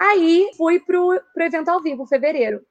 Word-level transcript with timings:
Aí 0.00 0.50
fui 0.56 0.80
para 0.80 0.98
o 0.98 1.14
evento 1.38 1.68
ao 1.68 1.82
vivo, 1.82 2.06
fevereiro. 2.06 2.62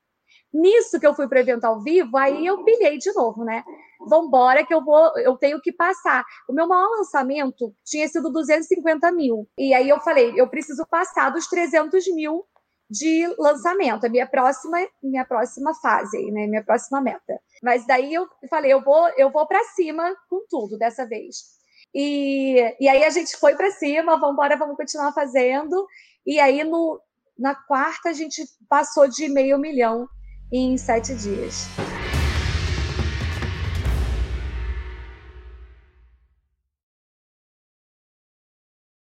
Nisso 0.52 1.00
que 1.00 1.06
eu 1.06 1.14
fui 1.14 1.28
para 1.28 1.38
o 1.38 1.42
evento 1.42 1.66
ao 1.66 1.80
vivo, 1.80 2.18
aí 2.18 2.44
eu 2.44 2.64
pilhei 2.64 2.98
de 2.98 3.14
novo, 3.14 3.44
né? 3.46 3.64
Vambora 4.08 4.66
que 4.66 4.74
eu 4.74 4.84
vou, 4.84 5.12
eu 5.18 5.38
tenho 5.38 5.62
que 5.62 5.72
passar. 5.72 6.26
O 6.50 6.54
meu 6.54 6.68
maior 6.68 6.90
lançamento 6.98 7.72
tinha 7.86 8.08
sido 8.08 8.32
250 8.32 9.12
mil. 9.12 9.48
E 9.58 9.74
aí 9.76 9.88
eu 9.88 10.00
falei, 10.00 10.34
eu 10.36 10.50
preciso 10.50 10.88
passar 10.90 11.30
dos 11.30 11.48
300 11.48 12.04
mil 12.16 12.44
de 12.90 13.28
lançamento, 13.38 14.06
a 14.06 14.10
minha 14.10 14.26
próxima, 14.26 14.80
minha 15.04 15.24
próxima 15.24 15.72
fase, 15.76 16.32
né? 16.32 16.48
Minha 16.48 16.64
próxima 16.64 17.00
meta. 17.00 17.40
Mas 17.62 17.86
daí 17.86 18.12
eu 18.12 18.28
falei, 18.50 18.74
eu 18.74 18.84
vou, 18.84 19.08
eu 19.18 19.32
vou 19.32 19.46
para 19.46 19.64
cima 19.76 20.16
com 20.28 20.44
tudo 20.50 20.80
dessa 20.80 21.08
vez. 21.08 21.60
E, 21.94 22.76
e 22.80 22.90
aí 22.90 23.04
a 23.04 23.10
gente 23.12 23.38
foi 23.38 23.56
para 23.56 23.70
cima, 23.72 24.18
vamos 24.18 24.36
vamos 24.58 24.76
continuar 24.76 25.14
fazendo. 25.14 25.86
E 26.26 26.40
aí 26.40 26.64
no, 26.64 27.00
na 27.40 27.56
quarta 27.56 28.10
a 28.10 28.14
gente 28.14 28.44
passou 28.68 29.08
de 29.08 29.30
meio 29.30 29.58
milhão 29.58 30.10
em 30.52 30.78
sete 30.78 31.16
dias. 31.16 31.68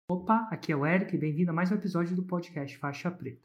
Opa, 0.07 0.47
aqui 0.51 0.71
é 0.71 0.75
o 0.75 0.85
Eric 0.85 1.17
bem-vindo 1.17 1.49
a 1.49 1.53
mais 1.53 1.71
um 1.71 1.75
episódio 1.75 2.15
do 2.15 2.23
podcast 2.23 2.77
Faixa 2.77 3.09
Preta. 3.09 3.41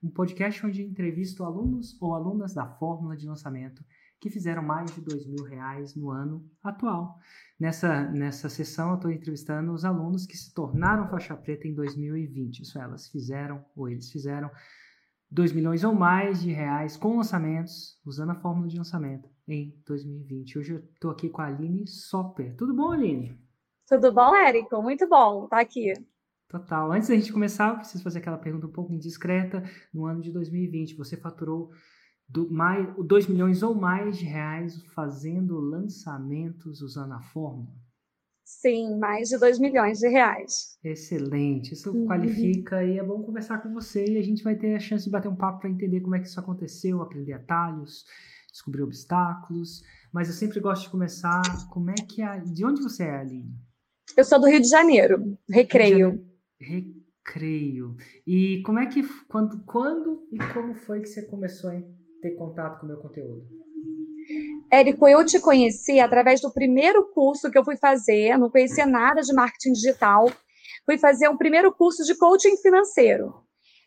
Um 0.00 0.10
podcast 0.10 0.64
onde 0.64 0.82
entrevisto 0.82 1.42
alunos 1.42 2.00
ou 2.00 2.14
alunas 2.14 2.54
da 2.54 2.66
fórmula 2.66 3.16
de 3.16 3.26
lançamento 3.26 3.82
que 4.20 4.28
fizeram 4.28 4.62
mais 4.62 4.94
de 4.94 5.00
dois 5.00 5.26
mil 5.26 5.42
reais 5.44 5.94
no 5.96 6.10
ano 6.10 6.44
atual. 6.62 7.18
Nessa, 7.58 8.04
nessa 8.10 8.48
sessão 8.48 8.90
eu 8.90 8.96
estou 8.96 9.10
entrevistando 9.10 9.72
os 9.72 9.84
alunos 9.84 10.26
que 10.26 10.36
se 10.36 10.52
tornaram 10.52 11.08
faixa 11.08 11.34
preta 11.34 11.66
em 11.66 11.74
2020. 11.74 12.60
Isso 12.60 12.78
elas 12.78 13.08
fizeram 13.08 13.64
ou 13.74 13.88
eles 13.88 14.10
fizeram 14.10 14.50
2 15.30 15.52
milhões 15.52 15.84
ou 15.84 15.94
mais 15.94 16.42
de 16.42 16.50
reais 16.50 16.96
com 16.96 17.16
lançamentos, 17.16 17.98
usando 18.04 18.30
a 18.30 18.34
fórmula 18.34 18.68
de 18.68 18.76
lançamento 18.76 19.28
em 19.48 19.74
2020. 19.86 20.58
Hoje 20.58 20.72
eu 20.74 20.78
estou 20.80 21.10
aqui 21.10 21.28
com 21.30 21.40
a 21.40 21.46
Aline 21.46 21.86
Soper. 21.86 22.54
Tudo 22.56 22.74
bom, 22.74 22.90
Aline? 22.90 23.38
Tudo 23.88 24.12
bom, 24.12 24.34
Érico? 24.34 24.82
Muito 24.82 25.08
bom 25.08 25.44
estar 25.44 25.56
tá 25.56 25.62
aqui. 25.62 25.92
Total. 26.48 26.92
Antes 26.92 27.08
da 27.08 27.14
gente 27.14 27.32
começar, 27.32 27.70
eu 27.70 27.76
preciso 27.76 28.02
fazer 28.02 28.18
aquela 28.18 28.38
pergunta 28.38 28.66
um 28.66 28.72
pouco 28.72 28.92
indiscreta. 28.92 29.62
No 29.94 30.04
ano 30.04 30.20
de 30.20 30.32
2020, 30.32 30.96
você 30.96 31.16
faturou 31.16 31.70
do, 32.30 32.50
mais, 32.50 32.88
2 32.96 33.26
milhões 33.26 33.62
ou 33.62 33.74
mais 33.74 34.18
de 34.18 34.24
reais 34.24 34.80
fazendo 34.94 35.58
lançamentos 35.58 36.80
usando 36.80 37.12
a 37.12 37.20
fórmula? 37.20 37.74
Sim, 38.44 38.98
mais 38.98 39.28
de 39.28 39.38
2 39.38 39.58
milhões 39.58 39.98
de 39.98 40.08
reais. 40.08 40.76
Excelente, 40.82 41.72
isso 41.74 41.92
uhum. 41.92 42.06
qualifica 42.06 42.84
e 42.84 42.98
é 42.98 43.04
bom 43.04 43.22
conversar 43.22 43.58
com 43.58 43.72
você 43.72 44.04
e 44.04 44.18
a 44.18 44.22
gente 44.22 44.42
vai 44.42 44.56
ter 44.56 44.74
a 44.74 44.80
chance 44.80 45.04
de 45.04 45.10
bater 45.10 45.28
um 45.28 45.36
papo 45.36 45.60
para 45.60 45.70
entender 45.70 46.00
como 46.00 46.16
é 46.16 46.20
que 46.20 46.26
isso 46.26 46.40
aconteceu, 46.40 47.00
aprender 47.00 47.32
atalhos, 47.32 48.04
descobrir 48.50 48.82
obstáculos. 48.82 49.82
Mas 50.12 50.28
eu 50.28 50.34
sempre 50.34 50.58
gosto 50.58 50.82
de 50.82 50.90
começar, 50.90 51.42
como 51.70 51.90
é 51.90 51.94
que 51.94 52.22
a, 52.22 52.38
de 52.38 52.64
onde 52.64 52.82
você 52.82 53.04
é, 53.04 53.18
Aline? 53.18 53.54
Eu 54.16 54.24
sou 54.24 54.40
do 54.40 54.48
Rio 54.48 54.60
de 54.60 54.68
Janeiro, 54.68 55.38
Recreio. 55.48 56.24
Recreio. 56.58 57.96
E 58.26 58.62
como 58.62 58.80
é 58.80 58.86
que 58.86 59.02
quando 59.28 59.62
quando 59.64 60.28
e 60.32 60.38
como 60.52 60.74
foi 60.74 61.00
que 61.00 61.06
você 61.06 61.22
começou 61.22 61.70
a 61.70 61.76
ter 62.20 62.32
contato 62.36 62.80
com 62.80 62.86
o 62.86 62.88
meu 62.88 62.98
conteúdo? 62.98 63.46
Érico, 64.70 65.08
eu 65.08 65.24
te 65.24 65.40
conheci 65.40 65.98
através 65.98 66.40
do 66.40 66.52
primeiro 66.52 67.10
curso 67.12 67.50
que 67.50 67.58
eu 67.58 67.64
fui 67.64 67.76
fazer, 67.76 68.38
não 68.38 68.50
conhecia 68.50 68.86
nada 68.86 69.20
de 69.20 69.32
marketing 69.32 69.72
digital. 69.72 70.30
Fui 70.84 70.96
fazer 70.98 71.28
um 71.28 71.36
primeiro 71.36 71.72
curso 71.72 72.04
de 72.04 72.16
coaching 72.16 72.56
financeiro. 72.56 73.34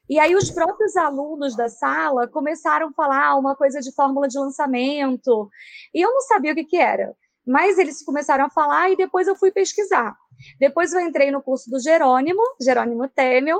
E 0.09 0.19
aí 0.19 0.35
os 0.35 0.51
próprios 0.51 0.97
alunos 0.97 1.55
da 1.55 1.69
sala 1.69 2.27
começaram 2.27 2.89
a 2.89 2.93
falar 2.93 3.37
uma 3.37 3.55
coisa 3.55 3.79
de 3.79 3.93
fórmula 3.93 4.27
de 4.27 4.37
lançamento, 4.37 5.49
e 5.93 6.01
eu 6.01 6.13
não 6.13 6.21
sabia 6.21 6.51
o 6.51 6.55
que, 6.55 6.65
que 6.65 6.77
era. 6.77 7.15
Mas 7.47 7.77
eles 7.77 8.03
começaram 8.03 8.45
a 8.45 8.49
falar 8.49 8.89
e 8.89 8.97
depois 8.97 9.27
eu 9.27 9.35
fui 9.35 9.51
pesquisar. 9.51 10.15
Depois 10.59 10.93
eu 10.93 10.99
entrei 10.99 11.31
no 11.31 11.41
curso 11.41 11.69
do 11.69 11.79
Jerônimo, 11.79 12.41
Jerônimo 12.61 13.07
Temel, 13.09 13.59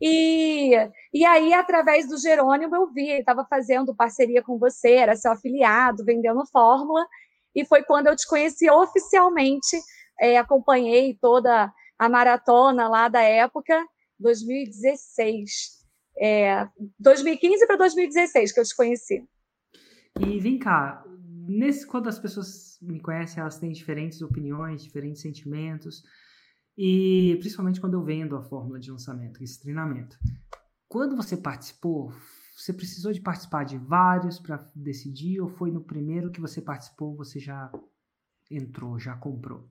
e, 0.00 0.72
e 1.12 1.24
aí, 1.24 1.52
através 1.52 2.08
do 2.08 2.18
Jerônimo, 2.18 2.74
eu 2.74 2.86
vi, 2.92 3.08
ele 3.08 3.20
estava 3.20 3.44
fazendo 3.44 3.94
parceria 3.94 4.42
com 4.42 4.58
você, 4.58 4.92
era 4.92 5.16
seu 5.16 5.32
afiliado, 5.32 6.04
vendendo 6.04 6.46
fórmula, 6.46 7.04
e 7.54 7.64
foi 7.64 7.82
quando 7.82 8.06
eu 8.06 8.16
te 8.16 8.26
conheci 8.26 8.70
oficialmente, 8.70 9.76
é, 10.20 10.38
acompanhei 10.38 11.16
toda 11.20 11.72
a 11.98 12.08
maratona 12.08 12.88
lá 12.88 13.08
da 13.08 13.22
época, 13.22 13.84
2016. 14.18 15.78
É, 16.20 16.66
2015 16.98 17.66
para 17.66 17.76
2016 17.76 18.52
que 18.52 18.60
eu 18.60 18.64
te 18.64 18.76
conheci. 18.76 19.24
E 20.20 20.40
vem 20.40 20.58
cá, 20.58 21.04
nesse, 21.48 21.86
quando 21.86 22.08
as 22.08 22.18
pessoas 22.18 22.78
me 22.82 23.00
conhecem, 23.00 23.40
elas 23.40 23.58
têm 23.58 23.70
diferentes 23.70 24.20
opiniões, 24.20 24.82
diferentes 24.82 25.22
sentimentos. 25.22 26.02
E 26.80 27.36
principalmente 27.40 27.80
quando 27.80 27.94
eu 27.94 28.04
vendo 28.04 28.36
a 28.36 28.40
fórmula 28.40 28.78
de 28.78 28.88
lançamento, 28.88 29.42
esse 29.42 29.60
treinamento. 29.60 30.16
Quando 30.86 31.16
você 31.16 31.36
participou, 31.36 32.12
você 32.56 32.72
precisou 32.72 33.12
de 33.12 33.20
participar 33.20 33.64
de 33.64 33.76
vários 33.76 34.38
para 34.38 34.64
decidir 34.76 35.40
ou 35.40 35.48
foi 35.48 35.72
no 35.72 35.80
primeiro 35.80 36.30
que 36.30 36.40
você 36.40 36.62
participou, 36.62 37.16
você 37.16 37.40
já 37.40 37.68
entrou, 38.48 38.96
já 38.96 39.16
comprou? 39.16 39.68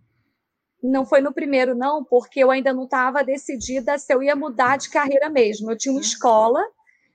Não 0.83 1.05
foi 1.05 1.21
no 1.21 1.33
primeiro, 1.33 1.73
não, 1.73 2.03
porque 2.03 2.41
eu 2.41 2.51
ainda 2.51 2.73
não 2.73 2.83
estava 2.83 3.23
decidida 3.23 3.97
se 3.97 4.13
eu 4.13 4.21
ia 4.21 4.35
mudar 4.35 4.75
de 4.75 4.89
carreira 4.89 5.29
mesmo. 5.29 5.71
Eu 5.71 5.77
tinha 5.77 5.93
uma 5.93 6.01
escola 6.01 6.61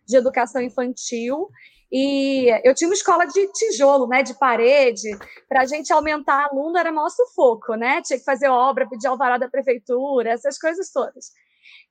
de 0.06 0.16
educação 0.16 0.62
infantil 0.62 1.50
e 1.92 2.48
eu 2.64 2.74
tinha 2.74 2.88
uma 2.88 2.94
escola 2.94 3.26
de 3.26 3.46
tijolo, 3.52 4.08
né, 4.08 4.22
de 4.22 4.32
parede, 4.38 5.10
para 5.46 5.60
a 5.60 5.66
gente 5.66 5.92
aumentar 5.92 6.48
aluno 6.50 6.78
era 6.78 6.90
maior 6.90 7.10
sufoco, 7.10 7.74
né? 7.74 8.00
Tinha 8.00 8.18
que 8.18 8.24
fazer 8.24 8.48
obra, 8.48 8.88
pedir 8.88 9.08
alvará 9.08 9.36
da 9.36 9.48
prefeitura, 9.48 10.30
essas 10.30 10.58
coisas 10.58 10.90
todas. 10.90 11.32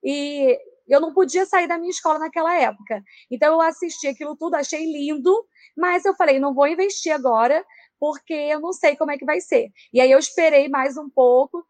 E 0.03 0.57
eu 0.89 0.99
não 0.99 1.13
podia 1.13 1.45
sair 1.45 1.67
da 1.67 1.77
minha 1.77 1.91
escola 1.91 2.17
naquela 2.17 2.57
época. 2.57 3.03
Então 3.29 3.53
eu 3.53 3.61
assisti 3.61 4.07
aquilo 4.07 4.35
tudo, 4.35 4.55
achei 4.55 4.83
lindo, 4.91 5.45
mas 5.77 6.03
eu 6.03 6.15
falei, 6.15 6.39
não 6.39 6.55
vou 6.55 6.67
investir 6.67 7.13
agora, 7.13 7.63
porque 7.99 8.33
eu 8.33 8.59
não 8.59 8.73
sei 8.73 8.95
como 8.95 9.11
é 9.11 9.17
que 9.19 9.25
vai 9.25 9.39
ser. 9.39 9.69
E 9.93 10.01
aí 10.01 10.11
eu 10.11 10.17
esperei 10.17 10.67
mais 10.67 10.97
um 10.97 11.11
pouco, 11.11 11.63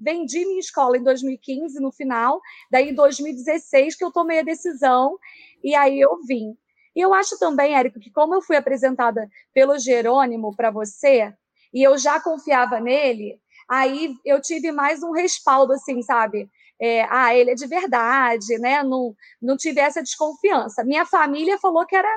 vendi 0.00 0.46
minha 0.46 0.60
escola 0.60 0.96
em 0.96 1.02
2015 1.02 1.78
no 1.78 1.92
final, 1.92 2.40
daí 2.70 2.88
em 2.88 2.94
2016 2.94 3.96
que 3.96 4.04
eu 4.04 4.10
tomei 4.10 4.38
a 4.38 4.42
decisão 4.42 5.18
e 5.62 5.74
aí 5.74 6.00
eu 6.00 6.18
vim. 6.26 6.56
E 6.96 7.00
eu 7.00 7.12
acho 7.12 7.38
também, 7.38 7.76
Érico, 7.76 8.00
que 8.00 8.10
como 8.10 8.34
eu 8.34 8.40
fui 8.40 8.56
apresentada 8.56 9.28
pelo 9.52 9.78
Jerônimo 9.78 10.56
para 10.56 10.70
você, 10.70 11.30
e 11.72 11.86
eu 11.86 11.98
já 11.98 12.18
confiava 12.18 12.80
nele, 12.80 13.38
aí 13.68 14.14
eu 14.24 14.40
tive 14.40 14.72
mais 14.72 15.02
um 15.02 15.12
respaldo, 15.12 15.74
assim, 15.74 16.00
sabe? 16.00 16.50
É, 16.80 17.06
ah, 17.10 17.34
ele 17.34 17.50
é 17.50 17.54
de 17.54 17.66
verdade, 17.66 18.58
né? 18.58 18.82
Não, 18.82 19.14
não 19.42 19.58
tive 19.58 19.78
essa 19.80 20.02
desconfiança. 20.02 20.84
Minha 20.84 21.04
família 21.04 21.58
falou 21.58 21.86
que 21.86 21.94
era, 21.94 22.08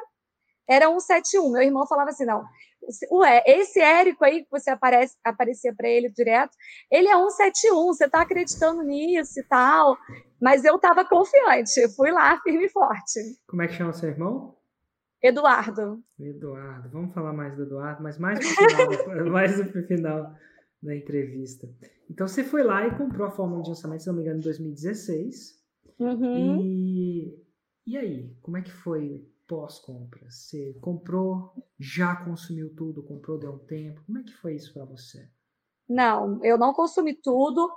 era 0.67 0.87
171. 0.87 1.51
Meu 1.51 1.61
irmão 1.61 1.85
falava 1.85 2.11
assim: 2.11 2.25
não, 2.25 2.43
ué, 3.11 3.43
esse 3.45 3.81
Érico 3.81 4.23
aí 4.23 4.43
que 4.43 4.51
você 4.51 4.69
aparece, 4.69 5.17
aparecia 5.23 5.73
para 5.75 5.89
ele 5.89 6.09
direto, 6.09 6.55
ele 6.89 7.07
é 7.09 7.15
171, 7.15 7.85
você 7.87 8.05
está 8.05 8.21
acreditando 8.21 8.81
nisso 8.83 9.39
e 9.39 9.43
tal. 9.43 9.97
Mas 10.41 10.63
eu 10.63 10.75
estava 10.77 11.03
confiante, 11.03 11.87
fui 11.95 12.11
lá 12.11 12.39
firme 12.41 12.65
e 12.65 12.69
forte. 12.69 13.19
Como 13.47 13.61
é 13.61 13.67
que 13.67 13.73
chama 13.73 13.91
seu 13.91 14.09
irmão? 14.09 14.58
Eduardo. 15.21 16.03
Eduardo, 16.19 16.89
vamos 16.89 17.13
falar 17.13 17.33
mais 17.33 17.55
do 17.55 17.63
Eduardo, 17.63 18.01
mas 18.01 18.17
mais 18.17 18.39
no 18.39 18.45
final, 18.45 19.25
mais 19.31 19.57
no 19.57 19.83
final 19.83 20.35
da 20.81 20.95
entrevista. 20.95 21.69
Então 22.09 22.27
você 22.27 22.43
foi 22.43 22.63
lá 22.63 22.87
e 22.87 22.97
comprou 22.97 23.27
a 23.27 23.31
fórmula 23.31 23.61
de 23.61 23.69
lançamento, 23.69 24.01
se 24.01 24.07
não 24.07 24.15
me 24.15 24.21
engano, 24.21 24.39
em 24.39 24.43
2016. 24.43 25.59
Uhum. 25.99 26.61
E, 26.61 27.45
e 27.85 27.97
aí, 27.97 28.35
como 28.41 28.57
é 28.57 28.61
que 28.61 28.71
foi 28.71 29.27
pós-compra? 29.47 30.29
Você 30.29 30.77
comprou, 30.79 31.53
já 31.77 32.15
consumiu 32.15 32.73
tudo, 32.73 33.03
comprou, 33.03 33.37
deu 33.37 33.51
um 33.51 33.59
tempo? 33.59 34.01
Como 34.05 34.19
é 34.19 34.23
que 34.23 34.33
foi 34.33 34.55
isso 34.55 34.73
para 34.73 34.85
você? 34.85 35.27
Não, 35.89 36.39
eu 36.43 36.57
não 36.57 36.71
consumi 36.71 37.15
tudo. 37.15 37.67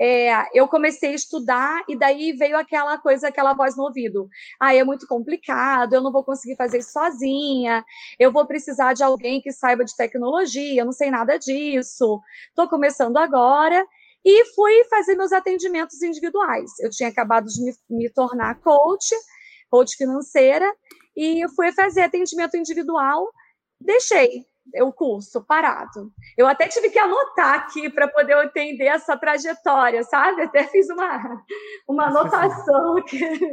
É, 0.00 0.32
eu 0.58 0.68
comecei 0.68 1.12
a 1.12 1.14
estudar 1.14 1.82
e 1.88 1.96
daí 1.96 2.32
veio 2.32 2.58
aquela 2.58 2.98
coisa, 2.98 3.28
aquela 3.28 3.54
voz 3.54 3.76
no 3.76 3.84
ouvido. 3.84 4.28
Ah, 4.60 4.74
é 4.74 4.84
muito 4.84 5.06
complicado, 5.06 5.94
eu 5.94 6.02
não 6.02 6.12
vou 6.12 6.24
conseguir 6.24 6.56
fazer 6.56 6.78
isso 6.78 6.92
sozinha, 6.92 7.84
eu 8.18 8.32
vou 8.32 8.44
precisar 8.46 8.92
de 8.92 9.02
alguém 9.02 9.40
que 9.40 9.52
saiba 9.52 9.84
de 9.84 9.96
tecnologia, 9.96 10.82
eu 10.82 10.84
não 10.84 10.92
sei 10.92 11.10
nada 11.10 11.38
disso. 11.38 12.20
Estou 12.48 12.68
começando 12.68 13.16
agora 13.16 13.86
e 14.24 14.44
fui 14.54 14.84
fazer 14.90 15.14
meus 15.16 15.32
atendimentos 15.32 16.02
individuais. 16.02 16.70
Eu 16.80 16.90
tinha 16.90 17.08
acabado 17.08 17.46
de 17.46 17.62
me, 17.62 17.74
me 17.88 18.10
tornar 18.10 18.60
coach, 18.60 19.14
coach 19.70 19.96
financeira, 19.96 20.70
e 21.16 21.48
fui 21.54 21.72
fazer 21.72 22.02
atendimento 22.02 22.56
individual, 22.56 23.30
deixei 23.80 24.44
o 24.76 24.92
curso 24.92 25.44
parado. 25.44 26.12
Eu 26.36 26.46
até 26.46 26.66
tive 26.68 26.90
que 26.90 26.98
anotar 26.98 27.54
aqui 27.54 27.90
para 27.90 28.08
poder 28.08 28.36
entender 28.44 28.84
essa 28.86 29.16
trajetória, 29.16 30.02
sabe? 30.02 30.42
Até 30.42 30.64
fiz 30.64 30.88
uma, 30.90 31.42
uma 31.88 32.06
anotação 32.06 32.96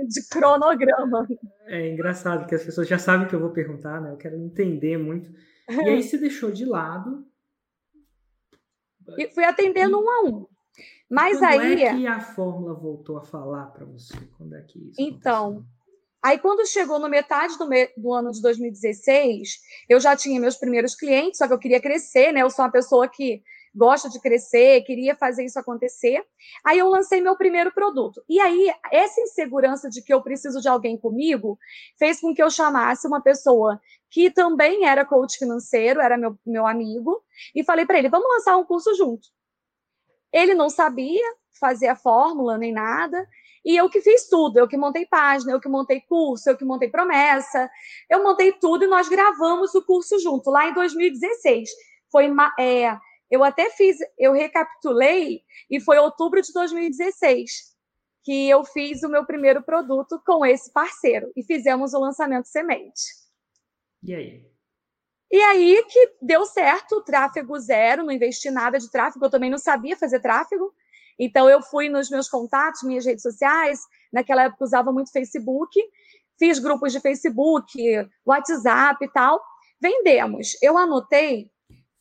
de 0.08 0.28
cronograma. 0.30 1.28
É 1.68 1.90
engraçado 1.90 2.48
que 2.48 2.56
as 2.56 2.64
pessoas 2.64 2.88
já 2.88 2.98
sabem 2.98 3.28
que 3.28 3.36
eu 3.36 3.40
vou 3.40 3.52
perguntar, 3.52 4.00
né? 4.02 4.12
Eu 4.12 4.18
quero 4.18 4.36
entender 4.38 4.98
muito. 4.98 5.30
E 5.70 5.90
aí 5.90 6.02
você 6.04 6.18
deixou 6.18 6.52
de 6.52 6.66
lado. 6.66 7.26
E 9.18 9.28
fui 9.34 9.44
atendendo 9.44 10.00
um 10.00 10.10
a 10.10 10.22
um. 10.24 10.48
Mas 11.10 11.40
Quando 11.40 11.50
aí. 11.62 11.84
é 11.84 11.94
que 11.96 12.08
a 12.08 12.20
fórmula 12.22 12.74
voltou 12.74 13.18
a 13.18 13.22
falar 13.22 13.66
para 13.68 13.86
você? 13.86 14.16
Quando 14.38 14.56
é 14.56 14.62
que 14.62 14.80
isso 14.90 15.02
Então, 15.02 15.48
aconteceu? 15.48 15.66
Aí, 16.24 16.38
quando 16.38 16.68
chegou 16.68 17.00
no 17.00 17.10
metade 17.10 17.58
do, 17.58 17.68
me 17.68 17.90
do, 17.98 18.14
ano 18.14 18.32
de 18.32 18.42
2016, 18.42 19.60
eu 19.90 20.00
já 20.00 20.16
tinha 20.16 20.40
meus 20.40 20.56
primeiros 20.56 20.96
clientes, 20.96 21.40
só 21.40 21.48
que 21.48 21.54
eu 21.54 21.60
queria 21.60 21.82
crescer, 21.82 22.32
né? 22.32 22.42
Eu 22.42 22.50
sou 22.50 22.64
uma 22.64 22.72
pessoa 22.72 23.08
que 23.08 23.42
gosta 23.74 24.10
de 24.10 24.20
crescer, 24.20 24.82
queria 24.84 25.16
fazer 25.16 25.46
isso 25.46 25.58
acontecer. 25.58 26.24
Aí 26.64 26.78
eu 26.78 26.90
lancei 26.90 27.22
meu 27.22 27.36
primeiro 27.36 27.72
produto. 27.72 28.22
E 28.30 28.40
aí, 28.40 28.72
essa 28.92 29.22
insegurança 29.22 29.90
de 29.90 30.02
que 30.02 30.14
eu 30.14 30.22
preciso 30.22 30.62
de 30.62 30.68
alguém 30.68 30.98
comigo 30.98 31.58
fez 31.98 32.20
com 32.20 32.34
que 32.34 32.44
eu 32.44 32.52
chamasse 32.52 33.08
uma 33.08 33.22
pessoa 33.22 33.82
que 34.10 34.30
também 34.30 34.86
era 34.86 35.06
coach 35.06 35.38
financeiro, 35.38 36.02
era 36.02 36.18
meu, 36.18 36.38
meu 36.46 36.68
amigo, 36.68 37.24
e 37.56 37.64
falei 37.64 37.86
para 37.86 37.98
ele: 37.98 38.10
vamos 38.10 38.30
lançar 38.30 38.58
um 38.58 38.66
curso 38.66 38.94
junto. 38.96 39.30
Ele 40.32 40.54
não 40.54 40.70
sabia 40.70 41.26
fazer 41.60 41.88
a 41.88 41.96
fórmula 41.96 42.58
nem 42.58 42.72
nada. 42.72 43.28
E 43.64 43.76
eu 43.76 43.90
que 43.90 44.02
fiz 44.02 44.28
tudo, 44.28 44.58
eu 44.58 44.68
que 44.68 44.78
montei 44.78 45.06
página, 45.06 45.52
eu 45.52 45.60
que 45.60 45.70
montei 45.70 46.02
curso, 46.02 46.50
eu 46.50 46.58
que 46.58 46.66
montei 46.66 46.90
promessa, 46.90 47.70
eu 48.10 48.24
montei 48.24 48.54
tudo 48.54 48.86
e 48.86 48.88
nós 48.88 49.08
gravamos 49.08 49.76
o 49.76 49.86
curso 49.86 50.20
junto, 50.20 50.50
lá 50.50 50.68
em 50.68 50.74
2016. 50.74 51.70
Foi, 52.12 52.28
é, 52.60 52.98
eu 53.30 53.44
até 53.44 53.70
fiz, 53.70 53.98
eu 54.18 54.34
recapitulei, 54.34 55.42
e 55.70 55.80
foi 55.80 55.98
outubro 55.98 56.42
de 56.42 56.52
2016 56.52 57.72
que 58.24 58.50
eu 58.50 58.64
fiz 58.64 59.04
o 59.04 59.10
meu 59.10 59.26
primeiro 59.26 59.64
produto 59.64 60.22
com 60.26 60.46
esse 60.46 60.72
parceiro 60.72 61.32
e 61.36 61.44
fizemos 61.44 61.94
o 61.94 62.00
lançamento 62.00 62.46
semente. 62.46 63.02
E 64.04 64.14
aí? 64.14 64.52
E 65.32 65.42
aí 65.42 65.84
que 65.86 66.16
deu 66.22 66.46
certo, 66.46 67.02
tráfego 67.04 67.58
zero, 67.58 68.04
não 68.04 68.12
investi 68.12 68.52
nada 68.52 68.78
de 68.78 68.92
tráfego, 68.92 69.26
eu 69.26 69.30
também 69.30 69.50
não 69.50 69.58
sabia 69.58 69.96
fazer 69.96 70.20
tráfego. 70.20 70.74
Então, 71.20 71.50
eu 71.50 71.62
fui 71.62 71.90
nos 71.90 72.10
meus 72.10 72.28
contatos, 72.30 72.84
minhas 72.84 73.06
redes 73.06 73.22
sociais, 73.22 73.80
naquela 74.12 74.44
época 74.44 74.64
usava 74.64 74.92
muito 74.92 75.12
Facebook, 75.12 75.80
fiz 76.38 76.60
grupos 76.60 76.92
de 76.92 77.00
Facebook, 77.00 77.72
WhatsApp 78.26 79.06
e 79.06 79.10
tal, 79.10 79.42
vendemos. 79.80 80.58
Eu 80.62 80.78
anotei, 80.78 81.50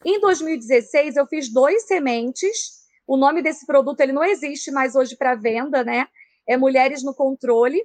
em 0.04 0.20
2016, 0.20 1.16
eu 1.16 1.26
fiz 1.26 1.52
dois 1.52 1.86
sementes, 1.86 2.80
o 3.06 3.16
nome 3.16 3.42
desse 3.42 3.66
produto 3.66 4.00
ele 4.00 4.12
não 4.12 4.24
existe 4.24 4.70
mais 4.70 4.94
hoje 4.94 5.16
para 5.16 5.34
venda, 5.34 5.84
né? 5.84 6.06
É 6.48 6.56
Mulheres 6.56 7.02
no 7.02 7.14
Controle. 7.14 7.82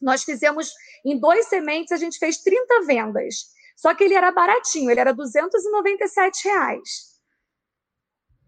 Nós 0.00 0.22
fizemos, 0.22 0.70
em 1.04 1.18
dois 1.18 1.46
sementes, 1.46 1.92
a 1.92 1.96
gente 1.96 2.18
fez 2.18 2.38
30 2.38 2.82
vendas. 2.86 3.46
Só 3.76 3.94
que 3.94 4.04
ele 4.04 4.14
era 4.14 4.30
baratinho, 4.30 4.90
ele 4.90 5.00
era 5.00 5.12
297 5.12 6.48
reais. 6.48 7.13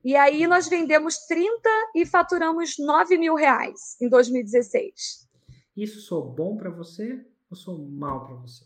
E 0.07 0.15
aí 0.15 0.47
nós 0.47 0.69
vendemos 0.69 1.19
30 1.27 1.69
e 1.93 2.07
faturamos 2.07 2.79
9 2.79 3.19
mil 3.19 3.35
reais 3.35 3.97
em 4.01 4.09
2016. 4.09 5.29
Isso 5.77 5.99
sou 5.99 6.25
bom 6.25 6.57
para 6.57 6.71
você 6.71 7.27
ou 7.51 7.57
sou 7.57 7.77
mal 7.77 8.25
para 8.25 8.37
você? 8.37 8.65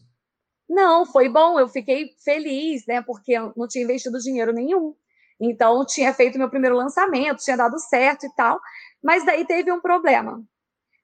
Não, 0.68 1.06
foi 1.06 1.30
bom. 1.30 1.58
Eu 1.58 1.66
fiquei 1.66 2.10
feliz, 2.22 2.84
né? 2.86 3.00
Porque 3.00 3.32
eu 3.32 3.54
não 3.56 3.66
tinha 3.66 3.84
investido 3.84 4.18
dinheiro 4.18 4.52
nenhum. 4.52 4.94
Então, 5.40 5.82
tinha 5.86 6.12
feito 6.12 6.36
meu 6.36 6.50
primeiro 6.50 6.76
lançamento, 6.76 7.42
tinha 7.42 7.56
dado 7.56 7.78
certo 7.78 8.26
e 8.26 8.34
tal. 8.34 8.60
Mas 9.02 9.24
daí 9.24 9.46
teve 9.46 9.72
um 9.72 9.80
problema. 9.80 10.44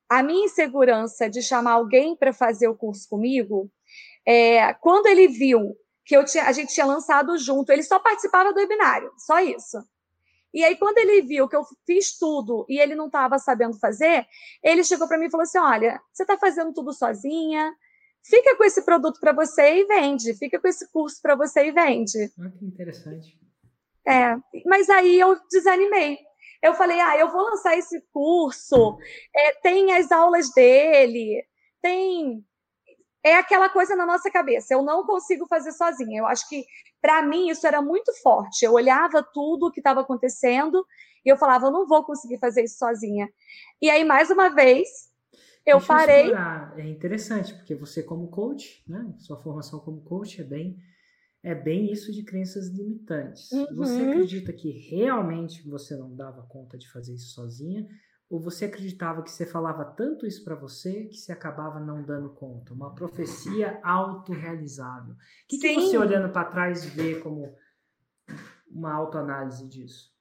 A 0.06 0.22
minha 0.22 0.44
insegurança 0.44 1.30
de 1.30 1.40
chamar 1.40 1.72
alguém 1.72 2.14
para 2.14 2.34
fazer 2.34 2.68
o 2.68 2.76
curso 2.76 3.08
comigo, 3.08 3.70
é, 4.26 4.74
quando 4.74 5.06
ele 5.06 5.28
viu 5.28 5.74
que 6.04 6.14
eu 6.14 6.26
tinha, 6.26 6.44
a 6.44 6.52
gente 6.52 6.74
tinha 6.74 6.84
lançado 6.84 7.38
junto, 7.38 7.72
ele 7.72 7.82
só 7.82 7.98
participava 7.98 8.52
do 8.52 8.60
webinário, 8.60 9.10
só 9.16 9.40
isso. 9.40 9.78
E 10.56 10.64
aí, 10.64 10.74
quando 10.74 10.96
ele 10.96 11.20
viu 11.20 11.46
que 11.46 11.54
eu 11.54 11.62
fiz 11.84 12.16
tudo 12.18 12.64
e 12.66 12.80
ele 12.80 12.94
não 12.94 13.08
estava 13.08 13.38
sabendo 13.38 13.78
fazer, 13.78 14.26
ele 14.62 14.82
chegou 14.82 15.06
para 15.06 15.18
mim 15.18 15.26
e 15.26 15.30
falou 15.30 15.42
assim: 15.42 15.58
Olha, 15.58 16.00
você 16.10 16.22
está 16.22 16.38
fazendo 16.38 16.72
tudo 16.72 16.94
sozinha, 16.94 17.74
fica 18.24 18.56
com 18.56 18.64
esse 18.64 18.82
produto 18.82 19.20
para 19.20 19.34
você 19.34 19.82
e 19.82 19.84
vende, 19.84 20.32
fica 20.32 20.58
com 20.58 20.66
esse 20.66 20.90
curso 20.90 21.20
para 21.20 21.34
você 21.34 21.66
e 21.66 21.72
vende. 21.72 22.32
Ah, 22.40 22.48
que 22.48 22.64
interessante. 22.64 23.38
É, 24.08 24.34
mas 24.64 24.88
aí 24.88 25.20
eu 25.20 25.38
desanimei. 25.50 26.20
Eu 26.62 26.72
falei: 26.72 26.98
Ah, 27.00 27.18
eu 27.18 27.30
vou 27.30 27.42
lançar 27.42 27.76
esse 27.76 28.00
curso, 28.10 28.96
é, 29.36 29.52
tem 29.60 29.92
as 29.92 30.10
aulas 30.10 30.50
dele, 30.54 31.44
tem 31.82 32.42
é 33.26 33.34
aquela 33.34 33.68
coisa 33.68 33.96
na 33.96 34.06
nossa 34.06 34.30
cabeça. 34.30 34.72
Eu 34.72 34.82
não 34.82 35.04
consigo 35.04 35.46
fazer 35.48 35.72
sozinha. 35.72 36.20
Eu 36.20 36.26
acho 36.26 36.48
que, 36.48 36.64
para 37.02 37.22
mim, 37.22 37.48
isso 37.50 37.66
era 37.66 37.82
muito 37.82 38.12
forte. 38.22 38.64
Eu 38.64 38.74
olhava 38.74 39.20
tudo 39.20 39.66
o 39.66 39.72
que 39.72 39.80
estava 39.80 40.00
acontecendo 40.02 40.86
e 41.24 41.28
eu 41.28 41.36
falava, 41.36 41.66
eu 41.66 41.72
não 41.72 41.88
vou 41.88 42.04
conseguir 42.04 42.38
fazer 42.38 42.62
isso 42.62 42.78
sozinha. 42.78 43.28
E 43.82 43.90
aí, 43.90 44.04
mais 44.04 44.30
uma 44.30 44.48
vez, 44.48 44.88
eu 45.66 45.78
Deixa 45.78 45.92
parei. 45.92 46.30
Eu 46.30 46.36
é 46.78 46.88
interessante, 46.88 47.52
porque 47.52 47.74
você, 47.74 48.00
como 48.00 48.28
coach, 48.28 48.84
né? 48.86 49.12
Sua 49.18 49.36
formação 49.42 49.80
como 49.80 50.02
coach 50.02 50.40
é 50.40 50.44
bem. 50.44 50.76
É 51.42 51.54
bem 51.54 51.90
isso 51.90 52.12
de 52.12 52.22
crenças 52.22 52.68
limitantes. 52.68 53.50
Uhum. 53.50 53.66
Você 53.74 54.02
acredita 54.02 54.52
que 54.52 54.70
realmente 54.88 55.68
você 55.68 55.96
não 55.96 56.14
dava 56.14 56.46
conta 56.48 56.78
de 56.78 56.88
fazer 56.92 57.14
isso 57.14 57.34
sozinha? 57.34 57.88
Ou 58.28 58.40
você 58.40 58.64
acreditava 58.64 59.22
que 59.22 59.30
você 59.30 59.46
falava 59.46 59.84
tanto 59.84 60.26
isso 60.26 60.42
para 60.44 60.56
você 60.56 61.04
que 61.04 61.16
você 61.16 61.30
acabava 61.30 61.78
não 61.78 62.02
dando 62.02 62.30
conta? 62.30 62.74
Uma 62.74 62.92
profecia 62.92 63.78
autorrealizável. 63.84 65.14
O 65.14 65.16
que, 65.46 65.58
que 65.58 65.74
você, 65.74 65.96
olhando 65.96 66.32
para 66.32 66.50
trás, 66.50 66.84
vê 66.84 67.20
como 67.20 67.54
uma 68.68 68.92
autoanálise 68.92 69.66
disso? 69.68 70.12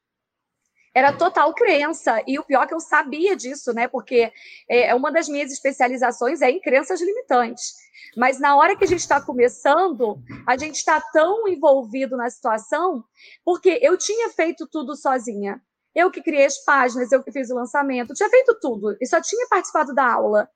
Era 0.93 1.11
total 1.11 1.53
crença. 1.53 2.23
E 2.27 2.37
o 2.39 2.43
pior 2.43 2.63
é 2.63 2.67
que 2.67 2.73
eu 2.73 2.79
sabia 2.79 3.35
disso, 3.35 3.73
né? 3.73 3.87
Porque 3.87 4.31
é, 4.69 4.93
uma 4.93 5.11
das 5.11 5.27
minhas 5.27 5.51
especializações 5.51 6.41
é 6.41 6.49
em 6.49 6.61
crenças 6.61 7.01
limitantes. 7.01 7.73
Mas 8.15 8.39
na 8.39 8.55
hora 8.55 8.77
que 8.77 8.85
a 8.85 8.87
gente 8.87 9.01
está 9.01 9.19
começando, 9.19 10.23
a 10.47 10.55
gente 10.55 10.75
está 10.75 11.01
tão 11.01 11.47
envolvido 11.47 12.15
na 12.15 12.29
situação, 12.29 13.03
porque 13.43 13.79
eu 13.81 13.97
tinha 13.97 14.29
feito 14.29 14.67
tudo 14.67 14.95
sozinha. 14.95 15.61
Eu 15.95 16.11
que 16.11 16.21
criei 16.21 16.45
as 16.45 16.57
páginas, 16.63 17.11
eu 17.11 17.23
que 17.23 17.31
fiz 17.31 17.49
o 17.49 17.55
lançamento, 17.55 18.13
tinha 18.13 18.29
feito 18.29 18.57
tudo 18.59 18.97
e 18.99 19.07
só 19.07 19.21
tinha 19.21 19.47
participado 19.47 19.93
da 19.95 20.11
aula. 20.11 20.49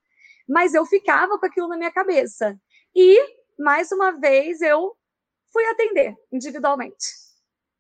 Mas 0.48 0.74
eu 0.74 0.86
ficava 0.86 1.40
com 1.40 1.46
aquilo 1.46 1.68
na 1.68 1.78
minha 1.78 1.92
cabeça. 1.92 2.60
E, 2.94 3.18
mais 3.58 3.92
uma 3.92 4.12
vez, 4.20 4.62
eu 4.62 4.96
fui 5.52 5.64
atender 5.66 6.16
individualmente. 6.32 7.06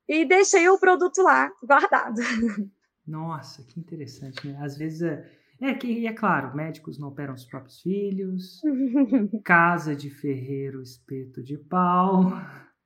E 0.08 0.25
deixei 0.25 0.70
o 0.70 0.80
produto 0.80 1.22
lá, 1.22 1.51
guardado. 1.63 2.22
Nossa, 3.06 3.63
que 3.63 3.80
interessante, 3.80 4.48
né? 4.48 4.58
Às 4.62 4.78
vezes 4.78 5.01
é. 5.01 5.39
É 5.62 5.74
que, 5.74 6.08
é 6.08 6.13
claro, 6.13 6.56
médicos 6.56 6.98
não 6.98 7.10
operam 7.10 7.34
os 7.34 7.44
próprios 7.44 7.82
filhos, 7.82 8.62
casa 9.44 9.94
de 9.94 10.10
ferreiro, 10.10 10.82
espeto 10.82 11.44
de 11.44 11.58
pau. 11.58 12.32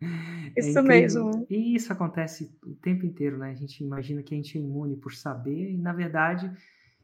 É 0.55 0.59
isso 0.59 0.77
é 0.77 0.81
mesmo. 0.83 1.47
E 1.49 1.75
isso 1.75 1.91
acontece 1.91 2.55
o 2.63 2.75
tempo 2.75 3.05
inteiro, 3.05 3.39
né? 3.39 3.49
A 3.49 3.55
gente 3.55 3.83
imagina 3.83 4.21
que 4.21 4.35
a 4.35 4.37
gente 4.37 4.55
é 4.55 4.61
imune 4.61 4.95
por 4.95 5.13
saber, 5.13 5.71
e 5.71 5.77
na 5.77 5.93
verdade 5.93 6.51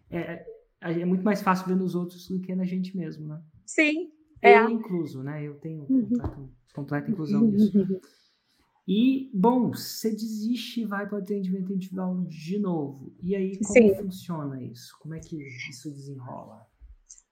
é, 0.10 0.46
é 0.81 1.05
muito 1.05 1.24
mais 1.24 1.41
fácil 1.41 1.67
ver 1.67 1.75
nos 1.75 1.96
outros 1.96 2.27
do 2.27 2.39
que 2.39 2.53
na 2.53 2.65
gente 2.65 2.96
mesmo, 2.96 3.27
né? 3.27 3.41
Sim. 3.65 4.12
Eu 4.41 4.67
é. 4.67 4.72
incluso, 4.72 5.24
né? 5.24 5.43
Eu 5.43 5.55
tenho 5.55 5.86
uhum. 5.89 6.08
completa, 6.10 6.50
completa 6.74 7.12
inclusão 7.12 7.41
nisso. 7.41 7.72
E, 8.91 9.29
bom, 9.36 9.69
você 9.69 10.10
desiste 10.10 10.81
e 10.81 10.86
vai 10.86 11.08
para 11.08 11.19
o 11.19 11.22
atendimento 11.22 11.72
individual 11.72 12.24
de 12.24 12.58
novo. 12.58 13.13
E 13.22 13.36
aí, 13.36 13.55
como 13.60 13.72
Sim. 13.72 13.93
funciona 13.93 14.60
isso? 14.63 14.98
Como 15.00 15.13
é 15.13 15.19
que 15.19 15.38
isso 15.69 15.91
desenrola? 15.91 16.65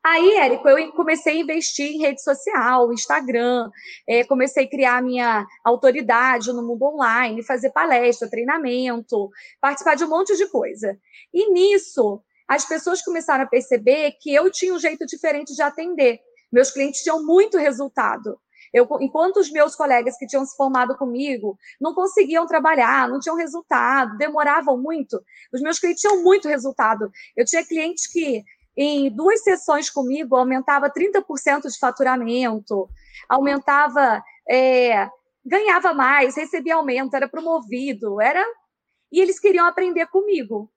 Aí, 0.09 0.37
Érico, 0.37 0.69
eu 0.69 0.89
comecei 0.93 1.33
a 1.33 1.41
investir 1.41 1.85
em 1.91 1.99
rede 1.99 2.23
social, 2.23 2.93
Instagram, 2.93 3.69
é, 4.07 4.23
comecei 4.23 4.63
a 4.63 4.69
criar 4.69 5.03
minha 5.03 5.45
autoridade 5.65 6.53
no 6.53 6.65
mundo 6.65 6.85
online, 6.85 7.43
fazer 7.43 7.71
palestra, 7.71 8.29
treinamento, 8.29 9.29
participar 9.59 9.95
de 9.95 10.05
um 10.05 10.09
monte 10.09 10.33
de 10.37 10.47
coisa. 10.47 10.97
E 11.33 11.51
nisso, 11.51 12.23
as 12.47 12.63
pessoas 12.63 13.01
começaram 13.01 13.43
a 13.43 13.47
perceber 13.47 14.13
que 14.21 14.33
eu 14.33 14.49
tinha 14.49 14.73
um 14.73 14.79
jeito 14.79 15.05
diferente 15.05 15.53
de 15.53 15.61
atender. 15.61 16.21
Meus 16.49 16.71
clientes 16.71 17.03
tinham 17.03 17.25
muito 17.25 17.57
resultado. 17.57 18.39
Eu, 18.73 18.87
enquanto 19.01 19.37
os 19.37 19.51
meus 19.51 19.75
colegas 19.75 20.17
que 20.17 20.27
tinham 20.27 20.45
se 20.45 20.55
formado 20.55 20.97
comigo 20.97 21.57
não 21.81 21.93
conseguiam 21.93 22.45
trabalhar, 22.45 23.09
não 23.09 23.19
tinham 23.19 23.35
resultado, 23.35 24.17
demoravam 24.17 24.77
muito, 24.77 25.21
os 25.53 25.61
meus 25.61 25.79
clientes 25.79 26.01
tinham 26.01 26.23
muito 26.23 26.47
resultado. 26.47 27.11
Eu 27.35 27.45
tinha 27.45 27.65
clientes 27.65 28.07
que 28.07 28.43
em 28.77 29.09
duas 29.09 29.41
sessões 29.41 29.89
comigo, 29.89 30.35
aumentava 30.35 30.89
30% 30.89 31.63
de 31.63 31.79
faturamento, 31.79 32.87
aumentava 33.27 34.23
é, 34.47 35.09
ganhava 35.43 35.93
mais, 35.93 36.35
recebia 36.35 36.75
aumento, 36.75 37.15
era 37.15 37.27
promovido, 37.27 38.21
era 38.21 38.45
e 39.11 39.19
eles 39.19 39.39
queriam 39.39 39.65
aprender 39.65 40.05
comigo. 40.07 40.71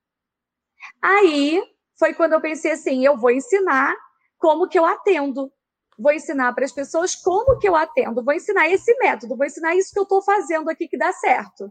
Aí 1.02 1.62
foi 1.99 2.14
quando 2.14 2.33
eu 2.33 2.40
pensei 2.40 2.73
assim, 2.73 3.04
eu 3.04 3.19
vou 3.19 3.30
ensinar 3.30 3.95
como 4.38 4.69
que 4.69 4.78
eu 4.78 4.87
atendo. 4.87 5.52
Vou 5.99 6.12
ensinar 6.12 6.54
para 6.54 6.64
as 6.64 6.73
pessoas 6.73 7.14
como 7.14 7.59
que 7.59 7.69
eu 7.69 7.76
atendo, 7.76 8.25
vou 8.25 8.33
ensinar 8.33 8.71
esse 8.71 8.97
método, 8.97 9.37
vou 9.37 9.45
ensinar 9.45 9.76
isso 9.76 9.92
que 9.92 9.99
eu 9.99 10.04
estou 10.04 10.23
fazendo 10.23 10.71
aqui 10.71 10.88
que 10.88 10.97
dá 10.97 11.12
certo. 11.12 11.71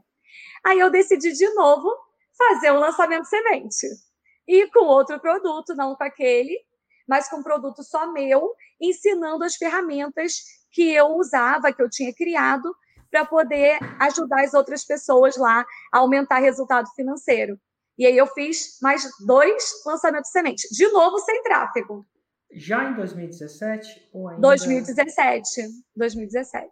Aí 0.64 0.78
eu 0.78 0.92
decidi 0.92 1.32
de 1.32 1.52
novo 1.56 1.90
fazer 2.38 2.72
um 2.72 2.80
lançamento 2.80 3.26
semente. 3.26 3.88
E 4.50 4.68
com 4.72 4.84
outro 4.86 5.20
produto, 5.20 5.76
não 5.76 5.96
com 5.96 6.04
aquele, 6.04 6.60
mas 7.08 7.30
com 7.30 7.38
um 7.38 7.44
produto 7.44 7.84
só 7.84 8.12
meu, 8.12 8.52
ensinando 8.82 9.44
as 9.44 9.56
ferramentas 9.56 10.42
que 10.72 10.92
eu 10.92 11.10
usava, 11.18 11.72
que 11.72 11.80
eu 11.80 11.88
tinha 11.88 12.12
criado, 12.12 12.76
para 13.12 13.24
poder 13.28 13.78
ajudar 14.00 14.44
as 14.44 14.56
outras 14.56 14.84
pessoas 14.84 15.38
lá 15.38 15.64
a 15.94 16.00
aumentar 16.00 16.40
resultado 16.40 16.90
financeiro. 16.96 17.60
E 17.96 18.08
aí 18.08 18.18
eu 18.18 18.26
fiz 18.26 18.80
mais 18.82 19.08
dois 19.24 19.86
lançamentos 19.86 20.32
semente, 20.32 20.68
de 20.72 20.88
novo 20.88 21.20
sem 21.20 21.44
tráfego. 21.44 22.08
Já 22.52 22.90
em 22.90 22.96
2017 22.96 24.10
ou 24.12 24.30
ainda... 24.30 24.42
2017. 24.42 25.62
2017. 25.96 26.72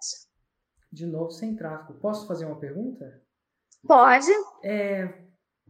De 0.91 1.05
novo 1.05 1.29
sem 1.29 1.55
tráfego. 1.55 2.00
Posso 2.00 2.25
fazer 2.27 2.46
uma 2.46 2.60
pergunta? 2.60 3.22
Pode. 3.86 4.31
É, 4.63 5.26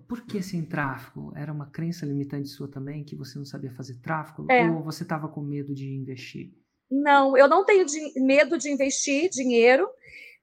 por 0.08 0.26
que 0.26 0.42
sem 0.42 0.64
tráfego? 0.64 1.34
Era 1.36 1.52
uma 1.52 1.70
crença 1.70 2.06
limitante 2.06 2.48
sua 2.48 2.70
também, 2.70 3.04
que 3.04 3.16
você 3.16 3.38
não 3.38 3.46
sabia 3.46 3.72
fazer 3.72 3.96
tráfego? 4.02 4.50
É. 4.50 4.70
Ou 4.70 4.84
você 4.84 5.04
estava 5.04 5.28
com 5.28 5.42
medo 5.42 5.74
de 5.74 5.94
investir? 5.94 6.52
Não, 6.90 7.38
eu 7.38 7.48
não 7.48 7.66
tenho 7.66 7.86
de, 7.86 8.00
medo 8.22 8.58
de 8.58 8.72
investir 8.72 9.30
dinheiro. 9.30 9.88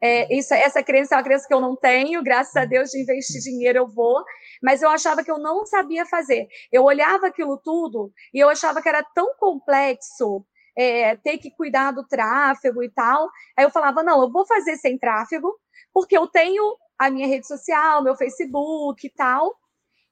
É, 0.03 0.37
isso, 0.37 0.53
essa 0.53 0.83
crença 0.83 1.15
é 1.15 1.19
uma 1.19 1.25
crença 1.25 1.49
que 1.49 1.55
eu 1.55 1.61
não 1.61 1.75
tenho, 1.75 2.23
graças 2.23 2.55
a 2.57 2.67
Deus, 2.67 2.91
de 2.91 3.01
investir 3.01 3.41
dinheiro 3.41 3.79
eu 3.79 3.89
vou, 3.89 4.23
mas 4.63 4.83
eu 4.83 4.91
achava 4.91 5.25
que 5.25 5.31
eu 5.31 5.39
não 5.39 5.65
sabia 5.65 6.05
fazer. 6.05 6.47
Eu 6.71 6.85
olhava 6.85 7.29
aquilo 7.29 7.57
tudo 7.57 8.13
e 8.35 8.39
eu 8.39 8.51
achava 8.51 8.83
que 8.83 8.89
era 8.89 9.03
tão 9.15 9.35
complexo 9.39 10.45
é, 10.77 11.17
ter 11.17 11.39
que 11.39 11.51
cuidar 11.51 11.93
do 11.93 12.07
tráfego 12.07 12.83
e 12.83 12.91
tal. 12.91 13.31
Aí 13.57 13.65
eu 13.65 13.71
falava, 13.71 14.03
não, 14.03 14.23
eu 14.23 14.31
vou 14.31 14.47
fazer 14.47 14.77
sem 14.77 14.99
tráfego, 14.99 15.51
porque 15.93 16.19
eu 16.19 16.27
tenho 16.27 16.77
a 17.07 17.11
minha 17.11 17.27
rede 17.27 17.47
social, 17.47 18.03
meu 18.03 18.17
Facebook 18.17 19.07
e 19.07 19.11
tal. 19.11 19.55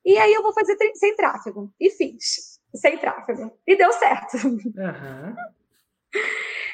E 0.05 0.19
aí 0.19 0.33
eu 0.33 0.43
vou 0.43 0.53
fazer 0.53 0.77
sem 0.95 1.15
tráfego. 1.17 1.73
E 1.79 1.91
fiz, 1.91 2.61
sem 2.75 2.99
tráfego. 2.99 3.53
E 3.67 3.77
deu 3.77 3.93
certo. 3.93 4.37
Uhum. 4.45 5.35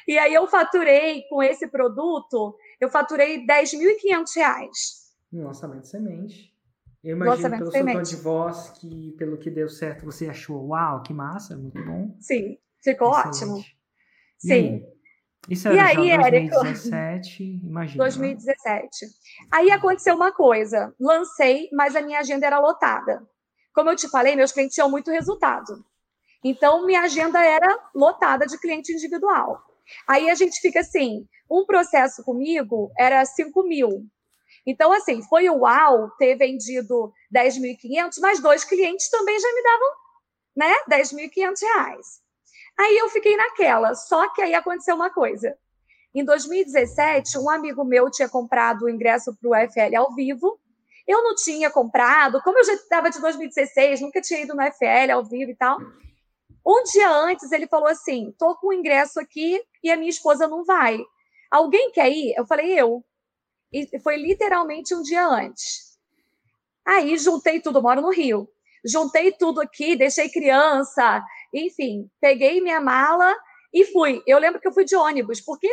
E 0.09 0.19
aí 0.19 0.35
eu 0.35 0.47
faturei 0.49 1.23
com 1.29 1.41
esse 1.41 1.69
produto, 1.69 2.57
eu 2.81 2.89
faturei 2.89 3.47
10.500 3.47 4.35
reais. 4.35 5.15
No 5.31 5.45
lançamento 5.45 5.87
semente. 5.87 6.53
Eu 7.05 7.15
imagino 7.15 7.51
pelo 7.59 7.71
seu 7.71 7.87
tom 7.87 8.03
de 8.03 8.17
voz 8.17 8.71
que, 8.71 9.13
pelo 9.13 9.39
que 9.39 9.51
deu 9.51 9.69
certo, 9.69 10.05
você 10.05 10.29
achou, 10.29 10.67
uau, 10.69 11.03
que 11.03 11.13
massa, 11.13 11.57
muito 11.57 11.81
bom. 11.85 12.17
Sim, 12.19 12.59
ficou 12.83 13.11
Excelente. 13.11 13.29
ótimo. 13.29 13.59
E 13.59 14.49
Sim. 14.49 14.53
Aí? 14.53 14.98
Isso 15.49 15.69
era 15.69 15.77
e 15.77 15.81
aí, 15.81 16.19
2017, 16.19 17.61
imagina. 17.65 18.05
2017. 18.05 19.07
Aí 19.51 19.71
aconteceu 19.71 20.15
uma 20.15 20.31
coisa. 20.31 20.95
Lancei, 21.01 21.69
mas 21.73 21.97
a 21.97 22.03
minha 22.03 22.19
agenda 22.19 22.47
era 22.47 22.59
lotada. 22.59 23.27
Como 23.75 23.91
eu 23.91 23.97
te 23.97 24.09
falei, 24.09 24.37
meus 24.37 24.53
clientes 24.53 24.75
tinham 24.75 24.91
muito 24.91 25.11
resultado. 25.11 25.85
Então, 26.45 26.85
minha 26.85 27.01
agenda 27.01 27.43
era 27.43 27.79
lotada 27.95 28.47
de 28.47 28.59
cliente 28.59 28.93
individual. 28.93 29.63
Aí 30.07 30.29
a 30.29 30.35
gente 30.35 30.61
fica 30.61 30.81
assim, 30.81 31.27
um 31.51 31.65
processo 31.65 32.23
comigo 32.23 32.93
era 32.99 33.25
5 33.25 33.63
mil. 33.63 34.05
Então, 34.67 34.93
assim, 34.93 35.23
foi 35.23 35.49
o 35.49 35.61
uau 35.61 36.11
ter 36.19 36.37
vendido 36.37 37.13
10.500, 37.35 38.21
mas 38.21 38.41
dois 38.41 38.65
clientes 38.65 39.09
também 39.09 39.39
já 39.41 39.49
me 39.55 39.63
davam 39.63 39.89
né, 40.57 40.75
10.500 40.91 41.55
reais. 41.63 42.28
Aí 42.79 42.97
eu 42.97 43.09
fiquei 43.09 43.37
naquela, 43.37 43.95
só 43.95 44.33
que 44.33 44.41
aí 44.41 44.55
aconteceu 44.55 44.95
uma 44.95 45.11
coisa. 45.11 45.59
Em 46.15 46.25
2017, 46.25 47.37
um 47.39 47.51
amigo 47.51 47.85
meu 47.85 48.11
tinha 48.11 48.29
comprado 48.29 48.83
o 48.83 48.89
ingresso 48.89 49.37
para 49.37 49.49
o 49.49 49.53
UFL 49.53 49.97
ao 49.97 50.15
vivo. 50.15 50.59
Eu 51.07 51.23
não 51.23 51.35
tinha 51.35 51.71
comprado, 51.71 52.41
como 52.43 52.59
eu 52.59 52.65
já 52.65 52.75
estava 52.75 53.11
de 53.11 53.21
2016, 53.21 54.01
nunca 54.01 54.21
tinha 54.21 54.41
ido 54.41 54.55
no 54.55 54.63
UFL 54.63 55.13
ao 55.13 55.25
vivo 55.25 55.51
e 55.51 55.57
tal. 55.57 55.79
Um 56.65 56.83
dia 56.85 57.11
antes, 57.11 57.51
ele 57.51 57.67
falou 57.67 57.89
assim: 57.89 58.33
tô 58.39 58.55
com 58.57 58.69
o 58.69 58.73
ingresso 58.73 59.19
aqui 59.19 59.61
e 59.83 59.91
a 59.91 59.97
minha 59.97 60.11
esposa 60.11 60.47
não 60.47 60.65
vai. 60.65 60.99
Alguém 61.51 61.91
quer 61.91 62.11
ir? 62.11 62.35
Eu 62.37 62.47
falei: 62.47 62.79
eu. 62.79 63.05
E 63.73 63.99
foi 64.01 64.17
literalmente 64.17 64.95
um 64.95 65.03
dia 65.03 65.27
antes. 65.27 65.99
Aí 66.87 67.17
juntei 67.19 67.61
tudo, 67.61 67.83
moro 67.83 68.01
no 68.01 68.11
Rio. 68.11 68.49
Juntei 68.85 69.33
tudo 69.33 69.61
aqui, 69.61 69.97
deixei 69.97 70.29
criança, 70.29 71.23
enfim, 71.53 72.09
peguei 72.21 72.61
minha 72.61 72.81
mala 72.81 73.35
e 73.73 73.85
fui. 73.85 74.23
Eu 74.27 74.39
lembro 74.39 74.61
que 74.61 74.69
eu 74.69 74.73
fui 74.73 74.85
de 74.85 74.97
ônibus, 74.97 75.41
porque 75.41 75.69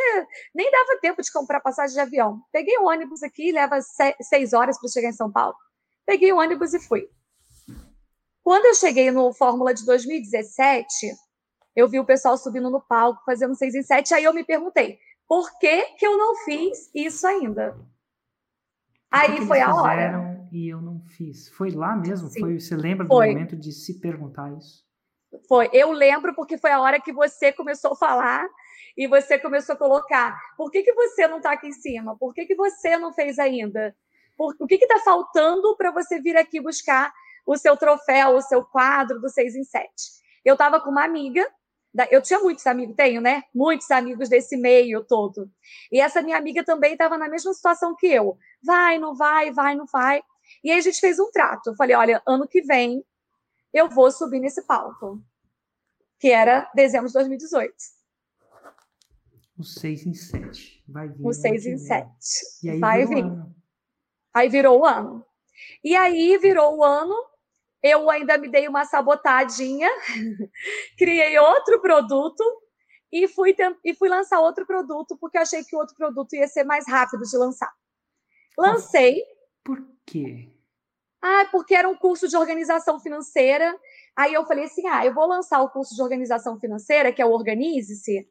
nem 0.54 0.70
dava 0.70 0.98
tempo 1.00 1.22
de 1.22 1.32
comprar 1.32 1.60
passagem 1.60 1.94
de 1.94 2.00
avião. 2.00 2.40
Peguei 2.52 2.76
o 2.78 2.82
um 2.82 2.88
ônibus 2.88 3.22
aqui, 3.22 3.52
leva 3.52 3.78
seis 4.20 4.52
horas 4.52 4.78
para 4.78 4.90
chegar 4.90 5.08
em 5.08 5.12
São 5.12 5.30
Paulo. 5.30 5.54
Peguei 6.06 6.32
o 6.32 6.38
ônibus 6.38 6.74
e 6.74 6.80
fui. 6.80 7.08
Quando 8.42 8.66
eu 8.66 8.74
cheguei 8.74 9.10
no 9.10 9.32
Fórmula 9.32 9.74
de 9.74 9.84
2017, 9.84 11.12
eu 11.74 11.88
vi 11.88 11.98
o 11.98 12.04
pessoal 12.04 12.38
subindo 12.38 12.70
no 12.70 12.80
palco, 12.80 13.22
fazendo 13.24 13.56
seis 13.56 13.74
em 13.74 13.82
sete. 13.82 14.14
Aí 14.14 14.22
eu 14.22 14.32
me 14.32 14.44
perguntei, 14.44 14.98
por 15.26 15.58
que, 15.58 15.82
que 15.96 16.06
eu 16.06 16.16
não 16.16 16.36
fiz 16.44 16.90
isso 16.94 17.26
ainda? 17.26 17.76
Aí 19.10 19.44
foi 19.46 19.60
a 19.60 19.74
hora. 19.74 20.48
E 20.52 20.68
eu 20.68 20.80
não 20.80 21.00
fiz. 21.00 21.48
Foi 21.48 21.70
lá 21.70 21.96
mesmo? 21.96 22.30
Foi, 22.30 22.60
você 22.60 22.76
lembra 22.76 23.06
foi. 23.06 23.26
do 23.26 23.32
momento 23.32 23.56
de 23.56 23.72
se 23.72 23.98
perguntar 24.00 24.52
isso? 24.56 24.85
Foi. 25.48 25.68
Eu 25.72 25.92
lembro 25.92 26.34
porque 26.34 26.58
foi 26.58 26.70
a 26.70 26.80
hora 26.80 27.00
que 27.00 27.12
você 27.12 27.52
começou 27.52 27.92
a 27.92 27.96
falar 27.96 28.46
e 28.96 29.06
você 29.06 29.38
começou 29.38 29.74
a 29.74 29.78
colocar. 29.78 30.38
Por 30.56 30.70
que, 30.70 30.82
que 30.82 30.92
você 30.92 31.26
não 31.28 31.38
está 31.38 31.52
aqui 31.52 31.68
em 31.68 31.72
cima? 31.72 32.16
Por 32.16 32.32
que, 32.32 32.46
que 32.46 32.54
você 32.54 32.96
não 32.96 33.12
fez 33.12 33.38
ainda? 33.38 33.94
Por, 34.36 34.54
o 34.58 34.66
que 34.66 34.74
está 34.74 34.98
faltando 35.00 35.76
para 35.76 35.90
você 35.90 36.20
vir 36.20 36.36
aqui 36.36 36.60
buscar 36.60 37.12
o 37.46 37.56
seu 37.56 37.76
troféu, 37.76 38.36
o 38.36 38.42
seu 38.42 38.64
quadro 38.64 39.20
do 39.20 39.28
6 39.28 39.56
em 39.56 39.64
7? 39.64 39.90
Eu 40.44 40.54
estava 40.54 40.80
com 40.80 40.90
uma 40.90 41.04
amiga, 41.04 41.46
eu 42.10 42.22
tinha 42.22 42.38
muitos 42.38 42.66
amigos, 42.66 42.94
tenho, 42.94 43.20
né? 43.20 43.42
Muitos 43.54 43.90
amigos 43.90 44.28
desse 44.28 44.56
meio 44.56 45.04
todo. 45.04 45.50
E 45.90 46.00
essa 46.00 46.22
minha 46.22 46.36
amiga 46.36 46.64
também 46.64 46.92
estava 46.92 47.16
na 47.16 47.28
mesma 47.28 47.52
situação 47.52 47.94
que 47.96 48.06
eu. 48.06 48.36
Vai, 48.62 48.98
não 48.98 49.14
vai, 49.14 49.52
vai, 49.52 49.74
não 49.74 49.86
vai. 49.86 50.22
E 50.62 50.70
aí 50.70 50.78
a 50.78 50.82
gente 50.82 51.00
fez 51.00 51.18
um 51.18 51.30
trato. 51.30 51.70
Eu 51.70 51.76
falei, 51.76 51.96
olha, 51.96 52.22
ano 52.26 52.46
que 52.46 52.62
vem 52.62 53.02
eu 53.72 53.88
vou 53.88 54.10
subir 54.10 54.40
nesse 54.40 54.62
palco, 54.62 55.22
que 56.18 56.30
era 56.30 56.70
dezembro 56.74 57.08
de 57.08 57.14
2018. 57.14 57.74
O 59.58 59.64
6 59.64 60.06
em 60.06 60.14
7. 60.14 60.84
Vai 60.86 61.08
vir. 61.08 61.26
O 61.26 61.32
6 61.32 61.66
em 61.66 61.78
7. 61.78 62.08
E 62.62 62.70
aí 62.70 62.78
Vai 62.78 63.06
vir. 63.06 63.24
Aí 64.34 64.48
virou 64.48 64.80
o 64.80 64.84
ano. 64.84 65.24
E 65.82 65.96
aí 65.96 66.36
virou 66.38 66.76
o 66.76 66.84
ano, 66.84 67.14
eu 67.82 68.10
ainda 68.10 68.36
me 68.36 68.48
dei 68.48 68.68
uma 68.68 68.84
sabotadinha, 68.84 69.88
criei 70.98 71.38
outro 71.38 71.80
produto 71.80 72.44
e 73.10 73.26
fui, 73.28 73.56
e 73.84 73.94
fui 73.94 74.08
lançar 74.08 74.40
outro 74.40 74.66
produto, 74.66 75.16
porque 75.18 75.38
eu 75.38 75.42
achei 75.42 75.64
que 75.64 75.74
o 75.74 75.78
outro 75.78 75.94
produto 75.94 76.34
ia 76.34 76.48
ser 76.48 76.64
mais 76.64 76.86
rápido 76.86 77.22
de 77.22 77.36
lançar. 77.36 77.72
Lancei. 78.58 79.22
Por 79.64 79.82
quê? 80.04 80.50
Ah, 81.22 81.46
porque 81.50 81.74
era 81.74 81.88
um 81.88 81.96
curso 81.96 82.28
de 82.28 82.36
organização 82.36 83.00
financeira. 83.00 83.76
Aí 84.14 84.34
eu 84.34 84.46
falei 84.46 84.64
assim: 84.64 84.86
ah, 84.86 85.04
eu 85.04 85.14
vou 85.14 85.26
lançar 85.26 85.60
o 85.62 85.70
curso 85.70 85.94
de 85.94 86.02
organização 86.02 86.58
financeira, 86.58 87.12
que 87.12 87.20
é 87.20 87.26
o 87.26 87.32
Organize-se, 87.32 88.28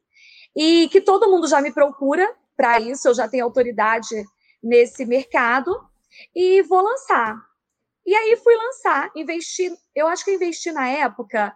e 0.54 0.88
que 0.88 1.00
todo 1.00 1.30
mundo 1.30 1.48
já 1.48 1.60
me 1.60 1.72
procura 1.72 2.26
para 2.56 2.80
isso, 2.80 3.08
eu 3.08 3.14
já 3.14 3.28
tenho 3.28 3.44
autoridade 3.44 4.24
nesse 4.62 5.04
mercado, 5.04 5.70
e 6.34 6.62
vou 6.62 6.80
lançar. 6.80 7.36
E 8.06 8.14
aí 8.14 8.36
fui 8.36 8.56
lançar, 8.56 9.10
investi, 9.14 9.70
eu 9.94 10.06
acho 10.06 10.24
que 10.24 10.34
investi 10.34 10.70
na 10.72 10.88
época 10.88 11.52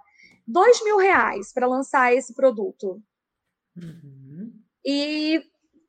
dois 0.47 0.83
mil 0.83 0.97
reais 0.97 1.53
para 1.53 1.67
lançar 1.67 2.13
esse 2.13 2.35
produto. 2.35 3.01
Uhum. 3.77 4.53
E 4.85 5.43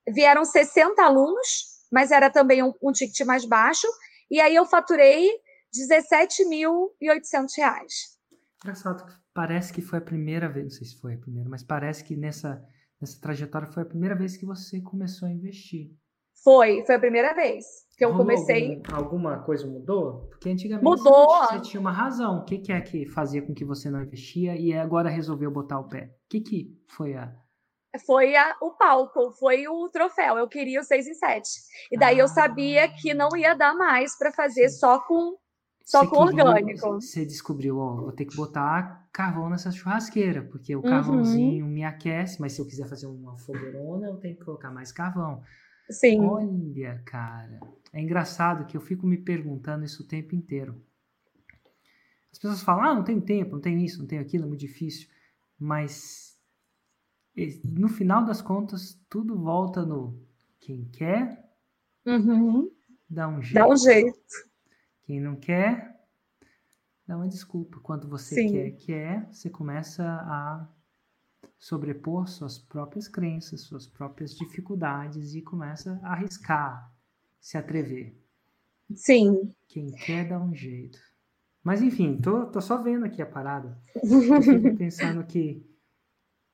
vieram 0.07 0.45
60 0.45 1.01
alunos, 1.03 1.81
mas 1.91 2.11
era 2.11 2.29
também 2.29 2.63
um, 2.63 2.73
um 2.81 2.91
ticket 2.91 3.25
mais 3.25 3.43
baixo, 3.43 3.87
e 4.31 4.39
aí 4.39 4.55
eu 4.55 4.65
faturei 4.65 5.29
17.800 5.75 7.57
reais. 7.57 8.17
Engraçado, 8.63 9.05
parece 9.33 9.73
que 9.73 9.81
foi 9.81 9.99
a 9.99 10.01
primeira 10.01 10.47
vez, 10.47 10.63
não 10.63 10.71
sei 10.71 10.87
se 10.87 10.99
foi 10.99 11.15
a 11.15 11.17
primeira, 11.17 11.49
mas 11.49 11.63
parece 11.63 12.03
que 12.03 12.15
nessa, 12.15 12.63
nessa 12.99 13.19
trajetória 13.19 13.67
foi 13.67 13.83
a 13.83 13.85
primeira 13.85 14.15
vez 14.15 14.37
que 14.37 14.45
você 14.45 14.79
começou 14.79 15.27
a 15.27 15.31
investir. 15.31 15.91
Foi, 16.43 16.83
foi 16.85 16.95
a 16.95 16.99
primeira 16.99 17.35
vez 17.35 17.65
que 17.97 18.05
eu 18.05 18.09
Rolou 18.09 18.25
comecei. 18.25 18.81
Algum, 18.87 18.95
alguma 18.95 19.39
coisa 19.43 19.67
mudou? 19.67 20.27
Porque 20.29 20.49
antigamente 20.49 20.83
mudou. 20.83 21.27
Você, 21.27 21.57
você 21.57 21.61
tinha 21.61 21.81
uma 21.81 21.91
razão. 21.91 22.39
O 22.39 22.45
que, 22.45 22.57
que 22.57 22.71
é 22.71 22.81
que 22.81 23.05
fazia 23.05 23.41
com 23.41 23.53
que 23.53 23.65
você 23.65 23.91
não 23.91 24.01
investia 24.01 24.55
e 24.55 24.73
agora 24.73 25.09
resolveu 25.09 25.51
botar 25.51 25.79
o 25.79 25.87
pé? 25.87 26.15
O 26.25 26.29
que, 26.29 26.39
que 26.39 26.81
foi 26.87 27.13
a, 27.13 27.31
foi 28.05 28.35
a, 28.35 28.55
o 28.61 28.71
palco, 28.71 29.31
foi 29.31 29.67
o 29.67 29.89
troféu. 29.89 30.37
Eu 30.37 30.47
queria 30.47 30.79
o 30.79 30.83
6 30.83 31.07
em 31.07 31.13
7. 31.13 31.49
E 31.91 31.97
daí 31.97 32.19
ah. 32.19 32.23
eu 32.23 32.27
sabia 32.27 32.87
que 32.87 33.13
não 33.13 33.35
ia 33.35 33.53
dar 33.53 33.73
mais 33.73 34.17
para 34.17 34.31
fazer 34.31 34.69
só 34.69 34.99
com 34.99 35.37
só 35.83 36.03
você 36.03 36.09
com 36.09 36.27
queria, 36.27 36.45
orgânico. 36.45 36.93
Você 37.01 37.25
descobriu, 37.25 37.77
ó, 37.77 37.95
vou 37.95 38.11
ter 38.11 38.25
que 38.25 38.35
botar 38.35 39.09
carvão 39.11 39.49
nessa 39.49 39.71
churrasqueira, 39.71 40.41
porque 40.43 40.75
o 40.75 40.81
carvãozinho 40.81 41.65
uhum. 41.65 41.71
me 41.71 41.83
aquece, 41.83 42.39
mas 42.39 42.53
se 42.53 42.61
eu 42.61 42.65
quiser 42.65 42.87
fazer 42.87 43.07
uma 43.07 43.37
fogueirona, 43.37 44.07
eu 44.07 44.17
tenho 44.17 44.37
que 44.37 44.45
colocar 44.45 44.71
mais 44.71 44.91
carvão. 44.91 45.43
Sim. 45.89 46.21
Olha, 46.21 47.01
cara, 47.05 47.59
é 47.91 48.01
engraçado 48.01 48.65
que 48.65 48.77
eu 48.77 48.81
fico 48.81 49.05
me 49.05 49.17
perguntando 49.17 49.83
isso 49.83 50.03
o 50.03 50.07
tempo 50.07 50.33
inteiro. 50.33 50.81
As 52.31 52.39
pessoas 52.39 52.61
falam, 52.61 52.85
ah, 52.85 52.95
não 52.95 53.03
tenho 53.03 53.21
tempo, 53.21 53.51
não 53.51 53.59
tenho 53.59 53.79
isso, 53.79 53.99
não 53.99 54.07
tenho 54.07 54.21
aquilo, 54.21 54.45
é 54.45 54.47
muito 54.47 54.61
difícil. 54.61 55.09
Mas 55.59 56.30
no 57.63 57.87
final 57.87 58.25
das 58.25 58.41
contas, 58.41 58.99
tudo 59.09 59.37
volta 59.37 59.85
no 59.85 60.19
quem 60.59 60.85
quer, 60.85 61.43
uhum. 62.05 62.69
dá 63.09 63.27
um 63.27 63.41
jeito. 63.41 63.53
Dá 63.53 63.67
um 63.67 63.77
jeito. 63.77 64.19
Quem 65.03 65.19
não 65.19 65.35
quer, 65.35 65.99
dá 67.07 67.17
uma 67.17 67.27
desculpa. 67.27 67.79
Quando 67.79 68.07
você 68.07 68.35
Sim. 68.35 68.51
quer, 68.51 68.71
quer, 68.71 69.27
você 69.31 69.49
começa 69.49 70.03
a 70.03 70.67
sobrepor 71.57 72.27
suas 72.27 72.57
próprias 72.57 73.07
crenças, 73.07 73.61
suas 73.61 73.87
próprias 73.87 74.35
dificuldades 74.35 75.35
e 75.35 75.41
começa 75.41 75.99
a 76.03 76.13
arriscar, 76.13 76.91
se 77.39 77.57
atrever. 77.57 78.15
Sim. 78.93 79.53
Quem 79.67 79.91
quer 79.91 80.27
dá 80.27 80.39
um 80.39 80.53
jeito. 80.53 80.99
Mas 81.63 81.81
enfim, 81.81 82.17
tô, 82.17 82.47
tô 82.47 82.59
só 82.59 82.81
vendo 82.81 83.05
aqui 83.05 83.21
a 83.21 83.25
parada. 83.25 83.79
Eu 84.03 84.41
fico 84.41 84.75
pensando 84.75 85.23
que 85.23 85.70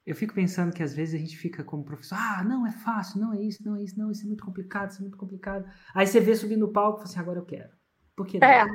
eu 0.07 0.15
fico 0.15 0.33
pensando 0.33 0.73
que 0.73 0.81
às 0.81 0.93
vezes 0.93 1.15
a 1.15 1.17
gente 1.17 1.37
fica 1.37 1.65
como 1.65 1.83
professor, 1.83 2.17
ah, 2.17 2.41
não, 2.41 2.65
é 2.65 2.71
fácil, 2.71 3.19
não 3.19 3.33
é 3.33 3.41
isso, 3.41 3.61
não 3.65 3.75
é 3.75 3.83
isso, 3.83 3.99
não, 3.99 4.09
isso 4.09 4.23
é 4.23 4.25
muito 4.25 4.41
complicado, 4.41 4.89
isso 4.89 4.99
é 4.99 5.01
muito 5.01 5.17
complicado. 5.17 5.69
Aí 5.93 6.07
você 6.07 6.21
vê 6.21 6.33
subir 6.33 6.55
no 6.55 6.69
palco 6.69 6.99
e 6.99 7.01
fala 7.01 7.09
assim, 7.09 7.19
agora 7.19 7.39
eu 7.39 7.45
quero. 7.45 7.69
Por 8.15 8.25
que 8.25 8.39
não? 8.39 8.47
É, 8.47 8.65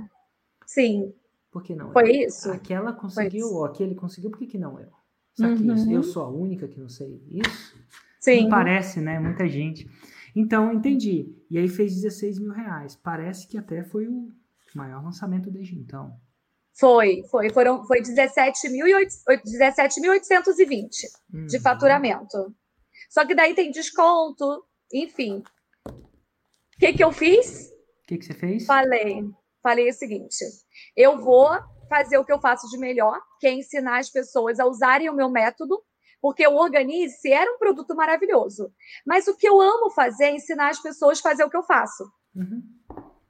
sim. 0.67 1.15
Por 1.51 1.63
que 1.63 1.75
não? 1.75 1.91
Foi 1.91 2.11
eu? 2.11 2.27
isso. 2.27 2.51
Aquela 2.53 2.93
conseguiu, 2.93 3.47
ou 3.47 3.65
aquele 3.65 3.95
conseguiu, 3.95 4.31
por 4.31 4.39
que, 4.39 4.47
que 4.47 4.59
não 4.59 4.79
eu? 4.79 4.91
Será 5.33 5.57
que 5.57 5.63
uhum. 5.63 5.91
eu 5.91 6.03
sou 6.03 6.23
a 6.23 6.29
única 6.29 6.69
que 6.69 6.79
não 6.79 6.91
sei 6.91 7.25
isso? 7.31 7.79
Sim. 8.21 8.43
Não 8.43 8.51
parece, 8.51 9.01
né? 9.01 9.19
Muita 9.19 9.49
gente. 9.49 9.89
Então, 10.37 10.71
entendi. 10.71 11.35
E 11.51 11.57
aí 11.57 11.67
fez 11.67 11.95
16 11.95 12.41
mil 12.41 12.53
reais. 12.53 12.95
Parece 12.95 13.49
que 13.49 13.57
até 13.57 13.83
foi 13.83 14.07
o 14.07 14.29
maior 14.75 15.03
lançamento 15.03 15.51
desde 15.51 15.75
então. 15.77 16.15
Foi, 16.79 17.23
foi, 17.31 17.51
foram, 17.51 17.85
foi 17.87 18.01
17.820 18.01 19.43
17 19.45 20.01
uhum. 21.33 21.47
de 21.47 21.61
faturamento. 21.61 22.55
Só 23.11 23.27
que 23.27 23.35
daí 23.35 23.55
tem 23.55 23.71
desconto, 23.71 24.65
enfim. 24.93 25.43
O 25.87 26.79
que, 26.79 26.95
que 26.95 27.05
eu 27.05 27.13
fiz? 27.13 27.69
O 27.69 28.07
que, 28.09 28.19
que 28.19 28.25
você 28.25 28.35
fez? 28.35 28.65
Falei, 28.65 29.23
falei 29.63 29.91
o 29.91 29.93
seguinte: 29.93 30.45
eu 30.97 31.19
vou 31.21 31.49
fazer 31.89 32.17
o 32.17 32.25
que 32.25 32.33
eu 32.33 32.41
faço 32.41 32.69
de 32.71 32.79
melhor, 32.79 33.21
que 33.39 33.47
é 33.47 33.53
ensinar 33.53 33.99
as 33.99 34.11
pessoas 34.11 34.59
a 34.59 34.67
usarem 34.67 35.11
o 35.11 35.15
meu 35.15 35.29
método, 35.29 35.79
porque 36.23 36.47
o 36.47 36.55
Organize 36.55 37.31
era 37.31 37.53
um 37.53 37.59
produto 37.59 37.95
maravilhoso. 37.95 38.73
Mas 39.07 39.29
o 39.29 39.37
que 39.37 39.47
eu 39.47 39.61
amo 39.61 39.91
fazer 39.91 40.25
é 40.25 40.37
ensinar 40.37 40.71
as 40.71 40.81
pessoas 40.81 41.19
a 41.19 41.23
fazer 41.23 41.45
o 41.45 41.51
que 41.51 41.57
eu 41.57 41.65
faço. 41.65 42.05
Uhum. 42.35 42.63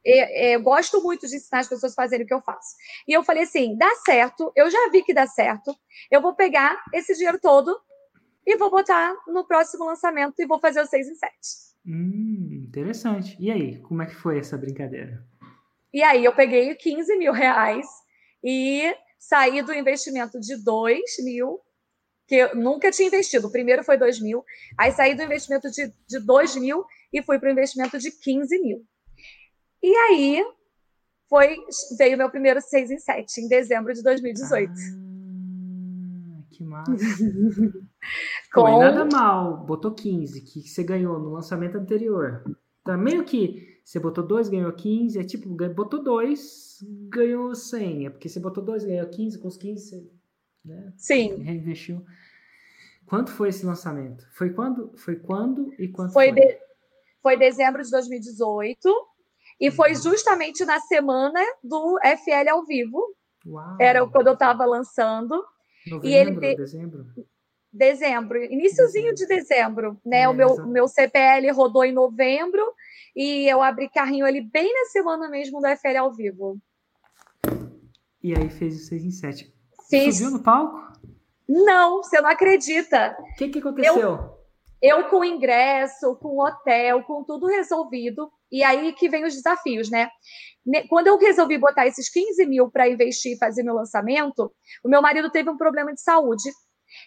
Eu, 0.04 0.26
eu, 0.26 0.62
gosto 0.62 1.00
muito 1.02 1.28
de 1.28 1.36
ensinar 1.36 1.60
as 1.60 1.68
pessoas 1.68 1.92
a 1.92 1.94
fazerem 1.94 2.24
o 2.24 2.28
que 2.28 2.34
eu 2.34 2.42
faço. 2.42 2.74
E 3.06 3.12
eu 3.12 3.22
falei 3.22 3.44
assim: 3.44 3.76
dá 3.76 3.88
certo, 4.04 4.52
eu 4.56 4.70
já 4.70 4.88
vi 4.90 5.02
que 5.02 5.14
dá 5.14 5.26
certo, 5.26 5.74
eu 6.10 6.20
vou 6.20 6.34
pegar 6.34 6.82
esse 6.92 7.14
dinheiro 7.14 7.38
todo 7.40 7.78
e 8.46 8.56
vou 8.56 8.70
botar 8.70 9.14
no 9.28 9.46
próximo 9.46 9.84
lançamento 9.84 10.34
e 10.40 10.46
vou 10.46 10.58
fazer 10.58 10.80
o 10.80 10.86
6 10.86 11.08
em 11.08 11.14
7. 11.14 11.32
Hum, 11.86 12.64
interessante. 12.68 13.36
E 13.38 13.50
aí, 13.50 13.78
como 13.78 14.02
é 14.02 14.06
que 14.06 14.14
foi 14.14 14.38
essa 14.38 14.56
brincadeira? 14.56 15.24
E 15.92 16.02
aí, 16.02 16.24
eu 16.24 16.34
peguei 16.34 16.74
15 16.74 17.16
mil 17.16 17.32
reais 17.32 17.86
e 18.42 18.94
saí 19.18 19.62
do 19.62 19.72
investimento 19.72 20.40
de 20.40 20.56
2 20.56 21.00
mil, 21.24 21.60
que 22.26 22.36
eu 22.36 22.56
nunca 22.56 22.90
tinha 22.90 23.08
investido. 23.08 23.46
O 23.46 23.52
primeiro 23.52 23.84
foi 23.84 23.96
2 23.96 24.20
mil, 24.20 24.44
aí 24.76 24.90
saí 24.90 25.14
do 25.14 25.22
investimento 25.22 25.70
de, 25.70 25.92
de 26.08 26.18
2 26.18 26.56
mil 26.56 26.84
e 27.12 27.22
fui 27.22 27.38
para 27.38 27.48
o 27.48 27.52
investimento 27.52 27.98
de 27.98 28.10
15 28.10 28.58
mil. 28.60 28.84
E 29.82 29.94
aí 29.96 30.44
foi 31.28 31.56
veio 31.98 32.18
meu 32.18 32.30
primeiro 32.30 32.60
6 32.60 32.90
em 32.90 32.98
7, 32.98 33.40
em 33.40 33.48
dezembro 33.48 33.92
de 33.92 34.02
2018. 34.02 34.70
Ah, 34.70 36.42
que 36.50 36.62
massa. 36.62 36.92
Com... 38.52 38.60
Foi 38.60 38.78
nada 38.78 39.04
mal, 39.04 39.64
botou 39.64 39.94
15, 39.94 40.40
que 40.42 40.62
você 40.62 40.82
ganhou 40.82 41.18
no 41.18 41.30
lançamento 41.30 41.76
anterior. 41.76 42.44
Tá 42.84 42.96
meio 42.96 43.24
que 43.24 43.80
você 43.84 43.98
botou 43.98 44.26
2, 44.26 44.48
ganhou 44.48 44.72
15, 44.72 45.18
é 45.18 45.24
tipo, 45.24 45.48
botou 45.74 46.02
2, 46.02 46.78
ganhou 47.08 47.54
100. 47.54 48.06
É 48.06 48.10
porque 48.10 48.28
você 48.28 48.38
botou 48.38 48.62
2, 48.62 48.84
ganhou 48.84 49.08
15, 49.08 49.38
com 49.38 49.48
os 49.48 49.56
15 49.56 49.88
você 49.88 50.10
né, 50.64 50.92
Sim. 50.96 51.42
reinvestiu. 51.42 52.04
Quanto 53.06 53.30
foi 53.30 53.48
esse 53.48 53.66
lançamento? 53.66 54.26
Foi 54.32 54.50
quando? 54.50 54.92
Foi 54.96 55.16
quando 55.16 55.72
e 55.78 55.88
quanto 55.88 56.12
foi? 56.12 56.30
Foi, 56.30 56.40
de... 56.40 56.58
foi 57.22 57.38
dezembro 57.38 57.82
de 57.82 57.90
2018 57.90 59.11
e 59.62 59.70
foi 59.70 59.94
justamente 59.94 60.64
na 60.64 60.80
semana 60.80 61.40
do 61.62 61.96
FL 62.02 62.48
ao 62.50 62.66
vivo. 62.66 63.00
Uau. 63.46 63.76
Era 63.80 64.04
quando 64.08 64.26
eu 64.26 64.32
estava 64.32 64.64
lançando. 64.64 65.40
Novembro, 65.86 66.08
e 66.08 66.14
ele 66.14 66.56
dezembro? 66.56 67.06
Dezembro, 67.72 68.42
iníciozinho 68.42 69.14
de 69.14 69.24
dezembro, 69.24 69.96
né? 70.04 70.22
É, 70.22 70.28
o 70.28 70.34
meu, 70.34 70.66
meu 70.66 70.88
CPL 70.88 71.48
rodou 71.52 71.84
em 71.84 71.92
novembro 71.92 72.60
e 73.14 73.48
eu 73.48 73.62
abri 73.62 73.88
carrinho 73.88 74.26
ali 74.26 74.40
bem 74.40 74.68
na 74.74 74.86
semana 74.86 75.28
mesmo 75.28 75.60
do 75.60 75.68
FL 75.76 75.96
ao 75.96 76.12
vivo. 76.12 76.58
E 78.20 78.34
aí 78.36 78.50
fez 78.50 78.82
o 78.82 78.84
6 78.84 79.04
em 79.04 79.10
7. 79.12 79.54
Fiz... 79.88 80.16
Subiu 80.16 80.32
no 80.32 80.42
palco? 80.42 80.92
Não, 81.48 82.02
você 82.02 82.20
não 82.20 82.28
acredita. 82.28 83.16
O 83.16 83.34
que, 83.36 83.48
que 83.48 83.60
aconteceu? 83.60 84.00
Eu, 84.00 84.98
eu 84.98 85.08
com 85.08 85.24
ingresso, 85.24 86.16
com 86.16 86.40
hotel, 86.40 87.04
com 87.04 87.22
tudo 87.22 87.46
resolvido. 87.46 88.28
E 88.52 88.62
aí 88.62 88.92
que 88.92 89.08
vem 89.08 89.24
os 89.24 89.34
desafios, 89.34 89.90
né? 89.90 90.10
Quando 90.88 91.06
eu 91.06 91.18
resolvi 91.18 91.56
botar 91.56 91.86
esses 91.86 92.10
15 92.10 92.44
mil 92.46 92.70
para 92.70 92.88
investir 92.88 93.32
e 93.32 93.38
fazer 93.38 93.62
meu 93.62 93.74
lançamento, 93.74 94.52
o 94.84 94.88
meu 94.88 95.00
marido 95.00 95.30
teve 95.30 95.48
um 95.48 95.56
problema 95.56 95.92
de 95.92 96.00
saúde 96.02 96.50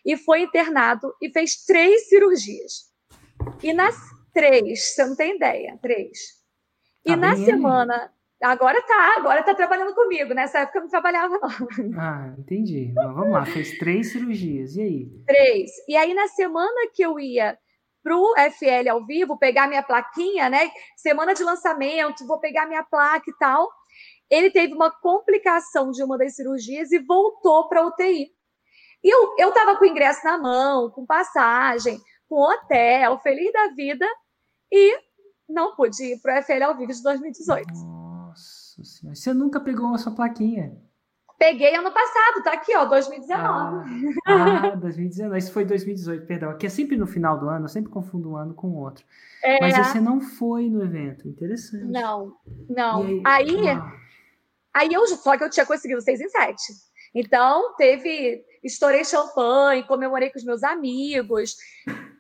e 0.04 0.18
foi 0.18 0.42
internado 0.42 1.14
e 1.22 1.32
fez 1.32 1.64
três 1.64 2.10
cirurgias. 2.10 2.92
E 3.62 3.72
nas 3.72 3.96
três, 4.34 4.94
você 4.94 5.06
não 5.06 5.16
tem 5.16 5.36
ideia, 5.36 5.78
três. 5.82 6.18
E 7.06 7.12
tá 7.12 7.16
na 7.16 7.36
semana, 7.36 8.12
agora 8.42 8.82
tá, 8.82 9.16
agora 9.18 9.44
tá 9.44 9.54
trabalhando 9.54 9.94
comigo. 9.94 10.34
Nessa 10.34 10.60
época 10.60 10.80
eu 10.80 10.82
não 10.82 10.90
trabalhava, 10.90 11.40
não. 11.40 12.00
Ah, 12.00 12.34
entendi. 12.38 12.92
vamos 12.96 13.32
lá, 13.32 13.46
fez 13.46 13.78
três 13.78 14.12
cirurgias. 14.12 14.76
E 14.76 14.82
aí? 14.82 15.06
Três. 15.28 15.72
E 15.88 15.96
aí, 15.96 16.14
na 16.14 16.28
semana 16.28 16.90
que 16.94 17.04
eu 17.04 17.20
ia 17.20 17.58
para 18.06 18.16
o 18.16 18.36
FL 18.52 18.88
ao 18.88 19.04
vivo, 19.04 19.36
pegar 19.36 19.68
minha 19.68 19.82
plaquinha, 19.82 20.48
né? 20.48 20.70
Semana 20.96 21.34
de 21.34 21.44
lançamento, 21.44 22.28
vou 22.28 22.40
pegar 22.40 22.68
minha 22.68 22.84
placa 22.84 23.28
e 23.28 23.34
tal. 23.40 23.68
Ele 24.30 24.52
teve 24.52 24.76
uma 24.76 24.92
complicação 24.92 25.90
de 25.90 26.04
uma 26.04 26.16
das 26.16 26.36
cirurgias 26.36 26.92
e 26.92 27.00
voltou 27.00 27.68
para 27.68 27.84
UTI. 27.84 28.30
E 29.04 29.10
eu, 29.10 29.36
eu 29.40 29.52
tava 29.52 29.76
com 29.78 29.86
ingresso 29.86 30.24
na 30.24 30.38
mão, 30.38 30.92
com 30.92 31.04
passagem, 31.04 32.00
com 32.30 32.42
hotel, 32.42 33.20
feliz 33.22 33.52
da 33.52 33.70
vida, 33.70 34.06
e 34.72 35.00
não 35.50 35.76
pude 35.76 36.04
ir 36.04 36.22
para 36.22 36.40
o 36.40 36.44
FL 36.44 36.64
ao 36.64 36.78
vivo 36.78 36.94
de 36.94 37.02
2018. 37.02 37.74
Nossa 37.74 38.84
senhora. 38.84 39.16
Você 39.16 39.34
nunca 39.34 39.60
pegou 39.60 39.96
a 39.96 39.98
sua 39.98 40.14
plaquinha? 40.14 40.80
Peguei 41.38 41.76
ano 41.76 41.92
passado, 41.92 42.44
tá 42.44 42.54
aqui, 42.54 42.76
ó, 42.76 42.86
2019. 42.86 44.16
Ah, 44.26 44.68
ah 44.68 44.76
2019. 44.76 45.38
Isso 45.38 45.52
foi 45.52 45.66
2018, 45.66 46.26
perdão. 46.26 46.50
Aqui 46.50 46.66
é 46.66 46.70
sempre 46.70 46.96
no 46.96 47.06
final 47.06 47.38
do 47.38 47.50
ano, 47.50 47.66
eu 47.66 47.70
sempre 47.70 47.92
confundo 47.92 48.32
um 48.32 48.38
ano 48.38 48.54
com 48.54 48.68
o 48.68 48.78
outro. 48.78 49.06
É... 49.44 49.60
Mas 49.60 49.76
você 49.76 50.00
não 50.00 50.22
foi 50.22 50.70
no 50.70 50.84
evento, 50.84 51.28
interessante. 51.28 51.86
Não, 51.86 52.34
não. 52.70 53.02
aí, 53.04 53.22
aí, 53.26 53.70
ah. 53.70 53.94
aí, 54.74 54.94
eu, 54.94 55.06
só 55.08 55.38
que 55.38 55.44
eu 55.44 55.50
tinha 55.50 55.66
conseguido 55.66 56.02
6 56.02 56.22
em 56.22 56.30
7. 56.30 56.56
Então, 57.14 57.76
teve, 57.76 58.44
estourei 58.64 59.04
champanhe, 59.04 59.84
comemorei 59.84 60.30
com 60.30 60.38
os 60.38 60.46
meus 60.46 60.64
amigos. 60.64 61.56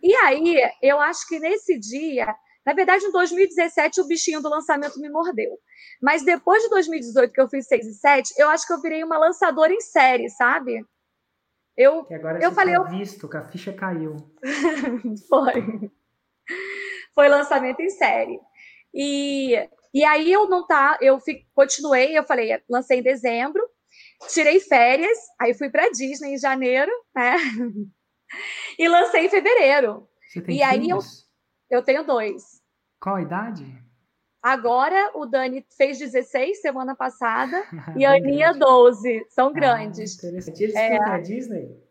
E 0.03 0.13
aí, 0.13 0.57
eu 0.81 0.99
acho 0.99 1.27
que 1.27 1.39
nesse 1.39 1.79
dia, 1.79 2.35
na 2.65 2.73
verdade, 2.73 3.05
em 3.05 3.11
2017, 3.11 4.01
o 4.01 4.07
bichinho 4.07 4.41
do 4.41 4.49
lançamento 4.49 4.99
me 4.99 5.09
mordeu. 5.09 5.59
Mas 6.01 6.25
depois 6.25 6.63
de 6.63 6.69
2018, 6.69 7.31
que 7.31 7.39
eu 7.39 7.47
fiz 7.47 7.67
6 7.67 7.85
e 7.85 7.93
7, 7.93 8.33
eu 8.37 8.49
acho 8.49 8.65
que 8.65 8.73
eu 8.73 8.81
virei 8.81 9.03
uma 9.03 9.17
lançadora 9.17 9.71
em 9.71 9.81
série, 9.81 10.29
sabe? 10.29 10.83
Eu, 11.77 12.05
que 12.05 12.13
agora 12.13 12.41
eu 12.41 12.51
falei, 12.51 12.73
tá 12.73 12.79
eu 12.79 12.87
visto 12.87 13.29
que 13.29 13.37
a 13.37 13.43
ficha 13.43 13.71
caiu. 13.71 14.15
Foi. 15.29 15.91
Foi 17.13 17.27
lançamento 17.27 17.81
em 17.81 17.89
série. 17.89 18.39
E, 18.93 19.53
e 19.93 20.03
aí 20.03 20.31
eu 20.31 20.47
não 20.49 20.65
tá, 20.65 20.97
eu 21.01 21.19
fico, 21.19 21.45
continuei, 21.53 22.17
eu 22.17 22.23
falei, 22.23 22.61
lancei 22.69 22.99
em 22.99 23.03
dezembro, 23.03 23.61
tirei 24.29 24.59
férias, 24.59 25.17
aí 25.39 25.53
fui 25.53 25.69
para 25.69 25.91
Disney 25.91 26.33
em 26.33 26.39
janeiro, 26.39 26.91
né? 27.13 27.35
e 28.79 28.87
lancei 28.87 29.25
em 29.25 29.29
fevereiro. 29.29 30.07
Você 30.27 30.41
tem 30.41 30.57
E 30.57 30.63
aí 30.63 30.79
filhos? 30.79 31.25
Eu 31.69 31.83
tenho 31.83 32.05
dois. 32.05 32.54
Qual 33.05 33.17
a 33.17 33.21
idade? 33.21 33.63
Agora 34.41 35.11
o 35.13 35.27
Dani 35.27 35.63
fez 35.77 35.99
16 35.99 36.59
semana 36.59 36.95
passada 36.95 37.63
e 37.95 38.03
a 38.03 38.13
Aninha 38.15 38.47
grande. 38.47 38.59
12. 38.61 39.25
São 39.29 39.49
Ah, 39.49 39.53
grandes. 39.53 40.17
interessante. 40.17 40.63
Eles 40.63 40.75
É. 40.75 40.89
curtem 40.97 41.13
a 41.13 41.19
Disney? 41.19 41.83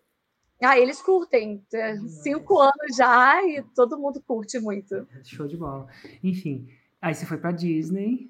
Ah, 0.60 0.76
eles 0.76 1.00
curtem. 1.00 1.64
É, 1.72 1.96
Cinco 1.98 2.58
anos 2.58 2.96
já 2.96 3.40
e 3.44 3.62
todo 3.76 3.96
mundo 3.96 4.20
curte 4.26 4.58
muito. 4.58 5.06
Show 5.22 5.46
de 5.46 5.56
bola. 5.56 5.86
Enfim, 6.20 6.66
aí 7.00 7.14
você 7.14 7.24
foi 7.24 7.38
pra 7.38 7.52
Disney 7.52 8.28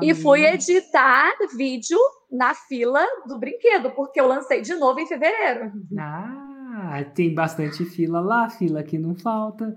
E 0.00 0.14
fui 0.14 0.46
editar 0.46 1.30
vídeo 1.54 1.98
na 2.32 2.54
fila 2.54 3.04
do 3.26 3.38
brinquedo, 3.38 3.90
porque 3.90 4.18
eu 4.18 4.26
lancei 4.26 4.62
de 4.62 4.74
novo 4.76 4.98
em 4.98 5.06
fevereiro. 5.06 5.72
Ah, 5.98 7.04
tem 7.14 7.34
bastante 7.34 7.84
fila 7.84 8.20
lá, 8.20 8.48
fila 8.48 8.82
que 8.82 8.96
não 8.96 9.14
falta. 9.14 9.76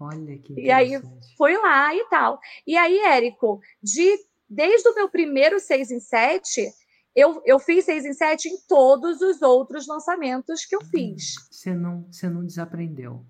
Olha 0.00 0.38
que 0.38 0.54
E 0.54 0.70
aí. 0.70 1.00
Fui 1.36 1.56
lá 1.56 1.94
e 1.94 2.04
tal. 2.08 2.38
E 2.66 2.76
aí, 2.76 2.98
Érico, 3.00 3.60
de, 3.82 4.16
desde 4.48 4.88
o 4.88 4.94
meu 4.94 5.08
primeiro 5.08 5.58
6 5.58 5.90
em 5.90 6.00
7, 6.00 6.70
eu, 7.14 7.42
eu 7.44 7.58
fiz 7.58 7.84
6 7.84 8.04
em 8.04 8.12
7 8.12 8.48
em 8.48 8.58
todos 8.68 9.20
os 9.20 9.42
outros 9.42 9.86
lançamentos 9.88 10.64
que 10.64 10.76
eu 10.76 10.80
fiz. 10.84 11.34
Você 11.50 11.74
não, 11.74 12.06
você 12.10 12.28
não 12.28 12.44
desaprendeu. 12.44 13.24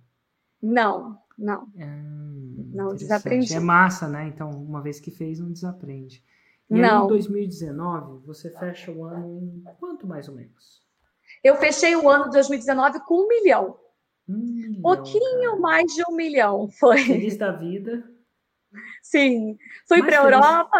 Não, 0.62 1.18
não. 1.38 1.62
Hum, 1.74 2.70
Não 2.74 2.86
interessante. 2.86 2.98
desaprendi. 2.98 3.54
É 3.54 3.60
massa, 3.60 4.08
né? 4.08 4.26
Então, 4.28 4.50
uma 4.50 4.82
vez 4.82 5.00
que 5.00 5.10
fez, 5.10 5.38
não 5.38 5.50
desaprende. 5.50 6.22
E 6.70 6.74
aí, 6.74 6.80
Não. 6.82 7.04
em 7.04 7.08
2019, 7.08 8.26
você 8.26 8.50
fecha 8.50 8.92
o 8.92 9.04
ano 9.04 9.40
em 9.40 9.64
quanto 9.78 10.06
mais 10.06 10.28
ou 10.28 10.34
menos? 10.34 10.82
Eu 11.42 11.56
fechei 11.56 11.96
o 11.96 12.08
ano 12.10 12.24
de 12.24 12.32
2019 12.32 13.00
com 13.06 13.24
um 13.24 13.28
milhão. 13.28 13.78
Um 14.28 14.82
Pouquinho 14.82 15.50
cara. 15.50 15.60
mais 15.60 15.86
de 15.94 16.02
um 16.08 16.14
milhão. 16.14 16.68
Foi. 16.78 16.98
Feliz 16.98 17.36
da 17.36 17.52
vida. 17.52 18.08
Sim. 19.02 19.56
Fui 19.86 20.02
para 20.02 20.20
a. 20.20 20.24
Europa. 20.24 20.78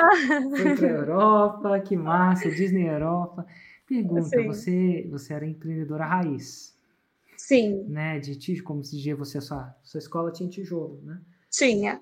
Foi 0.56 0.76
pra 0.76 0.88
Europa, 0.90 1.80
que 1.80 1.96
massa, 1.96 2.50
Disney 2.50 2.86
Europa. 2.86 3.46
Pergunta, 3.86 4.28
Sim. 4.28 4.46
você, 4.46 5.06
você 5.10 5.32
era 5.32 5.46
empreendedora 5.46 6.04
raiz, 6.04 6.76
Sim, 7.38 7.84
né? 7.88 8.18
De 8.18 8.36
tijolo, 8.36 8.66
como 8.66 8.84
se 8.84 8.94
dizia 8.96 9.16
você, 9.16 9.38
a 9.38 9.40
sua, 9.40 9.74
sua 9.82 9.98
escola 9.98 10.30
tinha 10.30 10.48
tijolo, 10.50 11.00
né? 11.02 11.18
tinha. 11.50 11.98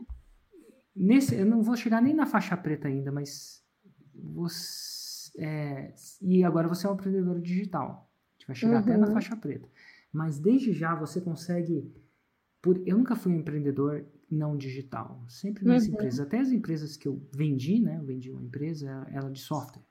Nesse, 0.97 1.37
eu 1.37 1.47
não 1.47 1.63
vou 1.63 1.77
chegar 1.77 2.03
nem 2.03 2.13
na 2.13 2.27
faixa 2.27 2.57
preta 2.57 2.89
ainda, 2.89 3.13
mas 3.13 3.63
você, 4.13 5.31
é, 5.39 5.93
e 6.21 6.43
agora 6.43 6.67
você 6.67 6.87
é 6.87 6.91
um 6.91 6.95
empreendedor 6.95 7.41
digital. 7.41 8.11
A 8.31 8.33
gente 8.39 8.47
vai 8.49 8.57
chegar 8.57 8.79
até 8.81 8.97
na 8.97 9.07
Uhum. 9.07 9.13
faixa 9.13 9.37
preta. 9.37 9.69
Mas 10.17 10.39
desde 10.39 10.73
já 10.73 10.95
você 10.95 11.21
consegue. 11.21 11.93
Por, 12.63 12.83
eu 12.89 12.97
nunca 12.97 13.15
fui 13.15 13.33
um 13.33 13.41
empreendedor 13.41 14.07
não 14.31 14.57
digital. 14.57 15.25
Sempre 15.29 15.65
minhas 15.65 15.87
Uhum. 15.87 15.95
empresas, 15.95 16.21
até 16.21 16.41
as 16.41 16.51
empresas 16.51 16.97
que 16.97 17.07
eu 17.07 17.29
vendi, 17.35 17.81
né? 17.81 17.99
Eu 17.99 18.05
vendi 18.05 18.31
uma 18.31 18.43
empresa, 18.43 18.89
ela 19.13 19.31
de 19.31 19.41
software. 19.41 19.85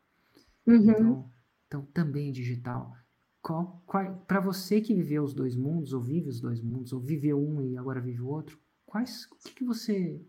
Uhum. 0.68 0.92
Então, 0.92 1.32
então 1.68 1.86
também 1.94 2.30
é 2.30 2.32
digital. 2.32 2.96
Qual, 3.42 3.86
para 4.28 4.40
você 4.40 4.82
que 4.82 4.96
viveu 4.96 5.24
os 5.24 5.34
dois 5.34 5.56
mundos, 5.56 5.94
ou 5.94 6.02
vive 6.02 6.28
os 6.30 6.42
dois 6.42 6.60
mundos, 6.60 6.92
ou 6.92 7.00
viveu 7.00 7.40
um 7.40 7.62
e 7.62 7.78
agora 7.78 8.02
vive 8.02 8.22
o 8.22 8.28
outro, 8.28 8.60
quais, 8.86 9.26
o 9.32 9.36
que, 9.44 9.54
que 9.56 9.64
você 9.64 10.20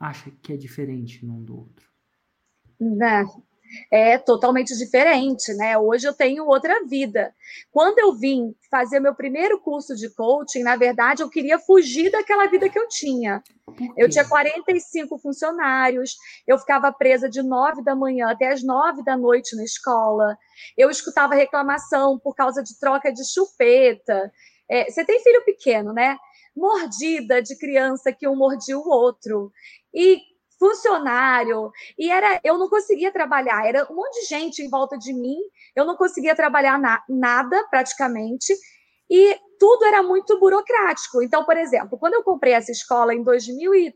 acha 0.00 0.30
que 0.42 0.52
é 0.52 0.56
diferente 0.56 1.24
num 1.24 1.44
do 1.44 1.56
outro? 1.56 1.88
Né? 2.80 3.24
É 3.90 4.18
totalmente 4.18 4.76
diferente, 4.76 5.52
né? 5.54 5.76
Hoje 5.78 6.06
eu 6.06 6.12
tenho 6.12 6.46
outra 6.46 6.84
vida. 6.86 7.34
Quando 7.70 7.98
eu 7.98 8.14
vim 8.14 8.54
fazer 8.70 9.00
meu 9.00 9.14
primeiro 9.14 9.60
curso 9.60 9.94
de 9.94 10.08
coaching, 10.14 10.62
na 10.62 10.76
verdade, 10.76 11.22
eu 11.22 11.30
queria 11.30 11.58
fugir 11.58 12.10
daquela 12.10 12.46
vida 12.46 12.68
que 12.68 12.78
eu 12.78 12.88
tinha. 12.88 13.42
Eu 13.96 14.08
tinha 14.08 14.24
45 14.24 15.18
funcionários, 15.18 16.16
eu 16.46 16.58
ficava 16.58 16.92
presa 16.92 17.28
de 17.28 17.42
9 17.42 17.82
da 17.82 17.96
manhã 17.96 18.30
até 18.30 18.52
as 18.52 18.62
9 18.62 19.02
da 19.02 19.16
noite 19.16 19.56
na 19.56 19.64
escola. 19.64 20.36
Eu 20.76 20.90
escutava 20.90 21.34
reclamação 21.34 22.18
por 22.18 22.34
causa 22.34 22.62
de 22.62 22.78
troca 22.78 23.12
de 23.12 23.24
chupeta. 23.24 24.30
É, 24.70 24.90
você 24.90 25.04
tem 25.04 25.22
filho 25.22 25.44
pequeno, 25.44 25.92
né? 25.92 26.16
Mordida 26.56 27.42
de 27.42 27.56
criança 27.58 28.12
que 28.12 28.28
um 28.28 28.36
mordia 28.36 28.78
o 28.78 28.88
outro. 28.88 29.50
E 29.92 30.20
funcionário. 30.64 31.70
E 31.98 32.10
era, 32.10 32.40
eu 32.42 32.56
não 32.56 32.70
conseguia 32.70 33.12
trabalhar, 33.12 33.66
era 33.66 33.86
um 33.92 33.96
monte 33.96 34.22
de 34.22 34.26
gente 34.26 34.62
em 34.62 34.70
volta 34.70 34.96
de 34.96 35.12
mim, 35.12 35.36
eu 35.76 35.84
não 35.84 35.94
conseguia 35.94 36.34
trabalhar 36.34 36.78
na, 36.78 37.02
nada 37.06 37.62
praticamente. 37.68 38.54
E 39.10 39.38
tudo 39.58 39.84
era 39.84 40.02
muito 40.02 40.40
burocrático. 40.40 41.22
Então, 41.22 41.44
por 41.44 41.58
exemplo, 41.58 41.98
quando 41.98 42.14
eu 42.14 42.22
comprei 42.22 42.54
essa 42.54 42.72
escola 42.72 43.14
em 43.14 43.22
2000 43.22 43.74
e, 43.74 43.94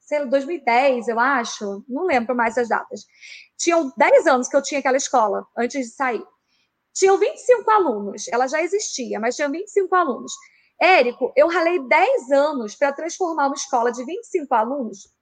sei 0.00 0.18
lá, 0.18 0.24
2010, 0.24 1.06
eu 1.06 1.20
acho, 1.20 1.84
não 1.88 2.06
lembro 2.06 2.34
mais 2.34 2.58
as 2.58 2.68
datas. 2.68 3.06
Tinham 3.56 3.92
10 3.96 4.26
anos 4.26 4.48
que 4.48 4.56
eu 4.56 4.62
tinha 4.62 4.80
aquela 4.80 4.96
escola, 4.96 5.46
antes 5.56 5.86
de 5.86 5.94
sair. 5.94 6.24
Tinham 6.92 7.18
25 7.18 7.70
alunos, 7.70 8.26
ela 8.32 8.48
já 8.48 8.60
existia, 8.60 9.20
mas 9.20 9.36
tinham 9.36 9.50
25 9.52 9.94
alunos. 9.94 10.32
Érico, 10.80 11.32
eu 11.36 11.46
ralei 11.46 11.78
10 11.86 12.32
anos 12.32 12.74
para 12.74 12.92
transformar 12.92 13.46
uma 13.46 13.54
escola 13.54 13.92
de 13.92 14.04
25 14.04 14.52
alunos 14.52 15.19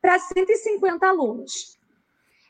para 0.00 0.18
150 0.18 1.06
alunos. 1.06 1.78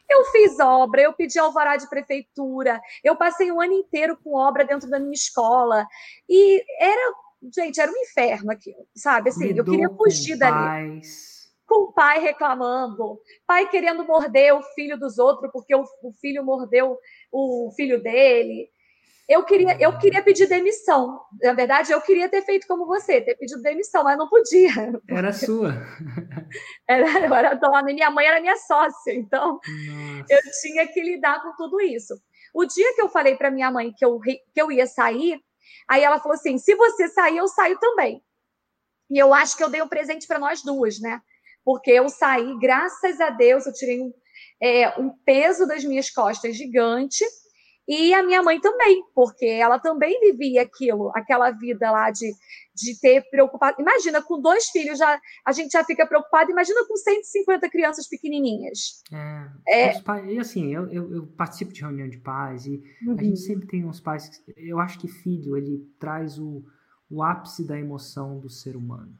Eu 0.08 0.24
fiz 0.26 0.58
obra, 0.58 1.02
eu 1.02 1.12
pedi 1.12 1.38
alvará 1.38 1.76
de 1.76 1.88
prefeitura, 1.88 2.80
eu 3.04 3.14
passei 3.14 3.52
um 3.52 3.60
ano 3.60 3.74
inteiro 3.74 4.16
com 4.16 4.34
obra 4.34 4.64
dentro 4.64 4.88
da 4.88 4.98
minha 4.98 5.12
escola. 5.12 5.86
E 6.26 6.64
era, 6.80 7.12
gente, 7.54 7.78
era 7.78 7.92
um 7.92 7.96
inferno 7.96 8.50
aquilo, 8.50 8.86
sabe? 8.94 9.28
Assim, 9.28 9.52
eu 9.54 9.64
queria 9.64 9.88
com 9.88 9.96
fugir 9.96 10.38
dali. 10.38 10.54
pais. 10.54 11.38
Com 11.66 11.82
o 11.82 11.92
pai 11.92 12.18
reclamando, 12.20 13.20
pai 13.46 13.68
querendo 13.68 14.02
morder 14.02 14.54
o 14.54 14.62
filho 14.74 14.98
dos 14.98 15.18
outros 15.18 15.52
porque 15.52 15.74
o, 15.74 15.84
o 16.02 16.10
filho 16.12 16.42
mordeu 16.42 16.98
o 17.30 17.70
filho 17.76 18.02
dele. 18.02 18.70
Eu 19.28 19.44
queria, 19.44 19.76
eu 19.78 19.98
queria 19.98 20.22
pedir 20.22 20.46
demissão. 20.46 21.20
Na 21.42 21.52
verdade, 21.52 21.92
eu 21.92 22.00
queria 22.00 22.30
ter 22.30 22.42
feito 22.42 22.66
como 22.66 22.86
você, 22.86 23.20
ter 23.20 23.34
pedido 23.36 23.60
demissão, 23.60 24.02
mas 24.02 24.16
não 24.16 24.26
podia. 24.26 24.70
Era 25.06 25.32
sua. 25.32 25.74
Era, 26.88 27.26
eu 27.26 27.34
era 27.34 27.54
dona, 27.54 27.90
e 27.90 27.94
minha 27.94 28.10
mãe 28.10 28.24
era 28.24 28.40
minha 28.40 28.56
sócia, 28.56 29.12
então 29.12 29.60
Nossa. 29.60 30.26
eu 30.30 30.40
tinha 30.62 30.86
que 30.86 31.02
lidar 31.02 31.42
com 31.42 31.54
tudo 31.54 31.78
isso. 31.82 32.14
O 32.54 32.64
dia 32.64 32.94
que 32.94 33.02
eu 33.02 33.10
falei 33.10 33.36
para 33.36 33.50
minha 33.50 33.70
mãe 33.70 33.92
que 33.94 34.02
eu, 34.02 34.18
que 34.18 34.40
eu 34.56 34.72
ia 34.72 34.86
sair, 34.86 35.38
aí 35.86 36.02
ela 36.02 36.18
falou 36.18 36.34
assim: 36.34 36.56
se 36.56 36.74
você 36.74 37.08
sair, 37.08 37.36
eu 37.36 37.48
saio 37.48 37.78
também. 37.78 38.22
E 39.10 39.18
eu 39.18 39.34
acho 39.34 39.56
que 39.56 39.62
eu 39.62 39.68
dei 39.68 39.82
um 39.82 39.88
presente 39.88 40.26
para 40.26 40.38
nós 40.38 40.62
duas, 40.62 40.98
né? 41.00 41.20
Porque 41.62 41.90
eu 41.90 42.08
saí, 42.08 42.58
graças 42.58 43.20
a 43.20 43.28
Deus, 43.28 43.66
eu 43.66 43.74
tirei 43.74 44.00
um, 44.00 44.12
é, 44.62 44.98
um 44.98 45.10
peso 45.24 45.66
das 45.66 45.84
minhas 45.84 46.08
costas 46.08 46.56
gigante. 46.56 47.22
E 47.88 48.12
a 48.12 48.22
minha 48.22 48.42
mãe 48.42 48.60
também, 48.60 49.02
porque 49.14 49.46
ela 49.46 49.78
também 49.78 50.20
vivia 50.20 50.60
aquilo, 50.60 51.10
aquela 51.14 51.50
vida 51.52 51.90
lá 51.90 52.10
de, 52.10 52.30
de 52.74 53.00
ter 53.00 53.22
preocupado. 53.30 53.80
Imagina, 53.80 54.20
com 54.22 54.38
dois 54.42 54.66
filhos 54.68 54.98
já 54.98 55.18
a 55.46 55.52
gente 55.52 55.70
já 55.70 55.82
fica 55.82 56.06
preocupado. 56.06 56.50
Imagina 56.50 56.86
com 56.86 56.94
150 56.94 57.70
crianças 57.70 58.06
pequenininhas. 58.06 59.02
É, 59.66 59.84
É. 59.96 60.00
pais, 60.02 60.30
e 60.30 60.38
assim, 60.38 60.74
eu, 60.74 60.86
eu, 60.92 61.14
eu 61.14 61.26
participo 61.28 61.72
de 61.72 61.80
reunião 61.80 62.08
de 62.10 62.18
pais 62.18 62.66
e 62.66 62.82
a 63.06 63.10
Uhum. 63.10 63.18
gente 63.18 63.40
sempre 63.40 63.66
tem 63.66 63.86
uns 63.86 64.00
pais. 64.00 64.28
que- 64.28 64.52
Eu 64.56 64.78
acho 64.78 64.98
que 64.98 65.08
filho, 65.08 65.56
ele 65.56 65.78
traz 65.98 66.38
o, 66.38 66.62
o 67.10 67.22
ápice 67.22 67.66
da 67.66 67.78
emoção 67.78 68.38
do 68.38 68.50
ser 68.50 68.76
humano. 68.76 69.16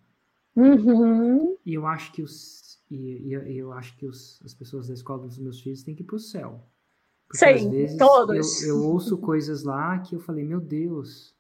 Uhum. 0.55 1.57
E 1.65 1.73
eu 1.75 1.87
acho 1.87 2.13
que 2.13 2.23
os. 2.23 2.79
E, 2.91 3.29
e 3.29 3.59
eu, 3.59 3.73
acho 3.73 3.97
que 3.97 4.07
os, 4.07 4.41
as 4.45 4.53
pessoas 4.55 4.89
da 4.89 4.95
escola 4.95 5.23
dos 5.27 5.39
meus 5.39 5.61
filhos 5.61 5.83
têm 5.83 5.95
que 5.95 6.03
ir 6.03 6.07
pro 6.07 6.19
céu. 6.19 6.67
Porque 7.29 7.39
Sim, 7.39 7.67
às 7.67 7.71
vezes 7.71 7.97
todos. 7.99 8.63
Eu, 8.63 8.69
eu 8.77 8.83
ouço 8.85 9.19
coisas 9.19 9.63
lá 9.63 9.99
que 9.99 10.15
eu 10.17 10.21
falei, 10.21 10.45
meu 10.45 10.61
Deus, 10.61 11.37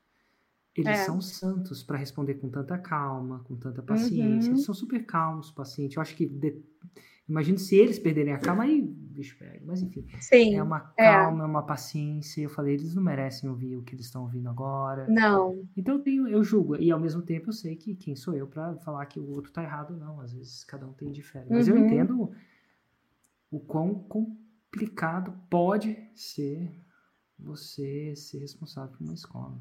eles 0.77 0.91
É. 1.01 1.05
são 1.05 1.21
santos 1.21 1.83
para 1.83 1.97
responder 1.97 2.35
com 2.35 2.49
tanta 2.51 2.77
calma, 2.79 3.41
com 3.45 3.57
tanta 3.57 3.83
paciência. 3.83 4.51
Uhum. 4.51 4.55
Eles 4.57 4.65
são 4.65 4.75
super 4.75 5.05
calmos, 5.07 5.51
pacientes. 5.51 5.97
Eu 5.97 6.03
acho 6.03 6.15
que. 6.15 6.27
de- 6.27 6.63
Imagino 7.29 7.59
se 7.59 7.77
eles 7.77 7.99
perderem 7.99 8.33
a 8.33 8.39
calma, 8.39 8.63
aí 8.65 8.81
o 8.81 8.87
bicho 8.87 9.37
pega. 9.39 9.61
Mas 9.67 9.83
enfim, 9.83 10.07
Sim. 10.19 10.55
é 10.55 10.63
uma 10.63 10.91
é. 10.97 11.05
calma, 11.13 11.45
é 11.45 11.47
uma 11.47 11.63
paciência. 11.63 12.41
Eu 12.41 12.49
falei, 12.49 12.73
eles 12.73 12.95
não 12.95 13.03
merecem 13.03 13.51
ouvir 13.51 13.77
o 13.77 13.83
que 13.83 13.95
eles 13.95 14.07
estão 14.07 14.23
ouvindo 14.23 14.49
agora. 14.49 15.07
Não. 15.11 15.63
Então 15.77 15.97
eu 15.97 16.01
tenho, 16.01 16.27
eu 16.27 16.43
julgo. 16.43 16.77
E 16.77 16.91
ao 16.91 16.99
mesmo 16.99 17.21
tempo 17.21 17.51
eu 17.51 17.53
sei 17.53 17.77
que 17.77 17.95
quem 17.95 18.17
sou 18.17 18.33
eu 18.35 18.47
para 18.47 18.77
falar 18.79 19.05
que 19.05 19.21
o 19.21 19.29
outro 19.31 19.53
tá 19.53 19.63
errado 19.63 19.95
não. 19.95 20.21
Às 20.23 20.33
vezes 20.33 20.65
cada 20.65 20.87
um 20.87 20.93
tem 20.95 21.13
diferente. 21.13 21.51
Mas 21.53 21.69
eu 21.69 21.75
Uhum. 21.77 21.85
entendo 21.85 22.31
o 23.51 23.61
quão 23.61 24.07
complicado 24.71 25.35
pode 25.51 25.97
ser 26.15 26.71
você 27.39 28.15
ser 28.17 28.39
responsável 28.39 28.91
por 28.97 29.05
uma 29.05 29.15
escola. 29.15 29.59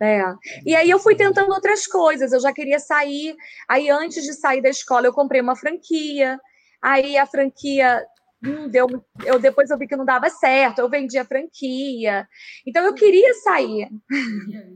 É. 0.00 0.22
E 0.64 0.76
aí 0.76 0.88
eu 0.88 0.98
fui 0.98 1.16
tentando 1.16 1.50
outras 1.52 1.86
coisas. 1.86 2.32
Eu 2.32 2.40
já 2.40 2.52
queria 2.52 2.78
sair. 2.78 3.34
Aí 3.68 3.90
antes 3.90 4.22
de 4.24 4.32
sair 4.32 4.62
da 4.62 4.68
escola 4.68 5.06
eu 5.06 5.12
comprei 5.12 5.40
uma 5.40 5.56
franquia. 5.56 6.38
Aí 6.80 7.16
a 7.16 7.26
franquia 7.26 8.04
hum, 8.44 8.68
deu, 8.68 8.86
eu 9.24 9.40
depois 9.40 9.70
eu 9.70 9.78
vi 9.78 9.88
que 9.88 9.96
não 9.96 10.04
dava 10.04 10.30
certo, 10.30 10.78
eu 10.78 10.88
vendi 10.88 11.18
a 11.18 11.24
franquia. 11.24 12.28
Então 12.64 12.84
eu 12.84 12.94
queria 12.94 13.34
sair. 13.34 13.88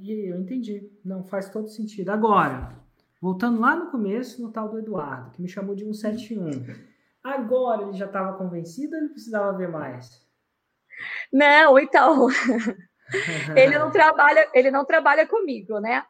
E, 0.03 0.31
eu 0.31 0.41
entendi. 0.41 0.91
Não 1.05 1.23
faz 1.23 1.49
todo 1.49 1.69
sentido. 1.69 2.11
Agora, 2.11 2.77
voltando 3.21 3.61
lá 3.61 3.77
no 3.77 3.91
começo, 3.93 4.43
no 4.43 4.51
tal 4.51 4.69
do 4.69 4.81
Eduardo, 4.81 5.31
que 5.31 5.41
me 5.41 5.49
chamou 5.49 5.77
de 5.77 5.85
171. 5.85 6.92
Agora 7.23 7.83
ele 7.83 7.93
já 7.93 8.07
estava 8.07 8.37
convencido 8.37 8.97
ou 8.97 9.03
ele 9.03 9.11
precisava 9.11 9.57
ver 9.57 9.69
mais? 9.69 10.21
Não, 11.33 11.79
então. 11.79 12.29
ele 13.57 13.79
não 13.79 13.91
trabalha, 13.91 14.49
ele 14.55 14.71
não 14.71 14.85
trabalha 14.85 15.27
comigo, 15.27 15.79
né? 15.79 16.05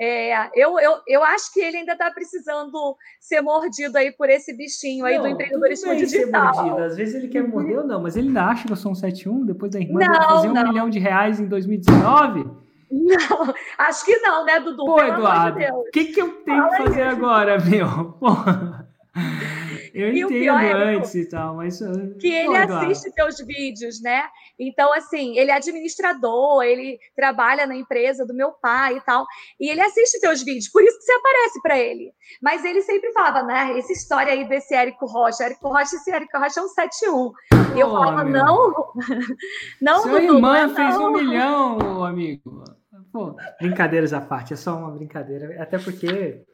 É, 0.00 0.48
eu, 0.54 0.78
eu, 0.78 1.00
eu 1.08 1.24
acho 1.24 1.52
que 1.52 1.60
ele 1.60 1.78
ainda 1.78 1.92
está 1.92 2.10
precisando 2.10 2.96
ser 3.20 3.40
mordido 3.40 3.98
aí 3.98 4.12
por 4.12 4.30
esse 4.30 4.56
bichinho 4.56 5.04
aí 5.04 5.16
não, 5.16 5.24
do 5.24 5.28
empreendedorismo 5.30 5.94
digital. 5.96 6.78
Às 6.78 6.96
vezes 6.96 7.16
ele 7.16 7.28
quer 7.28 7.46
morder 7.46 7.78
ou 7.78 7.86
não, 7.86 8.00
mas 8.00 8.16
ele 8.16 8.28
ainda 8.28 8.44
acha 8.44 8.66
que 8.66 8.72
eu 8.72 8.76
sou 8.76 8.92
um 8.92 8.94
71 8.94 9.44
depois 9.44 9.72
da 9.72 9.80
irmã 9.80 9.98
não, 10.00 10.14
fazer 10.14 10.48
não. 10.48 10.62
um 10.62 10.68
milhão 10.68 10.90
de 10.90 11.00
reais 11.00 11.40
em 11.40 11.46
2019? 11.46 12.44
Não, 12.90 13.54
acho 13.76 14.04
que 14.04 14.16
não, 14.18 14.44
né, 14.44 14.60
Dudu? 14.60 14.84
Pô, 14.84 15.00
Eduardo, 15.02 15.58
o 15.58 15.90
que, 15.90 16.06
que 16.06 16.22
eu 16.22 16.30
tenho 16.42 16.62
Fala 16.62 16.76
que 16.76 16.82
fazer 16.84 17.02
agora, 17.02 17.58
meu? 17.58 18.12
Porra. 18.12 18.88
Eu 19.94 20.12
e 20.12 20.20
entendo 20.20 20.58
é, 20.58 20.96
antes 20.96 21.14
e 21.14 21.28
tal, 21.28 21.56
mas. 21.56 21.80
Que 22.20 22.32
ele 22.32 22.56
assiste 22.56 23.12
teus 23.12 23.38
vídeos, 23.38 24.00
né? 24.02 24.22
Então, 24.58 24.92
assim, 24.92 25.38
ele 25.38 25.50
é 25.50 25.54
administrador, 25.54 26.62
ele 26.62 26.98
trabalha 27.14 27.66
na 27.66 27.76
empresa 27.76 28.26
do 28.26 28.34
meu 28.34 28.52
pai 28.52 28.96
e 28.96 29.00
tal. 29.02 29.24
E 29.60 29.70
ele 29.70 29.80
assiste 29.80 30.20
teus 30.20 30.42
vídeos, 30.42 30.68
por 30.68 30.82
isso 30.82 30.98
que 30.98 31.04
você 31.04 31.12
aparece 31.12 31.62
para 31.62 31.78
ele. 31.78 32.12
Mas 32.42 32.64
ele 32.64 32.82
sempre 32.82 33.12
falava, 33.12 33.42
né? 33.42 33.78
Essa 33.78 33.92
história 33.92 34.32
aí 34.32 34.48
desse 34.48 34.74
Érico 34.74 35.06
Rocha. 35.06 35.44
Érico 35.44 35.68
Rocha, 35.68 35.96
esse 35.96 36.10
Érico 36.10 36.38
Rocha 36.38 36.60
é 36.60 36.62
um 36.62 36.68
71. 36.68 37.32
E 37.76 37.80
eu 37.80 37.90
falava, 37.90 38.24
meu. 38.24 38.44
não, 38.44 38.72
não, 39.80 40.02
Sua 40.02 40.20
Dudu, 40.20 40.34
irmã 40.34 40.66
não. 40.66 40.74
fez 40.74 40.96
um 40.96 41.12
milhão, 41.12 42.04
amigo. 42.04 42.64
Pô, 43.12 43.34
brincadeiras 43.60 44.12
à 44.12 44.20
parte, 44.20 44.52
é 44.52 44.56
só 44.56 44.76
uma 44.76 44.90
brincadeira. 44.90 45.62
Até 45.62 45.78
porque 45.78 46.44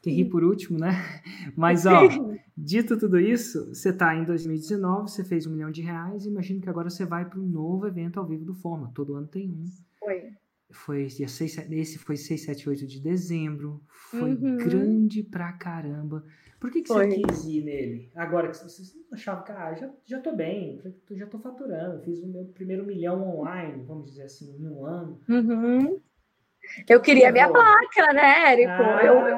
que 0.00 0.10
rir 0.10 0.26
por 0.26 0.44
último, 0.44 0.78
né? 0.78 0.90
Mas, 1.56 1.86
ó, 1.86 2.08
dito 2.56 2.98
tudo 2.98 3.18
isso, 3.18 3.74
você 3.74 3.90
está 3.90 4.14
em 4.14 4.24
2019, 4.24 5.10
você 5.10 5.24
fez 5.24 5.46
um 5.46 5.52
milhão 5.52 5.70
de 5.70 5.82
reais, 5.82 6.26
imagino 6.26 6.60
que 6.60 6.68
agora 6.68 6.90
você 6.90 7.04
vai 7.04 7.24
para 7.24 7.40
um 7.40 7.46
novo 7.46 7.86
evento 7.86 8.18
ao 8.18 8.26
vivo 8.26 8.44
do 8.44 8.54
Forma. 8.54 8.90
Todo 8.94 9.14
ano 9.14 9.26
tem 9.26 9.50
um. 9.50 9.64
Foi. 9.98 10.30
Foi 10.72 11.06
dia 11.06 11.28
6, 11.28 11.70
esse 11.70 11.98
foi 11.98 12.16
6, 12.16 12.42
7, 12.42 12.68
8 12.68 12.86
de 12.86 13.00
dezembro. 13.00 13.82
Foi 13.88 14.34
uhum. 14.34 14.56
grande 14.56 15.22
pra 15.22 15.52
caramba. 15.52 16.24
Por 16.60 16.70
que, 16.70 16.82
que 16.82 16.88
você 16.88 17.08
quis 17.08 17.44
ir 17.46 17.64
nele? 17.64 18.10
Agora 18.14 18.50
que 18.50 18.56
você 18.56 18.82
achava 19.10 19.42
que 19.42 19.50
ah, 19.50 19.74
já, 19.74 19.90
já 20.04 20.20
tô 20.20 20.36
bem, 20.36 20.78
já 21.12 21.26
tô 21.26 21.38
faturando, 21.38 22.02
fiz 22.02 22.22
o 22.22 22.28
meu 22.28 22.44
primeiro 22.44 22.84
milhão 22.84 23.26
online, 23.38 23.82
vamos 23.82 24.10
dizer 24.10 24.24
assim, 24.24 24.54
em 24.58 24.68
um 24.68 24.84
ano. 24.84 25.18
Uhum. 25.26 25.98
Eu 26.88 27.00
queria 27.00 27.32
minha 27.32 27.48
placa, 27.48 28.12
né, 28.12 28.52
Érico? 28.52 28.82
Ah, 28.82 29.04
eu... 29.04 29.28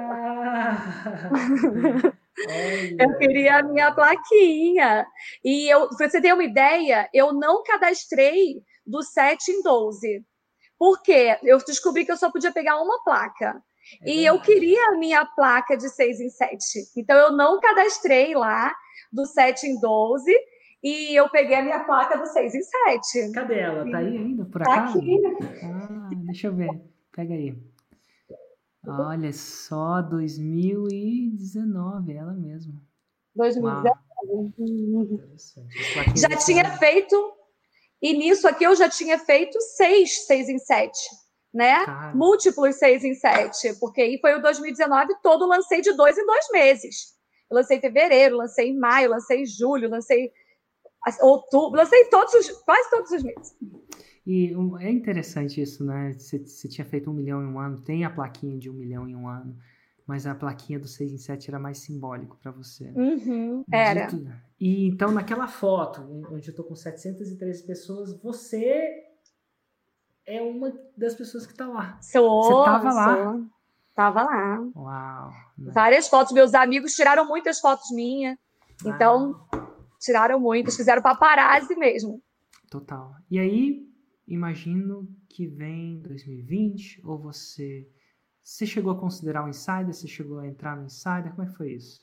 eu 2.98 3.18
queria 3.18 3.58
a 3.58 3.62
minha 3.62 3.92
plaquinha. 3.92 5.06
E 5.44 5.68
eu, 5.72 5.88
pra 5.96 6.08
você 6.08 6.20
ter 6.20 6.32
uma 6.32 6.44
ideia, 6.44 7.08
eu 7.12 7.32
não 7.32 7.62
cadastrei 7.62 8.62
do 8.86 9.02
7 9.02 9.50
em 9.50 9.62
12. 9.62 10.24
Por 10.78 11.02
quê? 11.02 11.38
Eu 11.42 11.58
descobri 11.58 12.04
que 12.04 12.12
eu 12.12 12.16
só 12.16 12.30
podia 12.30 12.52
pegar 12.52 12.80
uma 12.80 13.02
placa. 13.04 13.62
É 14.02 14.10
e 14.10 14.24
eu 14.24 14.40
queria 14.40 14.88
a 14.88 14.96
minha 14.96 15.24
placa 15.24 15.76
de 15.76 15.88
6 15.88 16.20
em 16.20 16.28
7. 16.28 16.58
Então 16.96 17.16
eu 17.16 17.32
não 17.32 17.60
cadastrei 17.60 18.34
lá 18.34 18.72
do 19.12 19.26
7 19.26 19.66
em 19.66 19.80
12 19.80 20.32
e 20.82 21.14
eu 21.14 21.28
peguei 21.28 21.56
a 21.56 21.62
minha 21.62 21.84
placa 21.84 22.18
do 22.18 22.26
6 22.26 22.54
em 22.54 22.62
7. 22.62 23.32
Cadê 23.32 23.60
ela? 23.60 23.88
Tá 23.88 23.98
aí 23.98 24.16
ainda, 24.16 24.44
por 24.44 24.62
tá 24.62 24.72
acaso? 24.72 24.94
Tá 24.94 24.98
aqui. 24.98 25.20
Ah, 25.62 26.10
deixa 26.26 26.48
eu 26.48 26.54
ver. 26.54 26.91
Pega 27.12 27.34
aí. 27.34 27.54
Olha 28.86 29.32
só, 29.32 30.02
2019, 30.02 32.14
ela 32.14 32.32
mesma. 32.32 32.74
2019. 33.34 33.98
Já 36.16 36.36
tinha 36.36 36.78
feito, 36.78 37.32
e 38.00 38.12
nisso 38.12 38.46
aqui 38.48 38.64
eu 38.64 38.74
já 38.74 38.88
tinha 38.88 39.18
feito 39.18 39.60
seis, 39.60 40.24
seis 40.26 40.48
em 40.48 40.58
sete, 40.58 40.98
né? 41.52 41.84
Cara. 41.84 42.14
Múltiplos 42.14 42.76
seis 42.76 43.04
em 43.04 43.14
sete, 43.14 43.74
porque 43.78 44.00
aí 44.02 44.18
foi 44.20 44.34
o 44.34 44.42
2019 44.42 45.14
todo, 45.22 45.46
lancei 45.46 45.80
de 45.80 45.92
dois 45.92 46.18
em 46.18 46.26
dois 46.26 46.48
meses. 46.50 47.14
Eu 47.50 47.56
lancei 47.56 47.78
em 47.78 47.80
fevereiro, 47.80 48.36
lancei 48.36 48.70
em 48.70 48.78
maio, 48.78 49.10
lancei 49.10 49.42
em 49.42 49.46
julho, 49.46 49.88
lancei 49.88 50.32
outubro, 51.20 51.78
lancei 51.78 52.04
todos 52.06 52.34
os, 52.34 52.50
quase 52.62 52.90
todos 52.90 53.12
os 53.12 53.22
meses. 53.22 53.54
E 54.24 54.54
um, 54.56 54.78
é 54.78 54.90
interessante 54.90 55.60
isso, 55.60 55.84
né? 55.84 56.12
Você, 56.12 56.68
tinha 56.68 56.84
feito 56.84 57.10
um 57.10 57.14
milhão 57.14 57.42
em 57.42 57.46
um 57.46 57.58
ano, 57.58 57.80
tem 57.80 58.04
a 58.04 58.10
plaquinha 58.10 58.56
de 58.56 58.70
um 58.70 58.74
milhão 58.74 59.08
em 59.08 59.16
um 59.16 59.28
ano, 59.28 59.56
mas 60.06 60.26
a 60.26 60.34
plaquinha 60.34 60.78
do 60.78 60.86
6 60.86 61.12
em 61.12 61.18
7 61.18 61.50
era 61.50 61.58
mais 61.58 61.78
simbólico 61.78 62.36
para 62.40 62.52
você. 62.52 62.92
Uhum, 62.94 63.64
era. 63.72 64.08
E 64.60 64.86
então, 64.86 65.10
naquela 65.10 65.48
foto, 65.48 66.02
onde 66.30 66.48
eu 66.48 66.54
tô 66.54 66.62
com 66.62 66.76
713 66.76 67.66
pessoas, 67.66 68.16
você 68.20 69.04
é 70.26 70.40
uma 70.40 70.72
das 70.96 71.14
pessoas 71.14 71.46
que 71.46 71.54
tá 71.54 71.66
lá. 71.66 71.98
Sou, 72.00 72.42
você 72.42 72.70
tava 72.70 72.92
lá. 72.92 73.32
Sou. 73.32 73.46
Tava 73.94 74.22
lá. 74.22 74.60
Uau. 74.74 75.30
Né? 75.58 75.72
Várias 75.72 76.08
fotos. 76.08 76.32
Meus 76.32 76.54
amigos 76.54 76.94
tiraram 76.94 77.26
muitas 77.26 77.60
fotos 77.60 77.90
minhas. 77.90 78.38
Então, 78.84 79.46
tiraram 80.00 80.40
muitas. 80.40 80.76
Fizeram 80.76 81.02
paparazzi 81.02 81.74
mesmo. 81.76 82.22
Total. 82.70 83.14
E 83.30 83.38
aí, 83.38 83.86
imagino 84.32 85.08
que 85.28 85.46
vem 85.46 86.00
2020, 86.00 87.02
ou 87.04 87.18
você. 87.18 87.86
Você 88.42 88.66
chegou 88.66 88.92
a 88.92 88.98
considerar 88.98 89.44
o 89.44 89.48
Insider? 89.48 89.92
Você 89.92 90.08
chegou 90.08 90.40
a 90.40 90.46
entrar 90.46 90.76
no 90.76 90.86
Insider? 90.86 91.30
Como 91.30 91.46
é 91.46 91.50
que 91.50 91.56
foi 91.56 91.72
isso? 91.72 92.00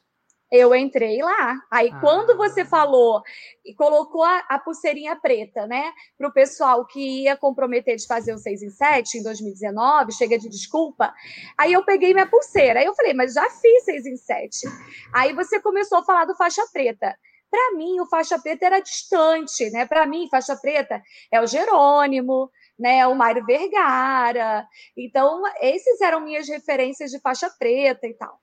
Eu 0.51 0.73
entrei 0.73 1.21
lá. 1.21 1.59
Aí, 1.69 1.89
ah. 1.91 1.99
quando 1.99 2.35
você 2.37 2.65
falou 2.65 3.21
e 3.63 3.73
colocou 3.75 4.23
a, 4.23 4.39
a 4.49 4.57
pulseirinha 4.57 5.15
preta, 5.15 5.67
né, 5.67 5.91
para 6.17 6.27
o 6.27 6.33
pessoal 6.33 6.85
que 6.87 7.23
ia 7.23 7.35
comprometer 7.35 7.97
de 7.97 8.07
fazer 8.07 8.33
o 8.33 8.37
6 8.37 8.63
em 8.63 8.69
7 8.69 9.17
em 9.17 9.23
2019, 9.23 10.13
chega 10.13 10.39
de 10.39 10.49
desculpa. 10.49 11.13
Aí 11.57 11.73
eu 11.73 11.83
peguei 11.83 12.13
minha 12.13 12.25
pulseira. 12.25 12.79
Aí 12.79 12.85
eu 12.85 12.95
falei, 12.95 13.13
mas 13.13 13.33
já 13.33 13.47
fiz 13.49 13.83
6 13.83 14.05
em 14.05 14.15
7. 14.15 14.67
Aí 15.13 15.33
você 15.33 15.59
começou 15.61 15.99
a 15.99 16.03
falar 16.03 16.25
do 16.25 16.35
faixa 16.35 16.65
preta. 16.71 17.15
Para 17.49 17.75
mim, 17.75 17.99
o 17.99 18.05
faixa 18.05 18.37
preta 18.39 18.65
era 18.65 18.79
distante, 18.79 19.69
né? 19.71 19.85
Para 19.85 20.05
mim, 20.05 20.29
faixa 20.29 20.55
preta 20.55 21.01
é 21.31 21.41
o 21.41 21.47
Jerônimo, 21.47 22.51
né? 22.77 23.07
O 23.07 23.15
Mário 23.15 23.45
Vergara. 23.45 24.67
Então, 24.95 25.41
esses 25.61 25.99
eram 26.01 26.21
minhas 26.21 26.47
referências 26.47 27.11
de 27.11 27.19
faixa 27.19 27.49
preta 27.57 28.07
e 28.07 28.13
tal. 28.13 28.39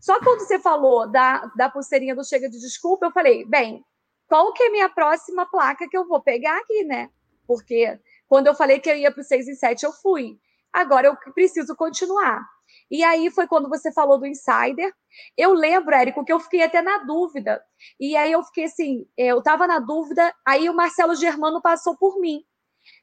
Só 0.00 0.18
quando 0.20 0.40
você 0.40 0.58
falou 0.58 1.10
da, 1.10 1.50
da 1.56 1.68
pulseirinha 1.68 2.14
do 2.14 2.24
Chega 2.24 2.48
de 2.48 2.58
Desculpa, 2.58 3.06
eu 3.06 3.12
falei, 3.12 3.44
bem, 3.44 3.84
qual 4.26 4.52
que 4.52 4.62
é 4.62 4.68
a 4.68 4.72
minha 4.72 4.88
próxima 4.88 5.44
placa 5.44 5.88
que 5.88 5.96
eu 5.96 6.06
vou 6.06 6.22
pegar 6.22 6.56
aqui, 6.58 6.84
né? 6.84 7.10
Porque 7.46 7.98
quando 8.26 8.46
eu 8.46 8.54
falei 8.54 8.78
que 8.78 8.90
eu 8.90 8.96
ia 8.96 9.12
para 9.12 9.20
o 9.20 9.24
6 9.24 9.48
e 9.48 9.56
7, 9.56 9.84
eu 9.84 9.92
fui. 9.92 10.38
Agora 10.72 11.08
eu 11.08 11.16
preciso 11.34 11.74
continuar. 11.76 12.40
E 12.90 13.04
aí 13.04 13.30
foi 13.30 13.46
quando 13.46 13.68
você 13.68 13.92
falou 13.92 14.18
do 14.18 14.26
Insider. 14.26 14.92
Eu 15.36 15.52
lembro, 15.52 15.94
Érico, 15.94 16.24
que 16.24 16.32
eu 16.32 16.40
fiquei 16.40 16.62
até 16.62 16.82
na 16.82 16.98
dúvida. 16.98 17.62
E 17.98 18.16
aí 18.16 18.32
eu 18.32 18.42
fiquei 18.42 18.64
assim, 18.64 19.06
eu 19.16 19.38
estava 19.38 19.66
na 19.66 19.78
dúvida, 19.78 20.34
aí 20.46 20.68
o 20.68 20.74
Marcelo 20.74 21.14
Germano 21.14 21.62
passou 21.62 21.96
por 21.96 22.18
mim. 22.18 22.42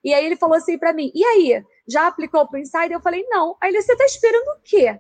E 0.04 0.14
aí 0.14 0.26
ele 0.26 0.36
falou 0.36 0.56
assim 0.56 0.78
para 0.78 0.92
mim: 0.92 1.12
"E 1.14 1.24
aí, 1.24 1.64
já 1.88 2.08
aplicou 2.08 2.48
para 2.48 2.58
o 2.58 2.62
Insider?" 2.62 2.94
Eu 2.94 3.02
falei: 3.02 3.26
"Não". 3.30 3.56
Aí 3.62 3.70
ele: 3.70 3.82
"Você 3.82 3.94
está 3.94 4.06
esperando 4.06 4.48
o 4.48 4.62
quê?" 4.64 5.00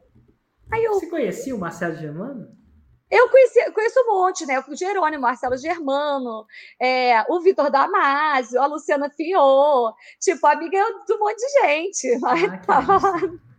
Aí 0.72 0.84
eu 0.84 0.94
Você 0.94 1.08
conhecia 1.08 1.56
o 1.56 1.60
Marcelo 1.60 1.96
Germano? 1.96 2.56
Eu 3.10 3.30
conheci, 3.30 3.72
conheço 3.72 4.02
um 4.02 4.14
monte, 4.14 4.46
né? 4.46 4.62
O 4.68 4.76
Jerônimo, 4.76 5.22
Marcelo 5.22 5.56
Germano, 5.56 6.46
é, 6.80 7.24
o 7.30 7.40
Vitor 7.40 7.72
Damasio, 7.72 8.62
a 8.62 8.66
Luciana 8.66 9.10
Fiô, 9.10 9.94
tipo, 10.20 10.46
amiga 10.46 10.78
de 11.06 11.14
um 11.14 11.20
monte 11.20 11.38
de 11.38 11.50
gente. 11.62 12.20
Ah, 12.26 12.36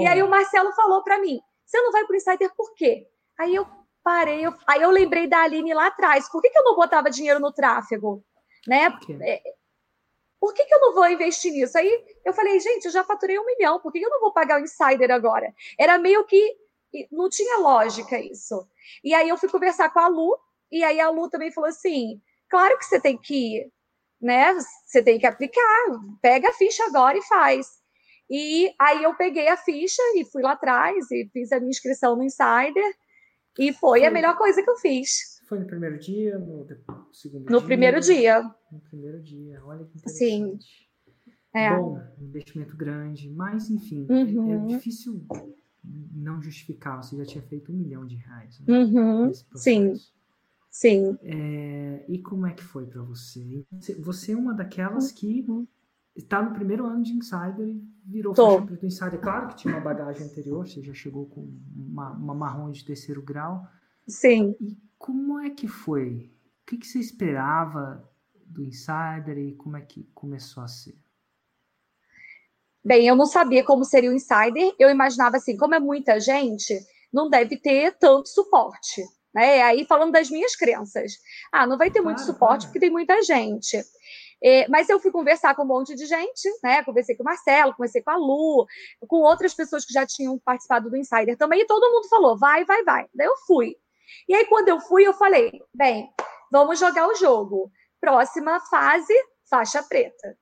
e 0.00 0.06
aí 0.06 0.22
o 0.22 0.28
Marcelo 0.28 0.72
falou 0.72 1.02
para 1.02 1.18
mim: 1.18 1.40
você 1.64 1.80
não 1.80 1.92
vai 1.92 2.04
para 2.04 2.12
o 2.12 2.16
Insider 2.16 2.54
por 2.56 2.74
quê? 2.74 3.06
Aí 3.38 3.54
eu 3.54 3.66
parei, 4.02 4.46
eu, 4.46 4.54
aí 4.66 4.82
eu 4.82 4.90
lembrei 4.90 5.26
da 5.26 5.40
Aline 5.42 5.72
lá 5.72 5.86
atrás. 5.86 6.28
Por 6.30 6.42
que, 6.42 6.50
que 6.50 6.58
eu 6.58 6.64
não 6.64 6.76
botava 6.76 7.10
dinheiro 7.10 7.40
no 7.40 7.52
tráfego? 7.52 8.22
Né? 8.66 8.90
Por, 8.90 9.22
é, 9.22 9.42
por 10.38 10.52
que, 10.52 10.64
que 10.64 10.74
eu 10.74 10.80
não 10.80 10.92
vou 10.92 11.08
investir 11.08 11.52
nisso? 11.52 11.76
Aí 11.78 12.04
eu 12.24 12.34
falei, 12.34 12.60
gente, 12.60 12.84
eu 12.84 12.92
já 12.92 13.02
faturei 13.02 13.38
um 13.38 13.46
milhão, 13.46 13.80
por 13.80 13.90
que, 13.90 13.98
que 13.98 14.04
eu 14.04 14.10
não 14.10 14.20
vou 14.20 14.32
pagar 14.32 14.60
o 14.60 14.64
Insider 14.64 15.10
agora? 15.10 15.52
Era 15.78 15.98
meio 15.98 16.24
que. 16.24 16.56
Não 17.10 17.28
tinha 17.28 17.58
lógica 17.58 18.20
isso. 18.20 18.68
E 19.02 19.12
aí 19.12 19.28
eu 19.28 19.36
fui 19.36 19.48
conversar 19.48 19.90
com 19.90 19.98
a 19.98 20.06
Lu, 20.06 20.38
e 20.70 20.84
aí 20.84 21.00
a 21.00 21.10
Lu 21.10 21.28
também 21.28 21.50
falou 21.50 21.68
assim: 21.68 22.20
claro 22.48 22.78
que 22.78 22.84
você 22.84 23.00
tem 23.00 23.16
que 23.16 23.34
ir, 23.34 23.72
né? 24.20 24.54
Você 24.86 25.02
tem 25.02 25.18
que 25.18 25.26
aplicar, 25.26 25.86
pega 26.22 26.50
a 26.50 26.52
ficha 26.52 26.84
agora 26.84 27.18
e 27.18 27.22
faz. 27.22 27.82
E 28.30 28.74
aí 28.78 29.02
eu 29.02 29.14
peguei 29.14 29.48
a 29.48 29.56
ficha 29.56 30.02
e 30.16 30.24
fui 30.24 30.42
lá 30.42 30.52
atrás 30.52 31.10
e 31.10 31.28
fiz 31.32 31.52
a 31.52 31.58
minha 31.58 31.70
inscrição 31.70 32.16
no 32.16 32.22
Insider. 32.22 32.94
E 33.58 33.72
foi, 33.72 34.00
foi. 34.00 34.06
a 34.06 34.10
melhor 34.10 34.36
coisa 34.36 34.62
que 34.62 34.68
eu 34.70 34.76
fiz. 34.76 35.40
Foi 35.46 35.58
no 35.58 35.66
primeiro 35.66 35.98
dia, 35.98 36.38
no 36.38 36.66
segundo 37.12 37.50
no 37.50 37.58
dia? 37.58 37.66
primeiro 37.66 38.00
dia. 38.00 38.42
No 38.72 38.80
primeiro 38.80 39.22
dia, 39.22 39.62
olha 39.64 39.84
que 39.84 39.96
interessante. 39.98 40.18
Sim. 40.18 40.58
É. 41.54 41.70
Bom, 41.78 42.00
investimento 42.18 42.76
grande, 42.76 43.30
mas 43.30 43.70
enfim, 43.70 44.06
Uhum. 44.10 44.50
é, 44.50 44.54
é 44.54 44.76
difícil 44.76 45.24
não 45.84 46.42
justificar. 46.42 46.96
Você 47.02 47.16
já 47.16 47.24
tinha 47.24 47.42
feito 47.42 47.70
um 47.70 47.76
milhão 47.76 48.04
de 48.06 48.16
reais 48.16 48.58
né, 48.60 48.78
Uhum. 48.78 49.32
Sim, 49.54 49.94
sim. 50.70 51.16
É, 51.22 52.04
e 52.08 52.18
como 52.20 52.46
é 52.46 52.52
que 52.52 52.62
foi 52.64 52.86
para 52.86 53.02
você? 53.02 53.64
Você- 53.70 53.94
Você 53.94 54.32
é 54.32 54.36
uma 54.36 54.52
daquelas 54.54 55.12
que 55.12 55.44
Uhum. 55.46 55.68
Está 56.14 56.42
no 56.42 56.52
primeiro 56.52 56.86
ano 56.86 57.02
de 57.02 57.12
Insider 57.12 57.66
e 57.66 57.82
virou 58.04 58.34
Tô. 58.34 58.52
faixa 58.52 58.66
preta 58.66 58.86
Insider. 58.86 59.20
Claro 59.20 59.48
que 59.48 59.56
tinha 59.56 59.74
uma 59.74 59.80
bagagem 59.80 60.26
anterior, 60.26 60.66
você 60.66 60.82
já 60.82 60.94
chegou 60.94 61.26
com 61.26 61.52
uma, 61.76 62.10
uma 62.10 62.34
marrom 62.34 62.70
de 62.70 62.84
terceiro 62.84 63.22
grau. 63.22 63.66
Sim. 64.06 64.54
E 64.60 64.76
como 64.98 65.40
é 65.40 65.50
que 65.50 65.66
foi? 65.66 66.30
O 66.62 66.66
que, 66.66 66.78
que 66.78 66.86
você 66.86 66.98
esperava 66.98 68.08
do 68.46 68.62
Insider 68.62 69.36
e 69.38 69.54
como 69.54 69.76
é 69.76 69.80
que 69.80 70.04
começou 70.14 70.62
a 70.62 70.68
ser? 70.68 70.96
Bem, 72.84 73.06
eu 73.06 73.16
não 73.16 73.24
sabia 73.24 73.64
como 73.64 73.84
seria 73.84 74.10
o 74.10 74.12
insider. 74.12 74.74
Eu 74.78 74.90
imaginava 74.90 75.38
assim, 75.38 75.56
como 75.56 75.74
é 75.74 75.80
muita 75.80 76.20
gente, 76.20 76.78
não 77.10 77.30
deve 77.30 77.56
ter 77.56 77.96
tanto 77.98 78.28
suporte. 78.28 79.02
Né? 79.34 79.62
Aí 79.62 79.86
falando 79.86 80.12
das 80.12 80.30
minhas 80.30 80.54
crenças. 80.54 81.14
Ah, 81.50 81.66
não 81.66 81.78
vai 81.78 81.90
ter 81.90 82.00
muito 82.00 82.18
Claro, 82.18 82.32
suporte 82.32 82.60
claro. 82.60 82.66
porque 82.66 82.78
tem 82.80 82.90
muita 82.90 83.22
gente. 83.22 83.82
É, 84.44 84.68
mas 84.68 84.90
eu 84.90 85.00
fui 85.00 85.10
conversar 85.10 85.54
com 85.54 85.62
um 85.62 85.66
monte 85.66 85.94
de 85.94 86.04
gente, 86.04 86.50
né? 86.62 86.84
Conversei 86.84 87.16
com 87.16 87.22
o 87.22 87.24
Marcelo, 87.24 87.72
conversei 87.72 88.02
com 88.02 88.10
a 88.10 88.16
Lu, 88.16 88.66
com 89.08 89.16
outras 89.16 89.54
pessoas 89.54 89.86
que 89.86 89.92
já 89.92 90.04
tinham 90.04 90.38
participado 90.38 90.90
do 90.90 90.96
Insider 90.96 91.36
também, 91.38 91.62
e 91.62 91.66
todo 91.66 91.90
mundo 91.90 92.08
falou: 92.08 92.38
vai, 92.38 92.64
vai, 92.64 92.84
vai. 92.84 93.06
Daí 93.14 93.26
eu 93.26 93.36
fui. 93.46 93.74
E 94.28 94.34
aí, 94.34 94.44
quando 94.46 94.68
eu 94.68 94.80
fui, 94.80 95.06
eu 95.06 95.14
falei: 95.14 95.50
bem, 95.74 96.10
vamos 96.52 96.78
jogar 96.78 97.08
o 97.08 97.14
jogo. 97.14 97.70
Próxima 98.00 98.60
fase, 98.68 99.14
faixa 99.48 99.82
preta. 99.82 100.36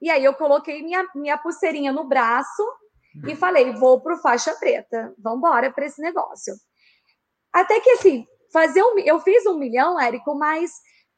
E 0.00 0.10
aí 0.10 0.24
eu 0.24 0.34
coloquei 0.34 0.82
minha, 0.82 1.06
minha 1.14 1.38
pulseirinha 1.38 1.92
no 1.92 2.04
braço 2.04 2.66
e 3.28 3.36
falei, 3.36 3.72
vou 3.74 4.00
pro 4.00 4.16
faixa 4.16 4.52
preta, 4.54 5.14
vamos 5.18 5.38
embora 5.38 5.70
para 5.70 5.86
esse 5.86 6.00
negócio. 6.00 6.54
Até 7.52 7.78
que 7.80 7.90
assim, 7.90 8.26
fazer 8.52 8.82
um, 8.82 8.98
eu 8.98 9.20
fiz 9.20 9.46
um 9.46 9.58
milhão, 9.58 10.00
Érico, 10.00 10.34
mas 10.34 10.72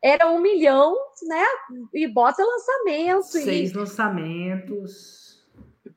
era 0.05 0.31
um 0.31 0.38
milhão, 0.38 0.95
né? 1.23 1.43
E 1.95 2.07
bota 2.07 2.45
lançamento. 2.45 3.23
Seis 3.23 3.73
E, 3.73 3.75
lançamentos. 3.75 5.43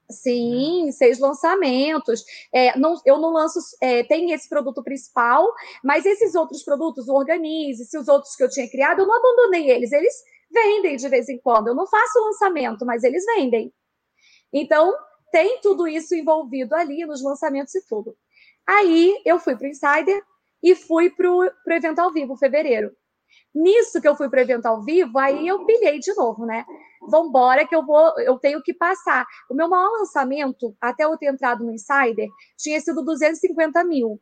sim, 0.09 0.89
seis 0.93 1.19
lançamentos. 1.19 2.23
É, 2.53 2.79
não, 2.79 2.95
eu 3.05 3.17
não 3.17 3.33
lanço, 3.33 3.59
é, 3.81 4.03
tem 4.05 4.31
esse 4.31 4.47
produto 4.47 4.81
principal, 4.81 5.45
mas 5.83 6.05
esses 6.05 6.35
outros 6.35 6.63
produtos, 6.63 7.09
o 7.09 7.15
Organize, 7.15 7.83
se 7.83 7.97
os 7.97 8.07
outros 8.07 8.33
que 8.33 8.43
eu 8.45 8.49
tinha 8.49 8.69
criado, 8.69 8.99
eu 8.99 9.05
não 9.05 9.17
abandonei 9.17 9.69
eles. 9.69 9.91
Eles 9.91 10.13
vendem 10.49 10.95
de 10.95 11.09
vez 11.09 11.27
em 11.27 11.37
quando. 11.37 11.67
Eu 11.67 11.75
não 11.75 11.85
faço 11.85 12.23
lançamento, 12.23 12.85
mas 12.85 13.03
eles 13.03 13.25
vendem. 13.25 13.73
Então, 14.53 14.95
tem 15.33 15.59
tudo 15.59 15.85
isso 15.85 16.15
envolvido 16.15 16.73
ali 16.75 17.05
nos 17.05 17.21
lançamentos 17.21 17.75
e 17.75 17.85
tudo. 17.85 18.15
Aí 18.65 19.21
eu 19.25 19.37
fui 19.37 19.57
para 19.57 19.65
o 19.65 19.69
Insider 19.69 20.23
e 20.63 20.75
fui 20.75 21.09
para 21.09 21.29
o 21.29 21.43
evento 21.67 21.99
ao 21.99 22.13
vivo, 22.13 22.37
fevereiro. 22.37 22.95
Nisso 23.53 23.99
que 24.01 24.07
eu 24.07 24.15
fui 24.15 24.29
para 24.29 24.39
o 24.39 24.41
evento 24.41 24.65
ao 24.65 24.83
vivo, 24.83 25.17
aí 25.17 25.47
eu 25.47 25.65
pilhei 25.65 25.99
de 25.99 26.13
novo, 26.13 26.45
né? 26.45 26.65
Vambora 27.09 27.67
que 27.67 27.75
eu 27.75 27.85
vou, 27.85 28.19
eu 28.19 28.37
tenho 28.37 28.61
que 28.61 28.73
passar. 28.73 29.25
O 29.49 29.55
meu 29.55 29.67
maior 29.67 29.89
lançamento, 29.99 30.75
até 30.79 31.05
eu 31.05 31.17
ter 31.17 31.27
entrado 31.27 31.63
no 31.63 31.71
Insider, 31.71 32.27
tinha 32.57 32.79
sido 32.79 33.03
250 33.03 33.83
mil. 33.83 34.19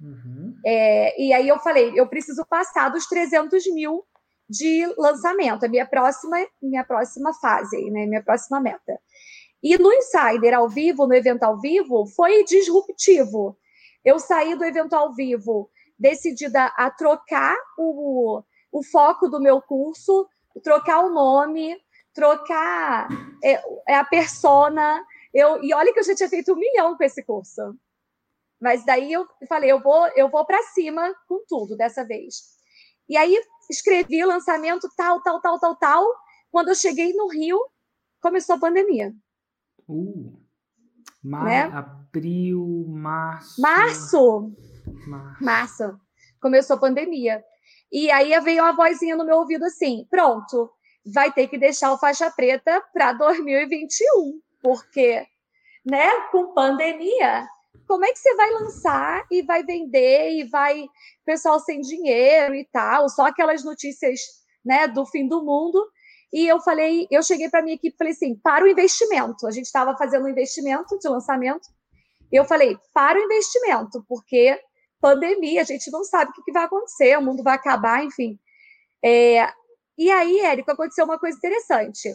Uhum. 0.00 0.54
É, 0.66 1.22
e 1.22 1.32
aí 1.32 1.48
eu 1.48 1.58
falei, 1.60 1.92
eu 1.94 2.06
preciso 2.06 2.44
passar 2.44 2.88
dos 2.88 3.06
300 3.06 3.64
mil 3.72 4.04
de 4.48 4.84
lançamento, 4.98 5.64
a 5.64 5.68
minha 5.68 5.86
próxima, 5.86 6.36
minha 6.60 6.84
próxima 6.84 7.32
fase, 7.34 7.90
né? 7.90 8.06
Minha 8.06 8.22
próxima 8.22 8.60
meta. 8.60 8.98
E 9.62 9.78
no 9.78 9.92
Insider 9.92 10.54
ao 10.54 10.68
vivo, 10.68 11.06
no 11.06 11.14
evento 11.14 11.44
ao 11.44 11.58
vivo, 11.60 12.04
foi 12.06 12.44
disruptivo. 12.44 13.56
Eu 14.04 14.18
saí 14.18 14.56
do 14.56 14.64
evento 14.64 14.94
ao 14.94 15.14
vivo 15.14 15.70
decidida 16.02 16.66
a 16.76 16.90
trocar 16.90 17.56
o, 17.78 18.42
o 18.72 18.82
foco 18.82 19.28
do 19.28 19.40
meu 19.40 19.62
curso, 19.62 20.28
trocar 20.62 21.04
o 21.04 21.10
nome, 21.10 21.80
trocar 22.12 23.08
é, 23.42 23.62
é 23.88 23.94
a 23.94 24.04
persona. 24.04 25.02
Eu, 25.32 25.62
e 25.62 25.72
olha 25.72 25.92
que 25.92 26.00
eu 26.00 26.04
já 26.04 26.14
tinha 26.14 26.28
feito 26.28 26.52
um 26.52 26.56
milhão 26.56 26.96
com 26.96 27.04
esse 27.04 27.22
curso. 27.22 27.74
Mas 28.60 28.84
daí 28.84 29.12
eu 29.12 29.26
falei, 29.48 29.70
eu 29.70 29.80
vou, 29.80 30.06
eu 30.08 30.28
vou 30.28 30.44
para 30.44 30.62
cima 30.74 31.14
com 31.28 31.44
tudo 31.48 31.76
dessa 31.76 32.04
vez. 32.04 32.56
E 33.08 33.16
aí 33.16 33.40
escrevi 33.70 34.24
lançamento 34.24 34.88
tal, 34.96 35.22
tal, 35.22 35.40
tal, 35.40 35.58
tal, 35.58 35.76
tal. 35.76 36.04
Quando 36.50 36.68
eu 36.68 36.74
cheguei 36.74 37.12
no 37.14 37.28
Rio, 37.28 37.58
começou 38.20 38.56
a 38.56 38.60
pandemia. 38.60 39.14
Uh, 39.88 40.32
mar, 41.22 41.44
Né? 41.44 41.62
Abril, 41.62 42.84
março. 42.88 43.60
Março, 43.60 44.52
março, 45.40 45.98
começou 46.40 46.76
a 46.76 46.80
pandemia. 46.80 47.42
E 47.90 48.10
aí 48.10 48.38
veio 48.40 48.62
uma 48.62 48.74
vozinha 48.74 49.16
no 49.16 49.24
meu 49.24 49.36
ouvido 49.36 49.64
assim: 49.64 50.06
pronto, 50.10 50.70
vai 51.04 51.32
ter 51.32 51.48
que 51.48 51.58
deixar 51.58 51.92
o 51.92 51.98
faixa 51.98 52.30
preta 52.30 52.82
para 52.92 53.12
2021, 53.12 54.40
porque, 54.62 55.26
né, 55.84 56.10
com 56.30 56.54
pandemia, 56.54 57.46
como 57.86 58.04
é 58.04 58.12
que 58.12 58.18
você 58.18 58.34
vai 58.36 58.50
lançar 58.52 59.26
e 59.30 59.42
vai 59.42 59.62
vender 59.62 60.38
e 60.38 60.44
vai 60.44 60.86
pessoal 61.24 61.60
sem 61.60 61.80
dinheiro 61.80 62.54
e 62.54 62.66
tal, 62.72 63.08
só 63.08 63.26
aquelas 63.26 63.64
notícias, 63.64 64.20
né, 64.64 64.88
do 64.88 65.04
fim 65.04 65.28
do 65.28 65.44
mundo. 65.44 65.84
E 66.32 66.48
eu 66.48 66.60
falei, 66.60 67.06
eu 67.10 67.22
cheguei 67.22 67.50
para 67.50 67.62
minha 67.62 67.74
equipe 67.74 67.94
e 67.94 67.98
falei 67.98 68.12
assim: 68.12 68.34
para 68.36 68.64
o 68.64 68.68
investimento. 68.68 69.46
A 69.46 69.50
gente 69.50 69.66
estava 69.66 69.94
fazendo 69.96 70.24
um 70.24 70.30
investimento 70.30 70.98
de 70.98 71.08
lançamento. 71.08 71.68
Eu 72.30 72.46
falei, 72.46 72.78
para 72.94 73.18
o 73.18 73.22
investimento, 73.22 74.02
porque 74.08 74.58
pandemia, 75.02 75.60
a 75.60 75.64
gente 75.64 75.90
não 75.90 76.04
sabe 76.04 76.30
o 76.30 76.44
que, 76.44 76.52
vai 76.52 76.64
acontecer, 76.64 77.18
o 77.18 77.22
mundo 77.22 77.42
vai 77.42 77.56
acabar, 77.56 78.04
enfim. 78.04 78.38
É, 79.04 79.52
e 79.98 80.10
aí, 80.10 80.40
Érico, 80.40 80.70
aconteceu 80.70 81.04
uma 81.04 81.18
coisa 81.18 81.36
interessante. 81.36 82.14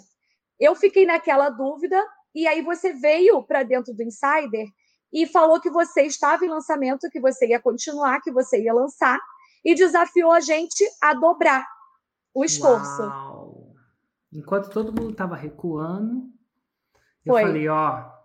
Eu 0.58 0.74
fiquei 0.74 1.06
naquela 1.06 1.50
dúvida, 1.50 2.02
e 2.34 2.48
aí 2.48 2.62
você 2.62 2.94
veio 2.94 3.44
para 3.44 3.64
dentro 3.64 3.94
do 3.94 4.02
Insider 4.02 4.68
e 5.12 5.28
falou 5.28 5.60
que 5.60 5.70
você 5.70 6.04
estava 6.04 6.46
em 6.46 6.50
lançamento, 6.50 7.10
que 7.12 7.20
você 7.20 7.48
ia 7.48 7.60
continuar, 7.60 8.22
que 8.22 8.32
você 8.32 8.64
ia 8.64 8.74
lançar, 8.74 9.20
e 9.64 9.76
desafiou 9.76 10.32
a 10.32 10.40
gente 10.40 10.84
a 11.02 11.14
dobrar 11.14 11.68
o 12.34 12.46
esforço. 12.46 13.02
Uau. 13.02 13.74
Enquanto 14.32 14.70
todo 14.70 14.94
mundo 14.94 15.12
estava 15.12 15.36
recuando, 15.36 16.30
eu 17.26 17.34
Foi. 17.34 17.42
falei, 17.42 17.68
ó, 17.68 18.17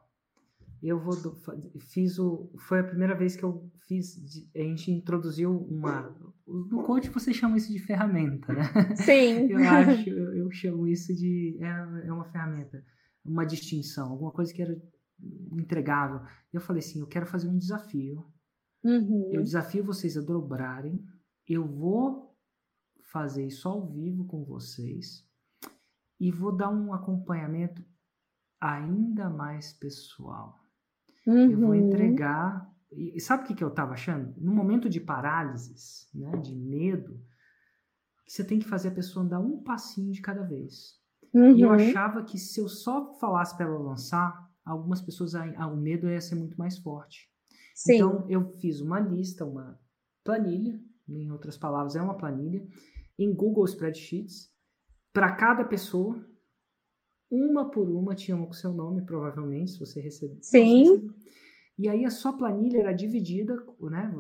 eu 0.83 0.99
vou 0.99 1.15
do- 1.21 1.37
fiz 1.81 2.19
o 2.19 2.51
foi 2.59 2.81
a 2.81 2.85
primeira 2.85 3.15
vez 3.15 3.37
que 3.37 3.45
eu 3.45 3.71
fiz 3.87 4.17
a 4.55 4.59
gente 4.59 4.91
introduziu 4.91 5.57
uma 5.69 6.15
no 6.47 6.83
coach 6.83 7.09
você 7.09 7.33
chama 7.33 7.57
isso 7.57 7.73
de 7.73 7.79
ferramenta, 7.79 8.53
né? 8.53 8.63
Sim. 8.97 9.47
Eu 9.53 9.59
acho, 9.59 10.11
eu, 10.11 10.37
eu 10.37 10.51
chamo 10.51 10.87
isso 10.89 11.15
de 11.15 11.57
é, 11.61 12.07
é 12.09 12.13
uma 12.13 12.25
ferramenta, 12.25 12.85
uma 13.25 13.45
distinção, 13.47 14.11
alguma 14.11 14.33
coisa 14.33 14.53
que 14.53 14.61
era 14.61 14.77
entregável. 15.53 16.21
Eu 16.53 16.61
falei 16.61 16.81
assim, 16.81 17.01
eu 17.01 17.07
quero 17.07 17.27
fazer 17.27 17.49
um 17.49 17.57
desafio. 17.57 18.25
Uhum. 18.85 19.31
Eu 19.33 19.43
desafio 19.43 19.85
vocês 19.85 20.17
a 20.17 20.21
dobrarem. 20.21 20.99
Eu 21.49 21.65
vou 21.67 22.37
fazer 23.13 23.47
isso 23.47 23.69
ao 23.69 23.89
vivo 23.93 24.25
com 24.27 24.45
vocês 24.45 25.25
e 26.19 26.31
vou 26.33 26.55
dar 26.57 26.71
um 26.71 26.93
acompanhamento 26.93 27.85
ainda 28.61 29.31
mais 29.31 29.73
pessoal. 29.73 30.59
Eu 31.27 31.59
vou 31.59 31.75
Uhum. 31.75 31.75
entregar. 31.75 32.71
E 32.91 33.21
sabe 33.21 33.45
o 33.45 33.47
que, 33.47 33.55
que 33.55 33.65
eu 33.65 33.69
estava 33.69 33.93
achando? 33.95 34.35
No 34.39 34.53
momento 34.55 34.89
de 34.89 35.01
parálises, 35.01 36.09
né, 36.15 36.31
de 36.39 36.55
medo, 36.55 37.21
você 38.27 38.45
tem 38.45 38.59
que 38.59 38.69
fazer 38.69 38.89
a 38.89 38.93
pessoa 38.95 39.25
andar 39.25 39.41
um 39.41 39.63
passinho 39.63 40.13
de 40.13 40.21
cada 40.21 40.43
vez. 40.43 41.01
E 41.55 41.61
eu 41.63 41.69
Uhum. 41.69 41.75
achava 41.75 42.23
que 42.25 42.39
se 42.39 42.61
eu 42.61 42.69
só 42.69 43.15
falasse 43.19 43.57
para 43.57 43.67
ela 43.67 43.79
lançar, 43.79 44.51
algumas 44.65 45.01
pessoas, 45.01 45.35
ah, 45.35 45.67
o 45.67 45.77
medo 45.77 46.09
ia 46.09 46.21
ser 46.21 46.35
muito 46.37 46.57
mais 46.59 46.79
forte. 46.79 47.31
Sim. 47.75 47.95
Então, 47.95 48.27
eu 48.29 48.53
fiz 48.61 48.81
uma 48.81 49.01
lista, 49.01 49.45
uma 49.45 49.79
planilha, 50.25 50.81
em 51.09 51.31
outras 51.31 51.57
palavras, 51.57 51.97
é 51.97 52.03
uma 52.03 52.17
planilha, 52.17 52.67
em 53.19 53.35
Google 53.35 53.65
Spreadsheets, 53.65 54.51
para 55.13 55.33
cada 55.33 55.65
pessoa, 55.65 56.25
uma 57.33 57.71
por 57.71 57.89
uma, 57.89 58.15
tinha 58.15 58.37
uma 58.37 58.47
com 58.47 58.53
seu 58.53 58.73
nome, 58.75 59.03
provavelmente, 59.03 59.73
se 59.73 59.81
você 59.81 60.01
receber. 60.01 60.39
Sim. 60.43 61.11
E 61.79 61.89
aí 61.89 62.05
a 62.05 62.11
sua 62.11 62.35
planilha 62.37 62.81
era 62.81 62.93
dividida, 62.93 63.57
né? 63.81 64.15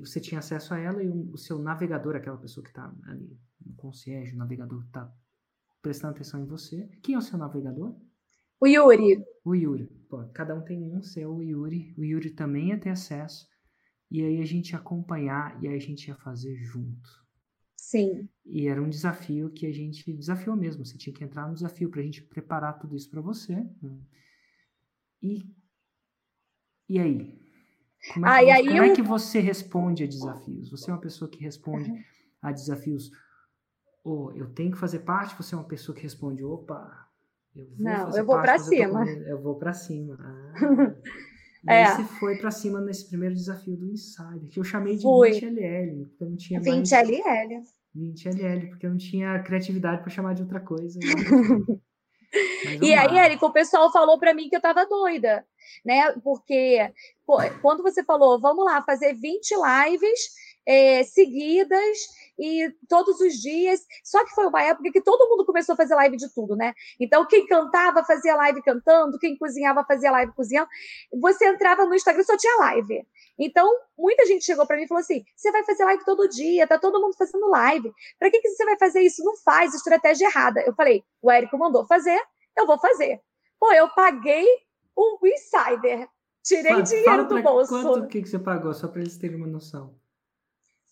Você 0.00 0.20
tinha 0.20 0.38
acesso 0.38 0.72
a 0.72 0.78
ela 0.78 1.02
e 1.02 1.08
o, 1.08 1.32
o 1.32 1.36
seu 1.36 1.58
navegador, 1.58 2.14
aquela 2.16 2.36
pessoa 2.36 2.62
que 2.62 2.70
está 2.70 2.94
ali, 3.06 3.36
o 3.66 3.74
concierge, 3.74 4.34
o 4.34 4.38
navegador 4.38 4.80
que 4.82 4.86
está 4.86 5.12
prestando 5.82 6.14
atenção 6.14 6.40
em 6.40 6.46
você. 6.46 6.88
Quem 7.02 7.16
é 7.16 7.18
o 7.18 7.22
seu 7.22 7.36
navegador? 7.36 7.94
O 8.60 8.66
Yuri. 8.66 9.22
O 9.44 9.54
Yuri. 9.54 9.86
Pô, 10.08 10.24
cada 10.32 10.54
um 10.54 10.62
tem 10.62 10.82
um 10.82 11.02
seu, 11.02 11.34
o 11.34 11.42
Yuri. 11.42 11.94
O 11.98 12.04
Yuri 12.04 12.30
também 12.30 12.68
ia 12.68 12.78
ter 12.78 12.90
acesso. 12.90 13.46
e 14.10 14.22
aí 14.22 14.40
a 14.40 14.46
gente 14.46 14.70
ia 14.70 14.78
acompanhar 14.78 15.60
e 15.62 15.68
aí 15.68 15.74
a 15.74 15.80
gente 15.80 16.06
ia 16.08 16.14
fazer 16.14 16.56
junto. 16.56 17.23
Sim. 17.84 18.26
E 18.46 18.66
era 18.66 18.82
um 18.82 18.88
desafio 18.88 19.50
que 19.50 19.66
a 19.66 19.72
gente 19.72 20.10
desafiou 20.10 20.56
mesmo. 20.56 20.86
Você 20.86 20.96
tinha 20.96 21.12
que 21.12 21.22
entrar 21.22 21.46
no 21.46 21.54
desafio 21.54 21.90
para 21.90 22.00
a 22.00 22.02
gente 22.02 22.22
preparar 22.22 22.78
tudo 22.78 22.96
isso 22.96 23.10
para 23.10 23.20
você. 23.20 23.54
Né? 23.54 23.98
E, 25.22 25.54
e 26.88 26.98
aí? 26.98 27.38
Como, 28.12 28.26
é, 28.26 28.30
ah, 28.30 28.38
que, 28.38 28.50
aí 28.50 28.66
como 28.68 28.78
eu... 28.78 28.84
é 28.84 28.94
que 28.94 29.02
você 29.02 29.38
responde 29.38 30.02
a 30.02 30.06
desafios? 30.06 30.70
Você 30.70 30.90
é 30.90 30.94
uma 30.94 31.00
pessoa 31.00 31.30
que 31.30 31.42
responde 31.42 31.90
uhum. 31.90 32.02
a 32.40 32.52
desafios. 32.52 33.10
Ou 34.02 34.28
oh, 34.28 34.32
eu 34.32 34.48
tenho 34.54 34.72
que 34.72 34.78
fazer 34.78 35.00
parte? 35.00 35.36
Você 35.36 35.54
é 35.54 35.58
uma 35.58 35.68
pessoa 35.68 35.94
que 35.94 36.02
responde, 36.02 36.42
opa, 36.42 37.06
eu 37.54 37.66
vou 37.66 37.76
Não, 37.78 38.16
eu 38.16 38.24
vou 38.24 38.40
para 38.40 38.58
cima. 38.58 39.06
Eu, 39.06 39.22
eu, 39.28 39.42
vou 39.42 39.56
para 39.56 39.74
cima. 39.74 40.16
Ah. 40.24 41.33
É. 41.68 41.82
E 41.82 41.96
você 41.96 42.04
foi 42.18 42.36
para 42.36 42.50
cima 42.50 42.80
nesse 42.80 43.08
primeiro 43.08 43.34
desafio 43.34 43.76
do 43.76 43.86
Insider, 43.86 44.50
que 44.50 44.58
eu 44.58 44.64
chamei 44.64 44.96
de 44.96 45.02
Fui. 45.02 45.30
20LL, 45.30 46.08
porque 46.08 46.24
eu 46.24 46.30
não 46.30 46.36
tinha 46.36 46.60
20 46.60 46.90
mais... 46.90 46.92
LL. 46.92 47.62
20LL, 47.96 48.68
porque 48.70 48.86
eu 48.86 48.90
não 48.90 48.98
tinha 48.98 49.38
criatividade 49.42 50.02
para 50.02 50.10
chamar 50.10 50.34
de 50.34 50.42
outra 50.42 50.60
coisa. 50.60 50.98
e 52.82 52.92
aí, 52.92 53.18
Érico, 53.18 53.46
o 53.46 53.52
pessoal 53.52 53.92
falou 53.92 54.18
para 54.18 54.34
mim 54.34 54.48
que 54.48 54.56
eu 54.56 54.58
estava 54.58 54.84
doida, 54.86 55.44
né? 55.84 56.12
Porque 56.22 56.92
pô, 57.24 57.38
quando 57.62 57.82
você 57.82 58.02
falou, 58.04 58.40
vamos 58.40 58.64
lá, 58.64 58.82
fazer 58.82 59.14
20 59.14 59.54
lives 59.54 60.20
é, 60.66 61.02
seguidas 61.04 61.96
e 62.38 62.72
todos 62.88 63.20
os 63.20 63.34
dias. 63.34 63.80
Só 64.02 64.24
que 64.24 64.34
foi 64.34 64.46
uma 64.46 64.62
época 64.62 64.90
que 64.90 65.00
todo 65.00 65.28
mundo 65.28 65.44
começou 65.44 65.74
a 65.74 65.76
fazer 65.76 65.94
live 65.94 66.16
de 66.16 66.32
tudo, 66.32 66.56
né? 66.56 66.72
Então, 66.98 67.26
quem 67.26 67.46
cantava 67.46 68.04
fazia 68.04 68.34
live 68.36 68.62
cantando, 68.62 69.18
quem 69.18 69.36
cozinhava 69.36 69.84
fazia 69.84 70.10
live 70.10 70.32
cozinhando. 70.32 70.68
Você 71.20 71.46
entrava 71.46 71.84
no 71.84 71.94
Instagram 71.94 72.24
só 72.24 72.36
tinha 72.36 72.56
live. 72.58 73.06
Então, 73.38 73.68
muita 73.96 74.26
gente 74.26 74.44
chegou 74.44 74.66
para 74.66 74.76
mim 74.76 74.84
e 74.84 74.88
falou 74.88 75.00
assim: 75.00 75.24
você 75.36 75.50
vai 75.50 75.64
fazer 75.64 75.84
live 75.84 76.04
todo 76.04 76.28
dia, 76.28 76.66
tá 76.66 76.78
todo 76.78 77.00
mundo 77.00 77.16
fazendo 77.16 77.48
live. 77.48 77.92
Para 78.18 78.30
que, 78.30 78.40
que 78.40 78.48
você 78.48 78.64
vai 78.64 78.78
fazer 78.78 79.00
isso? 79.00 79.24
Não 79.24 79.36
faz, 79.36 79.74
estratégia 79.74 80.26
errada. 80.26 80.60
Eu 80.62 80.74
falei: 80.74 81.02
o 81.22 81.30
Érico 81.30 81.58
mandou 81.58 81.86
fazer, 81.86 82.20
eu 82.56 82.66
vou 82.66 82.78
fazer. 82.78 83.20
Pô, 83.58 83.72
eu 83.72 83.88
paguei 83.90 84.46
o 84.96 85.18
Insider. 85.26 86.08
Tirei 86.42 86.72
fala, 86.72 86.82
dinheiro 86.82 87.10
fala 87.10 87.24
do 87.24 87.42
bolso. 87.42 87.70
Quanto 87.70 88.06
que, 88.06 88.20
que 88.20 88.28
você 88.28 88.38
pagou, 88.38 88.74
só 88.74 88.86
para 88.86 89.00
eles 89.00 89.16
terem 89.16 89.36
uma 89.36 89.46
noção? 89.46 89.94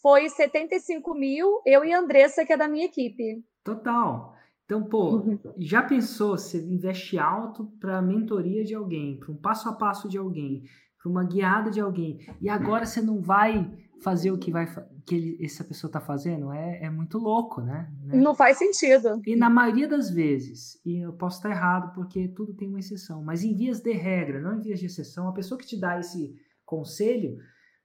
Foi 0.02 0.28
75 0.28 1.14
mil, 1.14 1.62
eu 1.64 1.84
e 1.84 1.92
a 1.92 2.00
Andressa, 2.00 2.44
que 2.44 2.52
é 2.52 2.56
da 2.56 2.68
minha 2.68 2.86
equipe. 2.86 3.42
Total. 3.62 4.34
Então, 4.64 4.82
pô, 4.82 5.16
uhum. 5.16 5.38
já 5.58 5.82
pensou, 5.82 6.36
você 6.36 6.58
investe 6.58 7.18
alto 7.18 7.66
para 7.80 7.98
a 7.98 8.02
mentoria 8.02 8.64
de 8.64 8.74
alguém, 8.74 9.18
para 9.18 9.30
um 9.30 9.36
passo 9.36 9.68
a 9.68 9.72
passo 9.72 10.08
de 10.08 10.18
alguém, 10.18 10.64
para 11.00 11.10
uma 11.10 11.24
guiada 11.24 11.70
de 11.70 11.80
alguém, 11.80 12.18
e 12.40 12.48
agora 12.48 12.86
você 12.86 13.00
não 13.00 13.20
vai 13.20 13.70
fazer 14.02 14.32
o 14.32 14.38
que 14.38 14.50
vai 14.50 14.66
que 15.06 15.14
ele, 15.14 15.44
essa 15.44 15.62
pessoa 15.62 15.88
está 15.88 16.00
fazendo? 16.00 16.52
É, 16.52 16.84
é 16.84 16.90
muito 16.90 17.18
louco, 17.18 17.60
né? 17.60 17.88
né? 18.04 18.16
Não 18.16 18.34
faz 18.34 18.58
sentido. 18.58 19.20
E 19.26 19.36
na 19.36 19.48
maioria 19.48 19.88
das 19.88 20.10
vezes, 20.10 20.80
e 20.84 21.04
eu 21.04 21.12
posso 21.12 21.36
estar 21.36 21.50
errado 21.50 21.94
porque 21.94 22.28
tudo 22.28 22.54
tem 22.54 22.68
uma 22.68 22.80
exceção, 22.80 23.22
mas 23.22 23.44
em 23.44 23.54
vias 23.54 23.80
de 23.80 23.92
regra, 23.92 24.40
não 24.40 24.58
em 24.58 24.62
vias 24.62 24.80
de 24.80 24.86
exceção, 24.86 25.28
a 25.28 25.32
pessoa 25.32 25.58
que 25.58 25.66
te 25.66 25.78
dá 25.78 25.98
esse 25.98 26.34
conselho, 26.64 27.38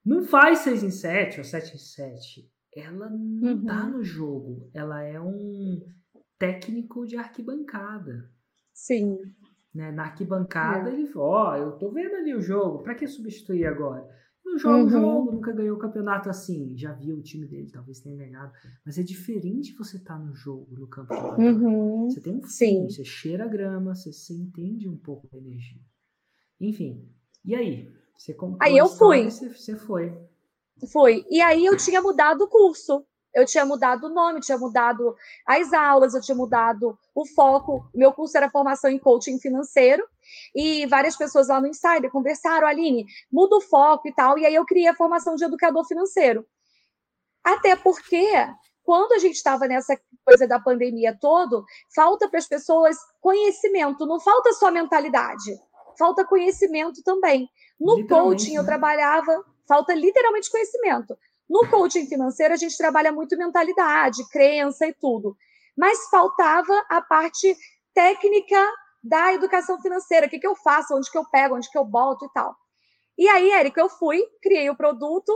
não 0.07 0.23
faz 0.23 0.59
6 0.59 0.83
em 0.83 0.89
7 0.89 1.39
ou 1.39 1.43
7 1.43 1.75
em 1.75 1.77
7. 1.77 2.51
Ela 2.73 3.09
não 3.09 3.51
uhum. 3.51 3.65
tá 3.65 3.89
no 3.89 4.01
jogo. 4.01 4.69
Ela 4.73 5.03
é 5.03 5.19
um 5.19 5.81
técnico 6.39 7.05
de 7.05 7.17
arquibancada. 7.17 8.31
Sim. 8.73 9.17
Né? 9.75 9.91
Na 9.91 10.03
arquibancada, 10.03 10.89
é. 10.89 10.93
ele 10.93 11.11
Ó, 11.13 11.51
oh, 11.51 11.55
eu 11.57 11.71
tô 11.73 11.91
vendo 11.91 12.15
ali 12.15 12.33
o 12.33 12.41
jogo, 12.41 12.83
para 12.83 12.95
que 12.95 13.05
substituir 13.05 13.65
agora? 13.65 14.07
Não 14.45 14.57
joga 14.57 14.77
o 14.77 14.83
uhum. 14.83 14.89
jogo, 14.89 15.31
nunca 15.33 15.51
ganhou 15.51 15.75
o 15.75 15.79
campeonato 15.79 16.29
assim. 16.29 16.77
Já 16.77 16.93
viu 16.93 17.17
o 17.17 17.21
time 17.21 17.45
dele, 17.45 17.69
talvez 17.69 17.99
tenha 17.99 18.15
ganhado. 18.15 18.53
Mas 18.85 18.97
é 18.97 19.03
diferente 19.03 19.75
você 19.75 19.97
estar 19.97 20.17
tá 20.17 20.23
no 20.23 20.33
jogo, 20.33 20.73
no 20.79 20.87
campo. 20.87 21.13
Uhum. 21.37 22.09
Você 22.09 22.21
tem 22.21 22.33
um 22.33 22.39
você 22.39 23.03
cheira 23.03 23.43
a 23.43 23.47
grama, 23.47 23.93
você, 23.93 24.13
você 24.13 24.33
entende 24.33 24.87
um 24.87 24.95
pouco 24.95 25.27
da 25.29 25.37
energia. 25.37 25.81
Enfim, 26.61 27.05
e 27.43 27.55
aí? 27.55 27.91
Você 28.18 28.34
comprou 28.34 28.57
aí 28.61 28.78
eu 28.78 28.88
fui. 28.88 29.30
Você 29.30 29.76
foi. 29.76 30.18
Fui. 30.91 31.26
E 31.30 31.39
aí 31.41 31.65
eu 31.65 31.78
tinha 31.78 32.01
mudado 32.01 32.43
o 32.43 32.47
curso. 32.47 33.05
Eu 33.34 33.45
tinha 33.45 33.63
mudado 33.63 34.05
o 34.07 34.09
nome, 34.09 34.39
tinha 34.39 34.57
mudado 34.57 35.15
as 35.45 35.72
aulas, 35.72 36.15
eu 36.15 36.22
tinha 36.22 36.36
mudado 36.36 36.97
o 37.13 37.24
foco. 37.24 37.88
Meu 37.93 38.11
curso 38.11 38.36
era 38.36 38.49
formação 38.49 38.89
em 38.89 38.97
coaching 38.97 39.39
financeiro. 39.39 40.03
E 40.55 40.88
várias 40.88 41.15
pessoas 41.15 41.47
lá 41.47 41.61
no 41.61 41.68
Insider 41.68 42.09
conversaram, 42.09 42.65
Aline, 42.65 43.05
muda 43.32 43.57
o 43.57 43.61
foco 43.61 44.07
e 44.07 44.13
tal. 44.13 44.39
E 44.39 44.45
aí 44.45 44.55
eu 44.55 44.65
criei 44.65 44.88
a 44.88 44.95
formação 44.95 45.36
de 45.36 45.45
educador 45.45 45.86
financeiro. 45.86 46.47
Até 47.43 47.76
porque, 47.76 48.28
quando 48.84 49.11
a 49.13 49.20
gente 49.20 49.36
estava 49.36 49.68
nessa 49.68 49.95
coisa 50.26 50.47
da 50.47 50.59
pandemia 50.59 51.15
todo, 51.22 51.63
falta 51.95 52.28
para 52.28 52.39
as 52.39 52.47
pessoas 52.47 52.97
conhecimento, 53.22 54.05
não 54.05 54.20
falta 54.20 54.51
só 54.53 54.72
mentalidade, 54.72 55.61
falta 55.97 56.25
conhecimento 56.25 57.03
também. 57.03 57.49
No 57.79 58.07
coaching, 58.07 58.55
eu 58.55 58.63
né? 58.63 58.67
trabalhava, 58.67 59.45
falta 59.67 59.93
literalmente 59.93 60.49
conhecimento. 60.49 61.17
No 61.49 61.67
coaching 61.69 62.07
financeiro, 62.07 62.53
a 62.53 62.57
gente 62.57 62.77
trabalha 62.77 63.11
muito 63.11 63.37
mentalidade, 63.37 64.27
crença 64.29 64.85
e 64.85 64.93
tudo. 64.93 65.35
Mas 65.77 66.09
faltava 66.09 66.85
a 66.89 67.01
parte 67.01 67.55
técnica 67.93 68.57
da 69.03 69.33
educação 69.33 69.79
financeira. 69.81 70.27
O 70.27 70.29
que, 70.29 70.39
que 70.39 70.47
eu 70.47 70.55
faço, 70.55 70.95
onde 70.95 71.09
que 71.09 71.17
eu 71.17 71.25
pego, 71.29 71.55
onde 71.55 71.69
que 71.69 71.77
eu 71.77 71.85
boto 71.85 72.25
e 72.25 72.29
tal. 72.33 72.55
E 73.17 73.27
aí, 73.27 73.51
Érica, 73.51 73.81
eu 73.81 73.89
fui, 73.89 74.21
criei 74.41 74.69
o 74.69 74.75
produto, 74.75 75.31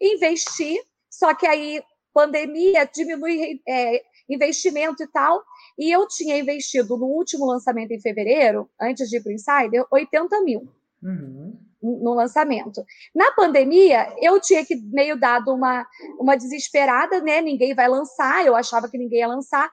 investi, 0.00 0.78
só 1.08 1.34
que 1.34 1.46
aí 1.46 1.82
pandemia 2.12 2.84
diminui 2.92 3.62
é, 3.66 4.02
investimento 4.34 5.02
e 5.02 5.06
tal. 5.06 5.42
E 5.78 5.90
eu 5.90 6.06
tinha 6.06 6.38
investido 6.38 6.96
no 6.96 7.06
último 7.06 7.46
lançamento 7.46 7.92
em 7.92 8.00
fevereiro, 8.00 8.68
antes 8.80 9.08
de 9.08 9.16
ir 9.16 9.22
para 9.22 9.30
o 9.30 9.32
Insider, 9.32 9.86
80 9.90 10.40
mil. 10.42 10.68
Uhum 11.02 11.58
no 11.82 12.14
lançamento. 12.14 12.84
Na 13.14 13.32
pandemia, 13.32 14.14
eu 14.20 14.40
tinha 14.40 14.64
que 14.64 14.76
meio 14.76 15.18
dado 15.18 15.52
uma, 15.52 15.84
uma 16.18 16.36
desesperada, 16.36 17.20
né? 17.20 17.40
Ninguém 17.40 17.74
vai 17.74 17.88
lançar, 17.88 18.46
eu 18.46 18.54
achava 18.54 18.88
que 18.88 18.96
ninguém 18.96 19.18
ia 19.18 19.26
lançar. 19.26 19.68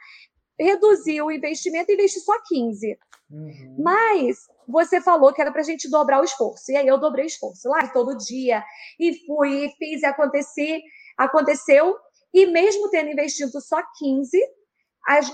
Reduzi 0.59 1.21
o 1.21 1.31
investimento 1.31 1.91
e 1.91 1.93
investi 1.93 2.19
só 2.19 2.33
15. 2.47 2.97
Uhum. 3.31 3.75
Mas 3.77 4.47
você 4.67 4.99
falou 4.99 5.31
que 5.31 5.41
era 5.41 5.51
para 5.51 5.61
a 5.61 5.63
gente 5.63 5.89
dobrar 5.89 6.19
o 6.19 6.23
esforço. 6.23 6.71
E 6.71 6.75
aí 6.75 6.87
eu 6.87 6.97
dobrei 6.97 7.25
o 7.25 7.27
esforço 7.27 7.69
lá 7.69 7.87
todo 7.87 8.17
dia. 8.17 8.63
E 8.99 9.13
fui, 9.25 9.65
e 9.65 9.69
fiz 9.77 10.01
e 10.01 10.05
aconteci, 10.05 10.81
aconteceu. 11.17 11.95
E 12.33 12.45
mesmo 12.45 12.89
tendo 12.89 13.09
investido 13.09 13.59
só 13.61 13.81
15, 13.97 14.37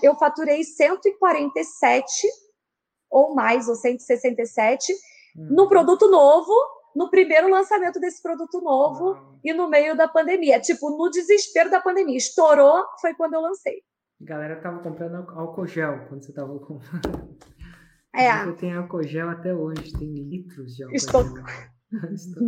eu 0.02 0.16
faturei 0.16 0.64
147 0.64 2.28
ou 3.10 3.34
mais, 3.36 3.68
ou 3.68 3.76
167 3.76 4.94
no 5.36 5.64
uhum. 5.64 5.70
produto 5.70 6.10
novo, 6.10 6.54
no 6.96 7.10
primeiro 7.10 7.50
lançamento 7.50 8.00
desse 8.00 8.22
produto 8.22 8.62
novo 8.62 9.12
uhum. 9.12 9.40
e 9.44 9.54
no 9.54 9.70
meio 9.70 9.96
da 9.98 10.08
pandemia. 10.08 10.60
Tipo, 10.60 10.90
no 10.90 11.10
desespero 11.10 11.70
da 11.70 11.82
pandemia. 11.82 12.18
Estourou, 12.18 12.86
foi 13.02 13.14
quando 13.14 13.34
eu 13.34 13.42
lancei. 13.42 13.82
A 14.22 14.26
galera 14.26 14.62
tava 14.62 14.80
comprando 14.80 15.30
álcool 15.32 15.68
gel 15.68 16.08
quando 16.08 16.24
você 16.24 16.34
tava 16.34 16.58
comprando. 16.60 17.38
É. 18.18 18.48
Eu 18.48 18.56
tenho 18.56 18.80
álcool 18.80 19.04
gel 19.04 19.28
até 19.28 19.54
hoje, 19.54 19.92
tem 19.92 20.14
litros 20.14 20.74
de 20.74 20.84
álcool 20.84 20.96
Estou... 20.96 21.24
gel. 21.24 21.44
Estou... 22.14 22.44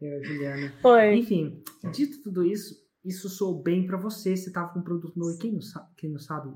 Eu, 0.00 0.24
Juliana. 0.24 0.72
Foi. 0.80 1.14
Enfim, 1.16 1.62
dito 1.92 2.22
tudo 2.22 2.42
isso, 2.42 2.74
isso 3.04 3.28
soou 3.28 3.62
bem 3.62 3.86
para 3.86 3.96
você. 3.96 4.36
Você 4.36 4.52
tava 4.52 4.72
com 4.72 4.80
um 4.80 4.84
produto 4.84 5.18
novo. 5.18 5.38
Quem 5.38 5.52
não 5.52 5.60
sabe, 5.60 5.88
quem 5.96 6.10
não 6.10 6.18
sabe, 6.18 6.52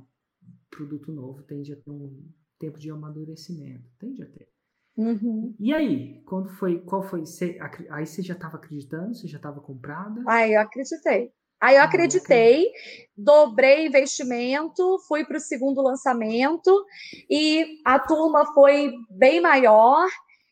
produto 0.70 1.12
novo 1.12 1.42
tende 1.42 1.72
a 1.72 1.76
ter 1.76 1.90
um 1.90 2.28
tempo 2.58 2.78
de 2.78 2.90
amadurecimento. 2.90 3.88
Tende 3.98 4.22
a 4.22 4.26
ter. 4.26 4.48
Uhum. 4.96 5.54
E 5.58 5.72
aí, 5.72 6.22
quando 6.26 6.50
foi, 6.50 6.80
qual 6.80 7.02
foi? 7.02 7.20
Você, 7.20 7.58
aí 7.90 8.06
você 8.06 8.22
já 8.22 8.34
estava 8.34 8.56
acreditando? 8.56 9.14
Você 9.14 9.26
já 9.26 9.38
estava 9.38 9.60
comprada? 9.60 10.22
Aí 10.28 10.54
eu 10.54 10.60
acreditei. 10.60 11.32
Aí 11.62 11.76
eu 11.76 11.82
ah, 11.82 11.84
acreditei, 11.84 12.72
dobrei 13.16 13.86
investimento, 13.86 14.98
fui 15.06 15.24
para 15.24 15.36
o 15.36 15.40
segundo 15.40 15.80
lançamento 15.80 16.84
e 17.30 17.78
a 17.86 18.00
turma 18.00 18.52
foi 18.52 18.92
bem 19.08 19.40
maior. 19.40 20.08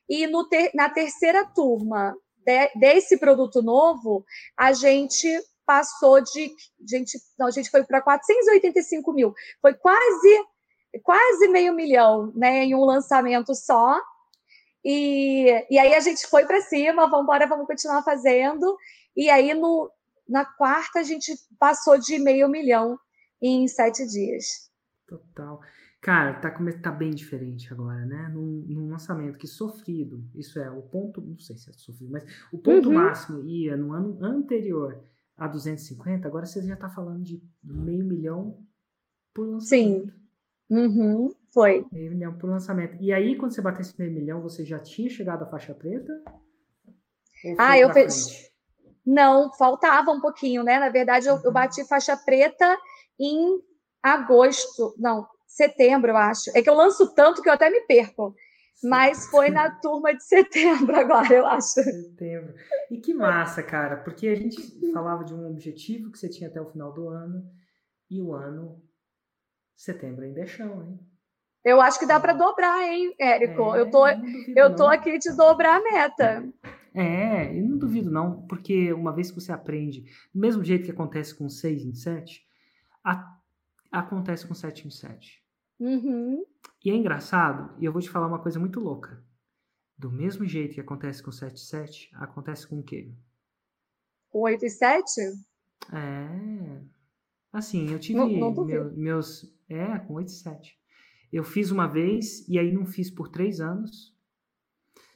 E 0.09 0.29
no 0.29 0.49
ter, 0.49 0.71
na 0.73 0.89
terceira 0.89 1.45
turma 1.45 2.15
de, 2.45 2.69
desse 2.79 3.19
produto 3.19 3.61
novo, 3.61 4.25
a 4.57 4.73
gente 4.73 5.29
passou 5.71 6.21
de. 6.21 6.53
Gente, 6.85 7.17
não, 7.39 7.47
a 7.47 7.51
gente 7.53 7.71
foi 7.71 7.85
para 7.85 8.03
485 8.03 9.13
mil. 9.13 9.33
Foi 9.63 9.73
quase 9.73 10.45
quase 11.05 11.47
meio 11.47 11.73
milhão 11.73 12.33
né, 12.35 12.65
em 12.65 12.75
um 12.75 12.85
lançamento 12.85 13.55
só. 13.55 13.97
E, 14.85 15.47
e 15.71 15.79
aí 15.79 15.95
a 15.95 16.01
gente 16.01 16.27
foi 16.27 16.45
para 16.45 16.61
cima, 16.63 17.09
vamos 17.09 17.23
embora, 17.23 17.47
vamos 17.47 17.69
continuar 17.69 18.03
fazendo. 18.03 18.77
E 19.17 19.31
aí 19.31 19.55
no, 19.55 19.89
na 20.29 20.45
quarta 20.45 20.99
a 20.99 21.05
gente 21.05 21.33
passou 21.57 21.97
de 21.97 22.19
meio 22.19 22.49
milhão 22.49 22.99
em 23.41 23.69
sete 23.69 24.05
dias. 24.09 24.69
Total. 25.07 25.61
Cara, 26.01 26.41
tá, 26.41 26.51
tá 26.83 26.91
bem 26.91 27.11
diferente 27.11 27.73
agora, 27.73 28.05
né? 28.07 28.29
Num, 28.35 28.65
num, 28.67 28.91
lançamento 28.91 29.39
que 29.39 29.47
sofrido, 29.47 30.25
isso 30.35 30.59
é, 30.59 30.69
o 30.69 30.83
ponto, 30.83 31.21
não 31.21 31.39
sei 31.39 31.57
se 31.57 31.71
é 31.71 31.73
sofrido, 31.75 32.11
mas 32.11 32.25
o 32.51 32.59
ponto 32.59 32.89
uhum. 32.89 32.95
máximo 32.95 33.45
ia 33.45 33.77
no 33.77 33.93
ano 33.93 34.19
anterior 34.25 35.05
a 35.41 35.49
250, 35.49 36.29
agora 36.29 36.45
você 36.45 36.61
já 36.61 36.77
tá 36.77 36.91
falando 36.91 37.25
de 37.25 37.43
meio 37.65 38.05
milhão 38.05 38.63
por 39.33 39.49
lançamento. 39.49 40.13
Sim. 40.13 40.13
Uhum, 40.69 41.35
foi. 41.53 41.87
Meio 41.91 42.11
milhão 42.11 42.37
por 42.37 42.51
lançamento. 42.51 43.03
E 43.03 43.11
aí, 43.11 43.37
quando 43.37 43.53
você 43.53 43.63
bateu 43.63 43.81
esse 43.81 43.99
meio 43.99 44.13
milhão, 44.13 44.43
você 44.43 44.67
já 44.67 44.79
tinha 44.79 45.09
chegado 45.09 45.43
à 45.43 45.47
faixa 45.47 45.75
preta? 45.75 46.13
Ah, 47.59 47.79
eu 47.79 47.91
fiz. 47.93 48.51
Não, 49.05 49.51
faltava 49.55 50.11
um 50.11 50.21
pouquinho, 50.21 50.63
né? 50.63 50.79
Na 50.79 50.91
verdade, 50.91 51.27
eu, 51.27 51.37
eu 51.37 51.47
uhum. 51.47 51.53
bati 51.53 51.89
faixa 51.89 52.15
preta 52.19 52.79
em 53.19 53.59
agosto, 54.03 54.95
não, 54.99 55.27
setembro, 55.47 56.11
eu 56.11 56.17
acho. 56.19 56.51
É 56.55 56.63
que 56.63 56.69
eu 56.69 56.75
lanço 56.75 57.15
tanto 57.15 57.41
que 57.41 57.49
eu 57.49 57.55
até 57.55 57.71
me 57.71 57.81
perco. 57.87 58.35
Mas 58.83 59.27
foi 59.27 59.51
na 59.51 59.71
turma 59.71 60.15
de 60.15 60.25
setembro 60.25 60.97
agora, 60.97 61.33
eu 61.33 61.47
acho. 61.47 61.83
Setembro. 61.83 62.55
E 62.91 62.99
que 62.99 63.13
massa, 63.13 63.63
cara, 63.63 63.99
porque 63.99 64.27
a 64.29 64.35
gente 64.35 64.93
falava 64.93 65.25
de 65.25 65.35
um 65.35 65.47
objetivo 65.49 66.11
que 66.11 66.19
você 66.19 66.29
tinha 66.29 66.49
até 66.49 66.61
o 66.61 66.71
final 66.71 66.93
do 66.93 67.09
ano, 67.09 67.45
e 68.11 68.21
o 68.21 68.35
ano, 68.35 68.83
setembro 69.77 70.25
ainda 70.25 70.41
é 70.41 70.47
chão, 70.47 70.83
hein? 70.83 70.99
Eu 71.65 71.81
acho 71.81 71.99
que 71.99 72.07
dá 72.07 72.19
para 72.19 72.33
dobrar, 72.33 72.83
hein, 72.83 73.15
Érico? 73.21 73.75
É, 73.75 73.81
eu 73.81 73.91
tô, 73.91 74.07
eu 74.57 74.75
tô 74.75 74.87
aqui 74.87 75.19
de 75.19 75.31
dobrar 75.37 75.79
a 75.79 75.83
meta. 75.83 76.49
É, 76.95 77.57
eu 77.57 77.63
não 77.69 77.77
duvido 77.77 78.11
não, 78.11 78.47
porque 78.47 78.93
uma 78.93 79.15
vez 79.15 79.31
que 79.31 79.41
você 79.41 79.53
aprende, 79.53 80.05
do 80.35 80.41
mesmo 80.41 80.65
jeito 80.65 80.87
que 80.87 80.91
acontece 80.91 81.35
com 81.35 81.49
6 81.49 81.85
em 81.85 81.95
7, 81.95 82.43
a, 83.05 83.37
acontece 83.93 84.47
com 84.47 84.55
7 84.55 84.89
em 84.89 84.91
7. 84.91 85.45
Uhum. 85.79 86.45
E 86.85 86.91
é 86.91 86.95
engraçado, 86.95 87.75
e 87.79 87.85
eu 87.85 87.93
vou 87.93 88.01
te 88.01 88.09
falar 88.09 88.27
uma 88.27 88.39
coisa 88.39 88.59
muito 88.59 88.81
louca. 88.81 89.23
Do 89.99 90.11
mesmo 90.11 90.47
jeito 90.47 90.75
que 90.75 90.81
acontece 90.81 91.23
com 91.23 91.31
7 91.31 91.53
em 91.53 91.57
7, 91.57 92.11
acontece 92.15 92.67
com 92.67 92.79
o 92.79 92.83
quê? 92.83 93.13
Com 94.31 94.41
8 94.41 94.65
e 94.65 94.71
7? 94.71 95.21
É. 95.93 96.81
Assim, 97.53 97.91
eu 97.91 97.99
tive 97.99 98.19
não, 98.19 98.29
não 98.29 98.65
meu, 98.65 98.91
meus. 98.97 99.55
É, 99.69 99.99
com 99.99 100.15
8 100.15 100.29
e 100.29 100.33
7. 100.33 100.81
Eu 101.33 101.45
fiz 101.45 101.71
uma 101.71 101.87
vez 101.87 102.49
e 102.49 102.59
aí 102.59 102.73
não 102.73 102.87
fiz 102.87 103.11
por 103.11 103.29
três 103.29 103.61
anos. 103.61 104.17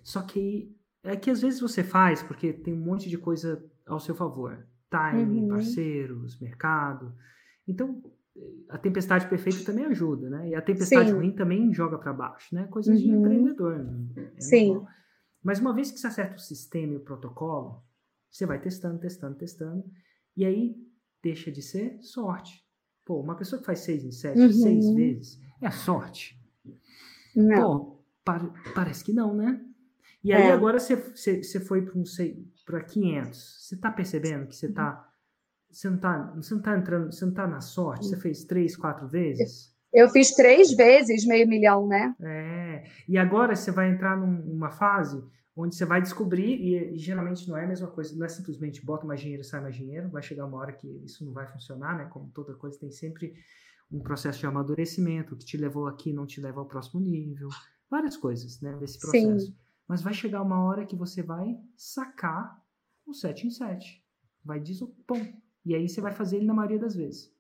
Só 0.03 0.23
que 0.23 0.77
é 1.03 1.17
que 1.17 1.31
às 1.31 1.41
vezes 1.41 1.61
você 1.61 1.83
faz 1.83 2.23
porque 2.23 2.53
tem 2.53 2.75
um 2.75 2.85
monte 2.85 3.09
de 3.09 3.17
coisa 3.17 3.65
ao 3.87 3.99
seu 3.99 4.15
favor. 4.15 4.67
Time, 4.91 5.43
uhum. 5.43 5.49
parceiros, 5.49 6.39
mercado. 6.39 7.15
Então, 7.67 8.03
a 8.69 8.79
tempestade 8.79 9.29
perfeita 9.29 9.65
também 9.65 9.85
ajuda, 9.87 10.29
né? 10.29 10.49
E 10.49 10.55
a 10.55 10.63
tempestade 10.63 11.11
Sim. 11.11 11.17
ruim 11.17 11.33
também 11.33 11.73
joga 11.73 11.99
para 11.99 12.13
baixo, 12.13 12.55
né? 12.55 12.67
Coisas 12.67 12.99
uhum. 12.99 13.05
de 13.05 13.11
empreendedor. 13.11 13.79
Né? 13.79 14.33
É 14.37 14.41
Sim. 14.41 14.75
Normal. 14.75 14.93
Mas 15.43 15.61
uma 15.61 15.75
vez 15.75 15.91
que 15.91 15.99
você 15.99 16.07
acerta 16.07 16.37
o 16.37 16.41
sistema 16.41 16.95
e 16.95 16.97
o 16.97 17.01
protocolo, 17.01 17.83
você 18.31 18.47
vai 18.47 18.61
testando, 18.61 18.99
testando, 18.99 19.37
testando. 19.37 19.85
E 20.37 20.45
aí 20.45 20.77
deixa 21.23 21.53
de 21.53 21.63
ser 21.63 21.99
sorte. 22.03 22.65
Pô, 23.05 23.21
uma 23.21 23.37
pessoa 23.37 23.61
que 23.61 23.67
faz 23.67 23.81
seis 23.81 24.03
em 24.05 24.11
sete, 24.11 24.41
uhum. 24.41 24.53
seis 24.53 24.91
vezes, 24.95 25.41
é 25.61 25.71
sorte. 25.71 26.41
Não. 27.37 28.01
Pô, 28.25 28.51
parece 28.75 29.05
que 29.05 29.13
não, 29.13 29.35
né? 29.35 29.63
E 30.25 30.33
aí 30.33 30.45
é. 30.45 30.53
agora 30.53 30.81
você, 30.81 30.97
você, 30.97 31.43
você 31.43 31.61
foi 31.61 31.83
para 31.83 31.99
um, 31.99 32.05
para 32.65 32.83
500. 32.83 33.67
Você 33.69 33.75
está 33.75 33.91
percebendo 33.91 34.47
que 34.47 34.57
você 34.57 34.67
está 34.67 35.07
você 35.75 35.89
não 35.89 35.97
está 35.97 36.33
você 36.37 36.55
não 36.55 36.63
tá 36.63 36.79
entrando, 36.79 37.13
você 37.13 37.25
não 37.25 37.33
está 37.33 37.47
na 37.47 37.61
sorte, 37.61 38.07
você 38.07 38.17
fez 38.17 38.45
três, 38.45 38.77
quatro 38.77 39.09
vezes? 39.09 39.75
Eu 39.93 40.09
fiz 40.09 40.35
três 40.35 40.73
vezes 40.73 41.25
meio 41.27 41.49
milhão, 41.49 41.87
né? 41.87 42.15
É. 42.21 42.85
E 43.09 43.17
agora 43.17 43.55
você 43.55 43.71
vai 43.71 43.91
entrar 43.91 44.17
numa 44.17 44.71
fase 44.71 45.23
onde 45.57 45.77
você 45.77 45.85
vai 45.85 46.03
descobrir, 46.03 46.57
e, 46.61 46.95
e, 46.95 46.99
geralmente 46.99 47.49
não 47.49 47.57
é 47.57 47.65
a 47.65 47.69
mesma 47.69 47.87
coisa, 47.87 48.17
não 48.17 48.27
é 48.27 48.29
simplesmente 48.29 48.85
bota 48.85 49.07
mais 49.07 49.21
dinheiro 49.21 49.43
e 49.43 49.45
sai 49.45 49.61
mais 49.61 49.77
dinheiro, 49.77 50.11
vai 50.11 50.21
chegar 50.21 50.47
uma 50.47 50.59
hora 50.59 50.73
que 50.73 50.89
isso 51.05 51.25
não 51.25 51.33
vai 51.33 51.47
funcionar, 51.47 51.97
né? 51.97 52.07
Como 52.07 52.29
toda 52.31 52.55
coisa, 52.55 52.79
tem 52.79 52.91
sempre 52.91 53.35
um 53.91 54.01
processo 54.01 54.41
de 54.41 54.47
amadurecimento, 54.47 55.37
que 55.37 55.45
te 55.45 55.57
levou 55.57 55.87
aqui 55.87 56.13
não 56.13 56.27
te 56.27 56.41
leva 56.41 56.59
ao 56.59 56.67
próximo 56.67 57.01
nível, 57.01 57.49
várias 57.89 58.17
coisas, 58.17 58.61
né? 58.61 58.77
Desse 58.79 58.99
processo. 58.99 59.47
Sim. 59.47 59.57
Mas 59.87 60.03
vai 60.03 60.13
chegar 60.13 60.43
uma 60.43 60.65
hora 60.65 60.85
que 60.85 60.97
você 60.97 61.23
vai 61.23 61.57
sacar 61.77 62.61
o 63.07 63.13
7 63.13 63.47
em 63.47 63.51
7. 63.51 64.03
Vai 64.45 64.59
desopom. 64.59 65.44
E 65.65 65.75
aí 65.75 65.89
você 65.89 66.01
vai 66.01 66.13
fazer 66.13 66.37
ele 66.37 66.47
na 66.47 66.55
maioria 66.55 66.79
das 66.79 66.95
vezes. 66.95 67.33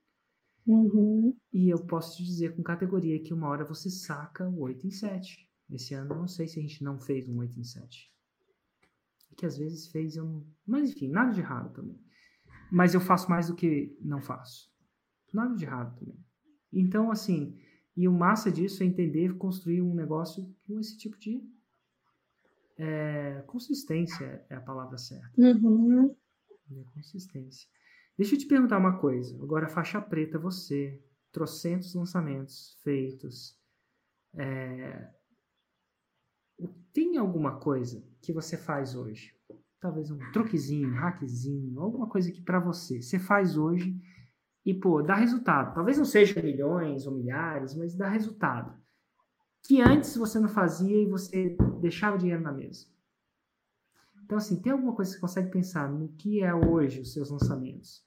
Uhum. 0.66 1.36
E 1.52 1.68
eu 1.68 1.84
posso 1.84 2.16
te 2.16 2.24
dizer 2.24 2.56
com 2.56 2.62
categoria 2.62 3.22
que 3.22 3.34
uma 3.34 3.48
hora 3.48 3.64
você 3.64 3.90
saca 3.90 4.48
o 4.48 4.60
8 4.60 4.86
em 4.86 4.90
7. 4.90 5.50
Esse 5.70 5.94
ano 5.94 6.14
eu 6.14 6.18
não 6.18 6.28
sei 6.28 6.48
se 6.48 6.58
a 6.58 6.62
gente 6.62 6.82
não 6.82 6.98
fez 6.98 7.28
um 7.28 7.38
8 7.38 7.58
em 7.58 7.64
7. 7.64 8.12
Que 9.36 9.46
às 9.46 9.58
vezes 9.58 9.88
fez, 9.88 10.16
eu 10.16 10.24
não... 10.24 10.46
Mas 10.66 10.90
enfim, 10.90 11.08
nada 11.08 11.32
de 11.32 11.40
errado 11.40 11.74
também. 11.74 12.00
Mas 12.70 12.94
eu 12.94 13.00
faço 13.00 13.28
mais 13.28 13.48
do 13.48 13.54
que 13.54 13.96
não 14.00 14.22
faço. 14.22 14.72
Nada 15.32 15.54
de 15.54 15.64
errado 15.64 15.98
também. 15.98 16.18
Então, 16.72 17.10
assim, 17.10 17.58
e 17.96 18.08
o 18.08 18.12
massa 18.12 18.50
disso 18.50 18.82
é 18.82 18.86
entender 18.86 19.36
construir 19.36 19.82
um 19.82 19.94
negócio 19.94 20.52
com 20.66 20.80
esse 20.80 20.96
tipo 20.96 21.18
de 21.18 21.42
é, 22.76 23.42
consistência 23.46 24.44
é 24.48 24.54
a 24.54 24.60
palavra 24.60 24.98
certa. 24.98 25.30
Uhum. 25.36 26.14
É 26.70 26.84
consistência. 26.94 27.68
Deixa 28.16 28.34
eu 28.34 28.38
te 28.38 28.46
perguntar 28.46 28.78
uma 28.78 28.98
coisa. 28.98 29.34
Agora, 29.42 29.68
faixa 29.68 30.00
preta, 30.00 30.38
você, 30.38 31.02
trocentos 31.32 31.94
lançamentos 31.94 32.78
feitos. 32.82 33.58
É, 34.34 35.10
tem 36.92 37.16
alguma 37.16 37.58
coisa 37.58 38.04
que 38.22 38.32
você 38.32 38.56
faz 38.56 38.94
hoje? 38.94 39.34
Talvez 39.80 40.10
um 40.10 40.18
truquezinho, 40.32 40.88
um 40.88 40.94
hackzinho, 40.94 41.80
alguma 41.80 42.08
coisa 42.08 42.30
que 42.30 42.40
para 42.40 42.58
você, 42.58 43.02
você 43.02 43.18
faz 43.18 43.56
hoje 43.56 44.00
e, 44.64 44.72
pô, 44.72 45.02
dá 45.02 45.14
resultado. 45.14 45.74
Talvez 45.74 45.98
não 45.98 46.04
seja 46.04 46.40
milhões 46.40 47.06
ou 47.06 47.14
milhares, 47.14 47.74
mas 47.74 47.94
dá 47.94 48.08
resultado 48.08 48.82
que 49.64 49.80
antes 49.80 50.16
você 50.16 50.38
não 50.38 50.48
fazia 50.48 51.02
e 51.02 51.06
você 51.06 51.56
deixava 51.80 52.18
dinheiro 52.18 52.42
na 52.42 52.52
mesa. 52.52 52.86
Então, 54.24 54.38
assim, 54.38 54.56
tem 54.56 54.72
alguma 54.72 54.94
coisa 54.94 55.10
que 55.10 55.16
você 55.16 55.20
consegue 55.20 55.50
pensar 55.50 55.90
no 55.90 56.08
que 56.08 56.42
é 56.42 56.54
hoje 56.54 57.00
os 57.00 57.12
seus 57.12 57.30
lançamentos? 57.30 58.02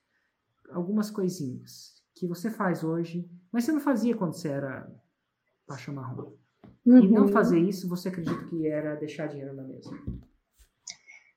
Algumas 0.72 1.12
coisinhas 1.12 2.02
que 2.16 2.28
você 2.28 2.50
faz 2.50 2.84
hoje, 2.84 3.30
mas 3.52 3.64
você 3.64 3.72
não 3.72 3.80
fazia 3.80 4.16
quando 4.16 4.34
você 4.34 4.48
era 4.48 4.92
faixa 5.68 5.92
marrom. 5.92 6.34
Uhum. 6.86 7.04
E 7.04 7.08
não 7.08 7.24
uhum. 7.24 7.28
fazer 7.28 7.60
isso, 7.60 7.88
você 7.88 8.10
acredita 8.10 8.46
que 8.46 8.66
era 8.66 8.96
deixar 8.96 9.28
dinheiro 9.28 9.54
na 9.54 9.64
mesa? 9.64 9.92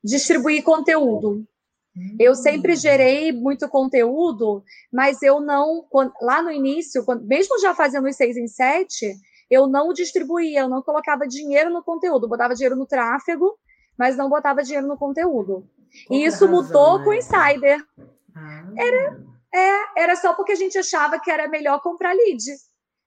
Distribuir 0.02 0.64
conteúdo. 0.64 1.46
Uhum. 1.94 2.16
Eu 2.18 2.34
sempre 2.34 2.74
gerei 2.74 3.32
muito 3.32 3.68
conteúdo, 3.68 4.64
mas 4.90 5.22
eu 5.22 5.40
não, 5.40 5.86
lá 6.22 6.40
no 6.40 6.50
início, 6.50 7.04
mesmo 7.22 7.58
já 7.60 7.74
fazendo 7.74 8.08
os 8.08 8.16
seis 8.16 8.36
em 8.36 8.46
sete, 8.46 9.12
eu 9.50 9.66
não 9.66 9.92
distribuía, 9.92 10.60
eu 10.60 10.68
não 10.68 10.80
colocava 10.80 11.26
dinheiro 11.26 11.70
no 11.70 11.82
conteúdo, 11.82 12.28
botava 12.28 12.54
dinheiro 12.54 12.76
no 12.76 12.86
tráfego, 12.86 13.58
mas 14.00 14.16
não 14.16 14.30
botava 14.30 14.62
dinheiro 14.62 14.86
no 14.86 14.96
conteúdo. 14.96 15.68
Qual 16.06 16.18
e 16.18 16.24
isso 16.24 16.46
razão, 16.46 16.62
mudou 16.62 16.98
né? 16.98 17.04
com 17.04 17.10
o 17.10 17.12
Insider. 17.12 17.86
Ah. 18.34 18.64
Era, 18.74 19.20
é, 19.54 20.02
era 20.02 20.16
só 20.16 20.32
porque 20.32 20.52
a 20.52 20.56
gente 20.56 20.78
achava 20.78 21.20
que 21.20 21.30
era 21.30 21.46
melhor 21.46 21.82
comprar 21.82 22.14
lead. 22.14 22.42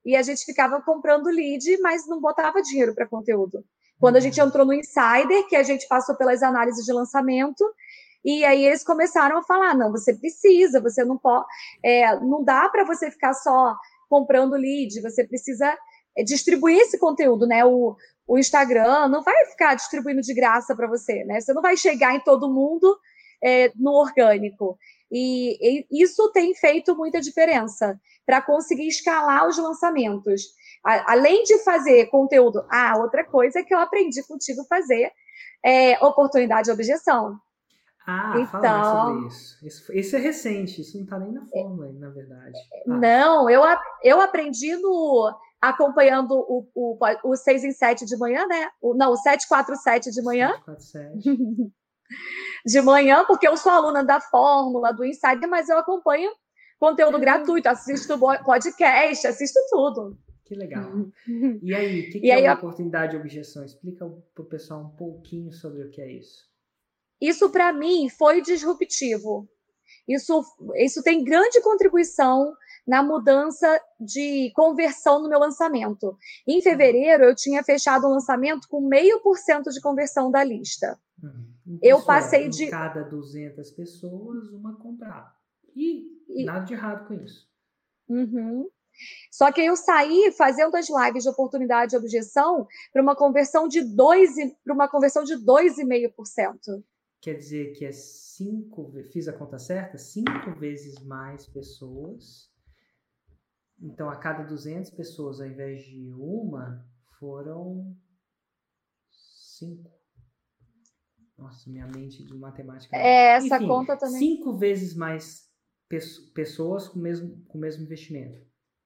E 0.06 0.16
a 0.16 0.22
gente 0.22 0.46
ficava 0.46 0.80
comprando 0.84 1.32
lead, 1.32 1.80
mas 1.82 2.08
não 2.08 2.22
botava 2.22 2.62
dinheiro 2.62 2.94
para 2.94 3.08
conteúdo. 3.08 3.66
Quando 4.00 4.18
a 4.18 4.20
gente 4.20 4.40
uhum. 4.40 4.46
entrou 4.46 4.68
no 4.68 4.74
Insider, 4.74 5.48
que 5.48 5.56
a 5.56 5.64
gente 5.64 5.88
passou 5.88 6.16
pelas 6.16 6.44
análises 6.44 6.86
de 6.86 6.94
lançamento, 6.94 7.66
e 8.24 8.46
aí 8.46 8.64
eles 8.64 8.84
começaram 8.84 9.40
a 9.40 9.44
falar: 9.44 9.76
não, 9.76 9.90
você 9.90 10.14
precisa, 10.14 10.80
você 10.80 11.04
não 11.04 11.18
pode, 11.18 11.48
é, 11.84 12.20
não 12.20 12.44
dá 12.44 12.70
para 12.70 12.84
você 12.84 13.10
ficar 13.10 13.34
só 13.34 13.76
comprando 14.08 14.54
lead, 14.54 15.02
você 15.02 15.24
precisa 15.24 15.76
é 16.16 16.24
distribuir 16.24 16.78
esse 16.78 17.00
conteúdo, 17.00 17.48
né? 17.48 17.66
O, 17.66 17.96
o 18.28 18.38
Instagram 18.38 19.08
não 19.08 19.22
vai 19.22 19.46
ficar 19.48 19.76
distribuindo 19.76 20.22
de 20.22 20.34
graça 20.34 20.76
para 20.76 20.88
você, 20.88 21.24
né? 21.26 21.42
Você 21.42 21.54
não 21.54 21.62
vai 21.62 21.76
chegar 21.76 22.16
em 22.16 22.20
todo 22.20 22.52
mundo 22.52 22.98
é, 23.44 23.72
no 23.76 23.92
orgânico. 23.92 24.78
E, 25.12 25.86
e, 25.92 26.04
isso 26.04 26.32
tem 26.32 26.56
feito 26.56 26.96
muita 26.96 27.22
diferença 27.22 28.00
para 28.26 28.42
conseguir 28.42 28.88
escalar 28.88 29.48
os 29.48 29.58
lançamentos. 29.58 30.44
A, 30.84 31.14
além 31.14 31.44
de 31.44 31.60
fazer 31.60 32.08
conteúdo, 32.08 32.66
ah, 32.70 32.98
outra 32.98 33.24
coisa 33.24 33.64
que 33.64 33.74
eu 33.74 33.80
aprendi 33.80 34.24
contigo 34.24 34.62
a 34.62 34.66
fazer 34.66 35.12
é 35.64 36.04
oportunidade 36.04 36.66
de 36.66 36.72
objeção. 36.72 37.38
Ah, 38.06 38.34
então, 38.38 38.62
fala 38.62 39.06
sobre 39.06 39.28
isso. 39.28 39.66
isso. 39.66 39.94
Isso 39.94 40.16
é 40.16 40.20
recente, 40.20 40.82
isso 40.82 40.98
não 40.98 41.06
está 41.06 41.18
nem 41.20 41.32
na 41.32 41.46
fórmula, 41.46 41.92
na 41.94 42.10
verdade. 42.10 42.60
Ah. 42.88 42.98
Não, 42.98 43.50
eu, 43.50 43.62
eu 44.04 44.20
aprendi 44.20 44.76
no 44.76 45.34
acompanhando 45.64 46.34
o, 46.34 46.68
o, 46.76 46.98
o 47.24 47.36
6 47.38 47.64
em 47.64 47.72
7 47.72 48.06
de 48.06 48.18
manhã, 48.18 48.46
né? 48.48 48.70
O, 48.82 48.94
não, 48.94 49.14
o 49.14 49.16
747 49.16 50.12
de 50.12 50.22
manhã. 50.22 50.52
747. 50.66 51.72
de 52.66 52.82
manhã, 52.82 53.24
porque 53.26 53.48
eu 53.48 53.56
sou 53.56 53.72
aluna 53.72 54.04
da 54.04 54.20
Fórmula, 54.20 54.92
do 54.92 55.06
Insider, 55.06 55.50
mas 55.50 55.70
eu 55.70 55.78
acompanho 55.78 56.32
conteúdo 56.78 57.16
é. 57.16 57.20
gratuito, 57.22 57.70
assisto 57.70 58.20
podcast, 58.20 59.26
assisto 59.26 59.60
tudo. 59.70 60.18
Que 60.44 60.54
legal. 60.54 60.92
E 61.64 61.74
aí, 61.74 62.02
o 62.02 62.12
que, 62.12 62.20
que 62.20 62.30
é 62.30 62.40
uma 62.42 62.56
oportunidade 62.56 63.12
de 63.14 63.18
objeção? 63.18 63.64
Explica 63.64 64.06
para 64.36 64.44
o 64.44 64.46
pessoal 64.46 64.82
um 64.82 64.90
pouquinho 64.90 65.54
sobre 65.54 65.82
o 65.82 65.90
que 65.90 66.02
é 66.02 66.12
isso. 66.12 66.44
Isso, 67.22 67.50
para 67.50 67.72
mim, 67.72 68.10
foi 68.10 68.42
disruptivo. 68.42 69.48
Isso, 70.06 70.44
isso 70.76 71.02
tem 71.02 71.24
grande 71.24 71.62
contribuição 71.62 72.54
na 72.86 73.02
mudança 73.02 73.80
de 74.00 74.52
conversão 74.54 75.22
no 75.22 75.30
meu 75.30 75.40
lançamento. 75.40 76.18
Em 76.48 76.62
fevereiro, 76.62 77.24
eu 77.24 77.36
tinha 77.36 77.64
fechado 77.64 78.06
o 78.06 78.10
lançamento 78.10 78.68
com 78.68 78.82
meio 78.82 79.22
por 79.22 79.38
cento 79.38 79.70
de 79.70 79.82
conversão 79.82 80.30
da 80.30 80.44
lista. 80.44 81.00
Uhum. 81.22 81.80
Eu 81.82 82.04
passei 82.04 82.50
de. 82.50 82.68
Cada 82.68 83.04
200 83.04 83.72
pessoas, 83.72 84.50
uma 84.50 84.76
comprar. 84.76 85.34
E, 85.76 86.08
e... 86.28 86.44
nada 86.44 86.66
de 86.66 86.74
errado 86.74 87.08
com 87.08 87.14
isso. 87.14 87.48
Uhum. 88.10 88.70
Só 89.32 89.52
que 89.52 89.62
eu 89.62 89.76
saí 89.76 90.32
fazendo 90.38 90.76
as 90.76 90.88
lives 90.88 91.24
de 91.24 91.30
oportunidade 91.30 91.96
e 91.96 91.98
objeção 91.98 92.68
para 92.92 93.02
uma 93.02 93.16
conversão 93.16 93.68
de 93.68 93.82
2 93.82 94.36
para 94.64 94.74
uma 94.74 94.88
conversão 94.88 95.24
de 95.24 95.34
2,5%. 95.34 96.84
Quer 97.20 97.36
dizer 97.36 97.72
que 97.74 97.86
é 97.86 97.92
cinco, 97.92 98.92
fiz 99.12 99.28
a 99.28 99.34
conta 99.34 99.58
certa, 99.58 99.98
cinco 99.98 100.54
vezes 100.60 101.00
mais 101.00 101.48
pessoas. 101.48 102.52
Então, 103.84 104.10
a 104.10 104.16
cada 104.16 104.44
200 104.44 104.92
pessoas, 104.92 105.42
ao 105.42 105.48
invés 105.48 105.84
de 105.84 106.10
uma, 106.14 106.88
foram 107.20 107.94
cinco. 109.12 109.92
Nossa, 111.38 111.70
minha 111.70 111.86
mente 111.88 112.24
de 112.24 112.34
matemática. 112.34 112.96
É, 112.96 113.36
essa 113.36 113.58
Enfim, 113.58 113.68
conta 113.68 113.98
também. 113.98 114.20
Cinco 114.20 114.56
vezes 114.56 114.96
mais 114.96 115.50
pessoas 116.34 116.88
com 116.88 116.98
o 116.98 117.02
mesmo, 117.02 117.44
com 117.46 117.58
o 117.58 117.62
mesmo 117.62 117.84
investimento. 117.84 118.40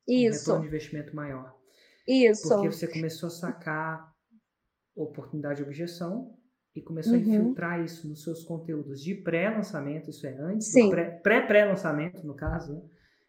Isso. 0.07 0.39
Um 0.39 0.39
retorno 0.39 0.61
de 0.61 0.67
investimento 0.67 1.15
maior. 1.15 1.55
Isso. 2.07 2.49
Porque 2.49 2.71
você 2.71 2.87
começou 2.87 3.27
a 3.27 3.31
sacar 3.31 4.13
oportunidade 4.95 5.57
de 5.57 5.63
objeção 5.63 6.35
e 6.75 6.81
começou 6.81 7.13
uhum. 7.13 7.19
a 7.19 7.21
infiltrar 7.21 7.83
isso 7.83 8.07
nos 8.07 8.23
seus 8.23 8.43
conteúdos 8.43 9.03
de 9.03 9.13
pré-lançamento, 9.13 10.09
isso 10.09 10.25
é 10.25 10.35
antes, 10.39 10.71
pré-pré-lançamento, 11.21 12.25
no 12.25 12.35
caso, 12.35 12.73
né? 12.73 12.81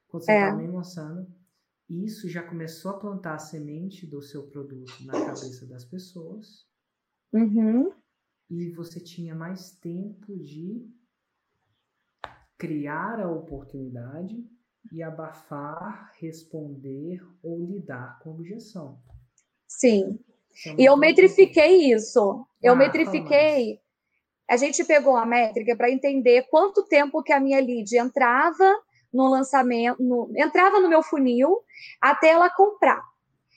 quando 0.08 0.24
você 0.24 0.32
está 0.32 0.48
é. 0.48 0.56
nem 0.56 0.70
lançando. 0.70 1.37
Isso 1.88 2.28
já 2.28 2.42
começou 2.42 2.90
a 2.90 2.98
plantar 2.98 3.34
a 3.34 3.38
semente 3.38 4.06
do 4.06 4.20
seu 4.20 4.46
produto 4.46 4.92
na 5.04 5.12
cabeça 5.12 5.66
das 5.66 5.84
pessoas. 5.84 6.66
Uhum. 7.32 7.90
E 8.50 8.70
você 8.70 9.00
tinha 9.00 9.34
mais 9.34 9.72
tempo 9.72 10.38
de 10.38 10.86
criar 12.58 13.20
a 13.20 13.30
oportunidade 13.30 14.36
e 14.92 15.02
abafar, 15.02 16.12
responder 16.18 17.22
ou 17.42 17.64
lidar 17.64 18.18
com 18.20 18.30
a 18.30 18.32
objeção. 18.34 19.00
Sim. 19.66 20.18
É 20.66 20.82
e 20.82 20.84
eu 20.84 20.96
metrifiquei 20.96 21.92
isso. 21.92 22.44
Eu 22.62 22.72
ah, 22.72 22.76
metrifiquei. 22.76 23.80
A 24.48 24.56
gente 24.56 24.84
pegou 24.84 25.16
a 25.16 25.24
métrica 25.24 25.76
para 25.76 25.90
entender 25.90 26.48
quanto 26.50 26.84
tempo 26.84 27.22
que 27.22 27.32
a 27.32 27.40
minha 27.40 27.60
lead 27.60 27.96
entrava 27.96 28.78
no 29.12 29.28
lançamento, 29.28 30.02
no, 30.02 30.30
entrava 30.36 30.80
no 30.80 30.88
meu 30.88 31.02
funil 31.02 31.62
até 32.00 32.28
ela 32.30 32.50
comprar. 32.50 33.02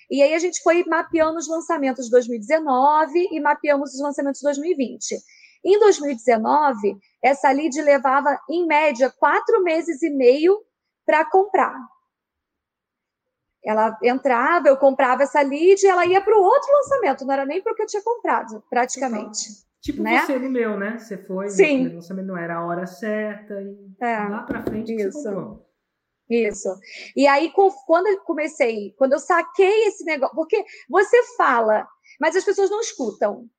E 0.10 0.22
aí 0.22 0.34
a 0.34 0.40
gente 0.40 0.62
foi 0.62 0.84
mapeando 0.86 1.38
os 1.38 1.48
lançamentos 1.48 2.06
de 2.06 2.12
2019 2.12 3.30
e 3.32 3.40
mapeamos 3.40 3.94
os 3.94 4.02
lançamentos 4.02 4.40
de 4.40 4.46
2020. 4.46 5.16
Em 5.64 5.80
2019, 5.80 6.98
essa 7.24 7.52
lead 7.52 7.80
levava, 7.82 8.38
em 8.50 8.66
média, 8.66 9.14
quatro 9.18 9.64
meses 9.64 10.02
e 10.02 10.10
meio 10.10 10.60
para 11.06 11.24
comprar. 11.24 11.78
Ela 13.64 13.98
entrava, 14.04 14.68
eu 14.68 14.76
comprava 14.76 15.24
essa 15.24 15.42
lead 15.42 15.82
e 15.82 15.88
ela 15.88 16.06
ia 16.06 16.20
para 16.20 16.38
o 16.38 16.42
outro 16.42 16.72
lançamento, 16.74 17.26
não 17.26 17.34
era 17.34 17.46
nem 17.46 17.62
para 17.62 17.72
o 17.72 17.76
que 17.76 17.84
eu 17.84 17.88
tinha 17.88 18.04
comprado, 18.04 18.64
praticamente. 18.70 19.71
Tipo 19.82 20.04
né? 20.04 20.22
você 20.22 20.38
no 20.38 20.50
meu, 20.50 20.78
né? 20.78 21.00
Você 21.00 21.18
foi, 21.18 21.50
Sim. 21.50 21.88
no 21.88 21.96
lançamento 21.96 22.28
não 22.28 22.38
era 22.38 22.58
a 22.58 22.66
hora 22.66 22.86
certa 22.86 23.60
e 23.62 23.76
é, 24.00 24.28
lá 24.28 24.44
para 24.44 24.62
frente 24.62 24.94
isso. 24.94 25.12
você 25.12 25.30
comprou. 25.30 25.68
Isso. 26.30 26.70
E 27.16 27.28
aí, 27.28 27.52
quando 27.86 28.08
eu 28.08 28.22
comecei, 28.22 28.94
quando 28.98 29.14
eu 29.14 29.20
saquei 29.20 29.88
esse 29.88 30.06
negócio, 30.06 30.34
porque 30.36 30.64
você 30.88 31.36
fala, 31.36 31.86
mas 32.20 32.36
as 32.36 32.46
pessoas 32.46 32.70
não 32.70 32.80
escutam. 32.80 33.50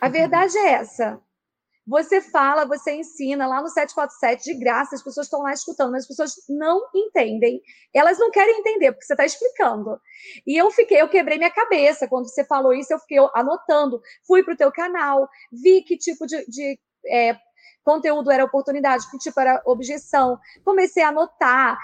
A 0.00 0.06
uhum. 0.06 0.12
verdade 0.12 0.56
é 0.58 0.72
essa. 0.74 1.20
Você 1.90 2.20
fala, 2.20 2.64
você 2.64 2.92
ensina 2.92 3.48
lá 3.48 3.60
no 3.60 3.68
747 3.68 4.44
de 4.44 4.54
graça, 4.60 4.94
as 4.94 5.02
pessoas 5.02 5.26
estão 5.26 5.42
lá 5.42 5.52
escutando, 5.52 5.90
mas 5.90 6.02
as 6.02 6.06
pessoas 6.06 6.34
não 6.48 6.88
entendem. 6.94 7.60
Elas 7.92 8.16
não 8.16 8.30
querem 8.30 8.60
entender, 8.60 8.92
porque 8.92 9.04
você 9.04 9.14
está 9.14 9.24
explicando. 9.24 10.00
E 10.46 10.56
eu 10.56 10.70
fiquei, 10.70 11.02
eu 11.02 11.08
quebrei 11.08 11.36
minha 11.36 11.50
cabeça 11.50 12.06
quando 12.06 12.28
você 12.28 12.44
falou 12.44 12.72
isso, 12.72 12.92
eu 12.92 12.98
fiquei 13.00 13.18
anotando, 13.34 14.00
fui 14.24 14.44
para 14.44 14.54
o 14.54 14.56
teu 14.56 14.70
canal, 14.70 15.28
vi 15.50 15.82
que 15.82 15.98
tipo 15.98 16.28
de, 16.28 16.46
de 16.46 16.78
é, 17.08 17.36
conteúdo 17.82 18.30
era 18.30 18.44
oportunidade, 18.44 19.10
que 19.10 19.18
tipo 19.18 19.40
era 19.40 19.60
objeção. 19.66 20.38
Comecei 20.64 21.02
a 21.02 21.08
anotar, 21.08 21.76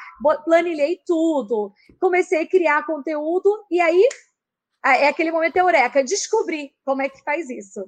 planilhei 0.44 1.00
tudo, 1.04 1.72
comecei 2.00 2.42
a 2.42 2.48
criar 2.48 2.86
conteúdo, 2.86 3.50
e 3.68 3.80
aí 3.80 4.08
é 4.84 5.08
aquele 5.08 5.32
momento 5.32 5.56
eureka, 5.56 6.04
descobri 6.04 6.72
como 6.84 7.02
é 7.02 7.08
que 7.08 7.24
faz 7.24 7.50
isso. 7.50 7.84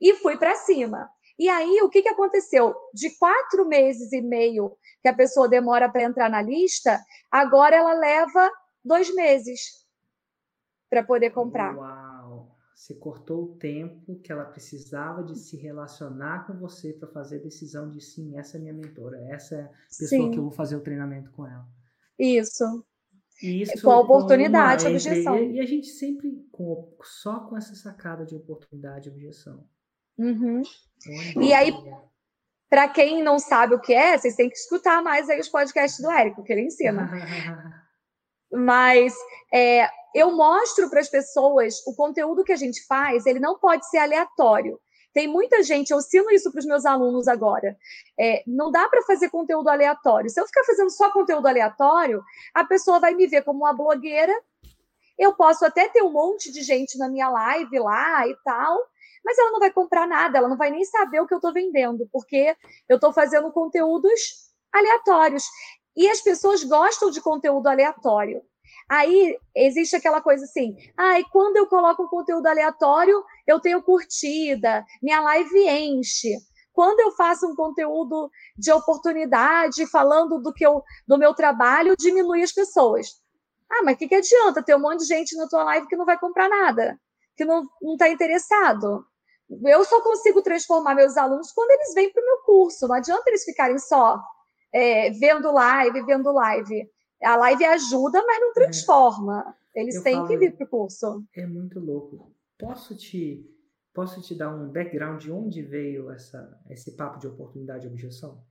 E 0.00 0.14
fui 0.14 0.38
para 0.38 0.54
cima. 0.54 1.06
E 1.38 1.48
aí, 1.48 1.80
o 1.82 1.88
que, 1.88 2.02
que 2.02 2.08
aconteceu? 2.08 2.74
De 2.92 3.10
quatro 3.18 3.66
meses 3.66 4.12
e 4.12 4.22
meio 4.22 4.76
que 5.02 5.08
a 5.08 5.14
pessoa 5.14 5.48
demora 5.48 5.88
para 5.88 6.04
entrar 6.04 6.30
na 6.30 6.40
lista, 6.40 7.00
agora 7.30 7.76
ela 7.76 7.92
leva 7.94 8.50
dois 8.84 9.12
meses 9.14 9.84
para 10.88 11.02
poder 11.02 11.30
comprar. 11.30 11.76
Uau! 11.76 12.54
Você 12.74 12.94
cortou 12.94 13.44
o 13.44 13.56
tempo 13.56 14.20
que 14.20 14.30
ela 14.30 14.44
precisava 14.44 15.22
de 15.22 15.38
se 15.38 15.56
relacionar 15.56 16.46
com 16.46 16.58
você 16.58 16.92
para 16.92 17.08
fazer 17.08 17.36
a 17.36 17.42
decisão 17.42 17.88
de 17.88 18.00
sim, 18.00 18.36
essa 18.36 18.58
é 18.58 18.60
minha 18.60 18.74
mentora, 18.74 19.18
essa 19.30 19.54
é 19.54 19.62
a 19.62 19.68
pessoa 19.88 20.08
sim. 20.08 20.30
que 20.30 20.38
eu 20.38 20.42
vou 20.42 20.52
fazer 20.52 20.76
o 20.76 20.82
treinamento 20.82 21.30
com 21.30 21.46
ela. 21.46 21.66
Isso. 22.18 22.84
Isso 23.42 23.82
com 23.82 23.90
a 23.90 24.00
oportunidade, 24.00 24.84
com 24.84 24.90
uma, 24.90 24.96
objeção. 24.96 25.38
E, 25.38 25.60
a 25.60 25.66
gente 25.66 25.86
sempre, 25.86 26.46
com, 26.52 26.94
só 27.02 27.40
com 27.40 27.56
essa 27.56 27.74
sacada 27.74 28.24
de 28.24 28.34
oportunidade 28.34 29.08
e 29.08 29.12
objeção, 29.12 29.66
Uhum. 30.18 30.62
E 31.40 31.52
aí, 31.52 31.72
para 32.68 32.88
quem 32.88 33.22
não 33.22 33.38
sabe 33.38 33.74
o 33.74 33.80
que 33.80 33.92
é, 33.92 34.16
vocês 34.16 34.36
têm 34.36 34.48
que 34.48 34.56
escutar 34.56 35.02
mais 35.02 35.28
aí 35.28 35.40
os 35.40 35.48
podcasts 35.48 36.00
do 36.00 36.10
Érico, 36.10 36.42
que 36.42 36.52
ele 36.52 36.62
ensina. 36.62 37.10
Mas 38.50 39.14
é, 39.52 39.88
eu 40.14 40.32
mostro 40.32 40.88
para 40.88 41.00
as 41.00 41.08
pessoas 41.08 41.84
o 41.86 41.94
conteúdo 41.94 42.44
que 42.44 42.52
a 42.52 42.56
gente 42.56 42.86
faz, 42.86 43.26
ele 43.26 43.40
não 43.40 43.58
pode 43.58 43.88
ser 43.88 43.98
aleatório. 43.98 44.80
Tem 45.12 45.28
muita 45.28 45.62
gente, 45.62 45.90
eu 45.90 45.98
ensino 45.98 46.30
isso 46.32 46.50
para 46.50 46.58
os 46.58 46.66
meus 46.66 46.84
alunos 46.84 47.28
agora. 47.28 47.76
É, 48.18 48.42
não 48.46 48.70
dá 48.70 48.88
para 48.88 49.02
fazer 49.02 49.30
conteúdo 49.30 49.68
aleatório. 49.68 50.28
Se 50.28 50.40
eu 50.40 50.46
ficar 50.46 50.64
fazendo 50.64 50.90
só 50.90 51.10
conteúdo 51.12 51.46
aleatório, 51.46 52.22
a 52.52 52.64
pessoa 52.64 52.98
vai 52.98 53.14
me 53.14 53.28
ver 53.28 53.42
como 53.42 53.60
uma 53.60 53.72
blogueira. 53.72 54.34
Eu 55.16 55.34
posso 55.34 55.64
até 55.64 55.88
ter 55.88 56.02
um 56.02 56.10
monte 56.10 56.50
de 56.50 56.62
gente 56.62 56.98
na 56.98 57.08
minha 57.08 57.28
live 57.28 57.78
lá 57.78 58.26
e 58.26 58.36
tal, 58.44 58.76
mas 59.24 59.38
ela 59.38 59.50
não 59.50 59.60
vai 59.60 59.72
comprar 59.72 60.06
nada, 60.06 60.38
ela 60.38 60.48
não 60.48 60.56
vai 60.56 60.70
nem 60.70 60.84
saber 60.84 61.20
o 61.20 61.26
que 61.26 61.34
eu 61.34 61.38
estou 61.38 61.52
vendendo, 61.52 62.08
porque 62.12 62.54
eu 62.88 62.96
estou 62.96 63.12
fazendo 63.12 63.50
conteúdos 63.52 64.20
aleatórios. 64.72 65.44
E 65.96 66.08
as 66.08 66.20
pessoas 66.20 66.64
gostam 66.64 67.10
de 67.10 67.20
conteúdo 67.20 67.68
aleatório. 67.68 68.42
Aí 68.88 69.38
existe 69.54 69.96
aquela 69.96 70.20
coisa 70.20 70.44
assim, 70.44 70.76
ah, 70.96 71.18
e 71.18 71.24
quando 71.30 71.56
eu 71.56 71.66
coloco 71.66 72.02
um 72.02 72.08
conteúdo 72.08 72.46
aleatório, 72.46 73.24
eu 73.46 73.58
tenho 73.60 73.82
curtida, 73.82 74.84
minha 75.02 75.20
live 75.20 75.68
enche. 75.68 76.34
Quando 76.72 77.00
eu 77.00 77.12
faço 77.12 77.46
um 77.46 77.54
conteúdo 77.54 78.28
de 78.58 78.72
oportunidade, 78.72 79.86
falando 79.86 80.40
do 80.42 80.52
que 80.52 80.66
eu, 80.66 80.82
do 81.06 81.16
meu 81.16 81.32
trabalho, 81.32 81.96
diminui 81.96 82.42
as 82.42 82.52
pessoas. 82.52 83.06
Ah, 83.70 83.82
mas 83.84 83.94
o 83.94 83.98
que, 83.98 84.08
que 84.08 84.14
adianta 84.16 84.62
ter 84.62 84.74
um 84.74 84.80
monte 84.80 85.00
de 85.00 85.06
gente 85.06 85.36
na 85.36 85.48
tua 85.48 85.64
live 85.64 85.86
que 85.86 85.96
não 85.96 86.04
vai 86.04 86.18
comprar 86.18 86.48
nada, 86.48 86.98
que 87.36 87.44
não 87.44 87.64
está 87.92 88.08
interessado? 88.08 89.06
Eu 89.50 89.84
só 89.84 90.00
consigo 90.02 90.42
transformar 90.42 90.94
meus 90.94 91.16
alunos 91.16 91.52
quando 91.52 91.70
eles 91.70 91.94
vêm 91.94 92.12
para 92.12 92.22
o 92.22 92.26
meu 92.26 92.38
curso. 92.38 92.88
Não 92.88 92.94
adianta 92.94 93.24
eles 93.26 93.44
ficarem 93.44 93.78
só 93.78 94.22
é, 94.72 95.10
vendo 95.10 95.52
live, 95.52 96.02
vendo 96.02 96.32
live. 96.32 96.90
A 97.22 97.36
live 97.36 97.64
ajuda, 97.64 98.22
mas 98.26 98.40
não 98.40 98.52
transforma. 98.52 99.54
Eles 99.74 99.96
eu 99.96 100.02
têm 100.02 100.16
falo, 100.16 100.28
que 100.28 100.36
vir 100.36 100.56
para 100.56 100.66
o 100.66 100.68
curso. 100.68 101.24
É 101.34 101.46
muito 101.46 101.80
louco. 101.80 102.32
Posso 102.58 102.96
te, 102.96 103.44
posso 103.92 104.20
te 104.22 104.34
dar 104.34 104.54
um 104.54 104.70
background 104.70 105.20
de 105.20 105.32
onde 105.32 105.62
veio 105.62 106.10
essa, 106.10 106.60
esse 106.70 106.96
papo 106.96 107.18
de 107.18 107.26
oportunidade 107.26 107.86
e 107.86 107.88
objeção? 107.88 108.42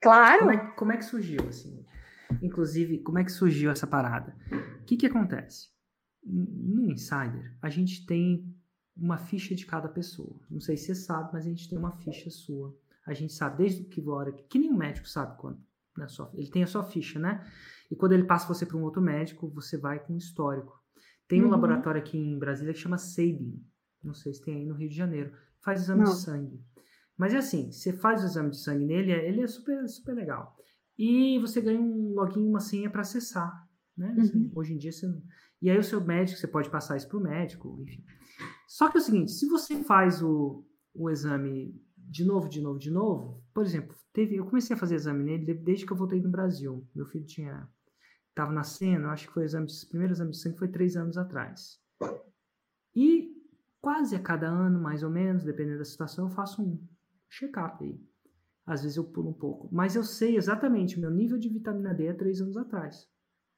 Claro. 0.00 0.40
Como 0.40 0.50
é, 0.50 0.74
como 0.74 0.92
é 0.92 0.96
que 0.96 1.04
surgiu, 1.04 1.40
assim? 1.48 1.84
Inclusive, 2.42 3.02
como 3.02 3.18
é 3.18 3.24
que 3.24 3.32
surgiu 3.32 3.70
essa 3.70 3.86
parada? 3.86 4.36
O 4.80 4.84
que, 4.84 4.96
que 4.96 5.06
acontece? 5.06 5.68
No 6.24 6.90
Insider, 6.90 7.56
a 7.62 7.70
gente 7.70 8.04
tem 8.04 8.55
uma 8.96 9.18
ficha 9.18 9.54
de 9.54 9.66
cada 9.66 9.88
pessoa. 9.88 10.36
Não 10.50 10.60
sei 10.60 10.76
se 10.76 10.86
você 10.86 10.94
sabe, 10.94 11.30
mas 11.32 11.44
a 11.44 11.48
gente 11.48 11.68
tem 11.68 11.78
uma 11.78 11.92
ficha 11.92 12.30
sua. 12.30 12.74
A 13.06 13.12
gente 13.12 13.32
sabe 13.32 13.58
desde 13.58 13.84
que 13.84 14.00
hora, 14.08 14.32
que 14.32 14.58
nem 14.58 14.70
um 14.70 14.76
médico 14.76 15.08
sabe 15.08 15.36
quando. 15.38 15.58
Né, 15.96 16.08
sua, 16.08 16.30
ele 16.34 16.50
tem 16.50 16.62
a 16.62 16.66
sua 16.66 16.82
ficha, 16.82 17.18
né? 17.18 17.46
E 17.90 17.96
quando 17.96 18.12
ele 18.12 18.24
passa 18.24 18.48
você 18.48 18.66
para 18.66 18.76
um 18.76 18.82
outro 18.82 19.00
médico, 19.00 19.48
você 19.48 19.76
vai 19.78 19.98
com 19.98 20.14
um 20.14 20.16
histórico. 20.16 20.78
Tem 21.28 21.40
um 21.40 21.44
uhum. 21.44 21.50
laboratório 21.50 22.00
aqui 22.00 22.18
em 22.18 22.38
Brasília 22.38 22.72
que 22.72 22.78
chama 22.78 22.98
Sabin. 22.98 23.62
Não 24.02 24.14
sei 24.14 24.32
se 24.34 24.42
tem 24.42 24.56
aí 24.56 24.66
no 24.66 24.74
Rio 24.74 24.88
de 24.88 24.96
Janeiro. 24.96 25.32
Faz 25.60 25.82
exame 25.82 26.02
Não. 26.02 26.12
de 26.12 26.18
sangue. 26.18 26.60
Mas 27.16 27.32
é 27.32 27.38
assim, 27.38 27.72
você 27.72 27.92
faz 27.92 28.22
o 28.22 28.26
exame 28.26 28.50
de 28.50 28.58
sangue 28.58 28.84
nele, 28.84 29.10
é, 29.10 29.28
ele 29.28 29.40
é 29.40 29.46
super, 29.46 29.88
super 29.88 30.14
legal. 30.14 30.56
E 30.98 31.38
você 31.38 31.60
ganha 31.60 31.80
um 31.80 32.12
login, 32.14 32.46
uma 32.46 32.60
senha 32.60 32.90
para 32.90 33.00
acessar. 33.00 33.66
Né? 33.96 34.14
Uhum. 34.18 34.52
Hoje 34.54 34.74
em 34.74 34.78
dia 34.78 34.92
você 34.92 35.06
não... 35.06 35.22
E 35.60 35.70
aí 35.70 35.78
o 35.78 35.82
seu 35.82 36.00
médico, 36.04 36.38
você 36.38 36.46
pode 36.46 36.68
passar 36.68 36.96
isso 36.96 37.08
para 37.08 37.16
o 37.16 37.22
médico, 37.22 37.78
enfim. 37.80 38.04
Só 38.66 38.90
que 38.90 38.98
é 38.98 39.00
o 39.00 39.02
seguinte, 39.02 39.32
se 39.32 39.46
você 39.48 39.82
faz 39.82 40.22
o, 40.22 40.64
o 40.94 41.08
exame 41.08 41.80
de 41.96 42.24
novo, 42.24 42.48
de 42.48 42.60
novo, 42.60 42.78
de 42.78 42.90
novo, 42.90 43.42
por 43.52 43.64
exemplo, 43.64 43.96
teve, 44.12 44.36
eu 44.36 44.46
comecei 44.46 44.74
a 44.74 44.78
fazer 44.78 44.94
exame 44.94 45.24
nele 45.24 45.54
desde 45.54 45.86
que 45.86 45.92
eu 45.92 45.96
voltei 45.96 46.20
no 46.20 46.30
Brasil. 46.30 46.86
Meu 46.94 47.06
filho 47.06 47.24
tinha 47.24 47.68
estava 48.30 48.52
nascendo, 48.52 49.06
acho 49.08 49.26
que 49.26 49.32
foi 49.32 49.44
o 49.44 49.46
exame 49.46 49.66
de, 49.66 49.86
primeiro 49.86 50.12
exame 50.12 50.30
de 50.30 50.38
sangue 50.38 50.58
foi 50.58 50.68
três 50.68 50.96
anos 50.96 51.16
atrás. 51.16 51.80
E 52.94 53.34
quase 53.80 54.14
a 54.14 54.20
cada 54.20 54.46
ano, 54.46 54.78
mais 54.78 55.02
ou 55.02 55.10
menos, 55.10 55.42
dependendo 55.42 55.78
da 55.78 55.84
situação, 55.84 56.26
eu 56.26 56.30
faço 56.30 56.62
um 56.62 56.78
check-up 57.30 57.82
aí. 57.82 57.98
Às 58.66 58.82
vezes 58.82 58.96
eu 58.96 59.04
pulo 59.04 59.30
um 59.30 59.32
pouco. 59.32 59.68
Mas 59.72 59.96
eu 59.96 60.02
sei 60.02 60.36
exatamente, 60.36 60.98
o 60.98 61.00
meu 61.00 61.10
nível 61.10 61.38
de 61.38 61.48
vitamina 61.48 61.94
D 61.94 62.06
é 62.06 62.12
três 62.12 62.40
anos 62.40 62.56
atrás. 62.56 63.08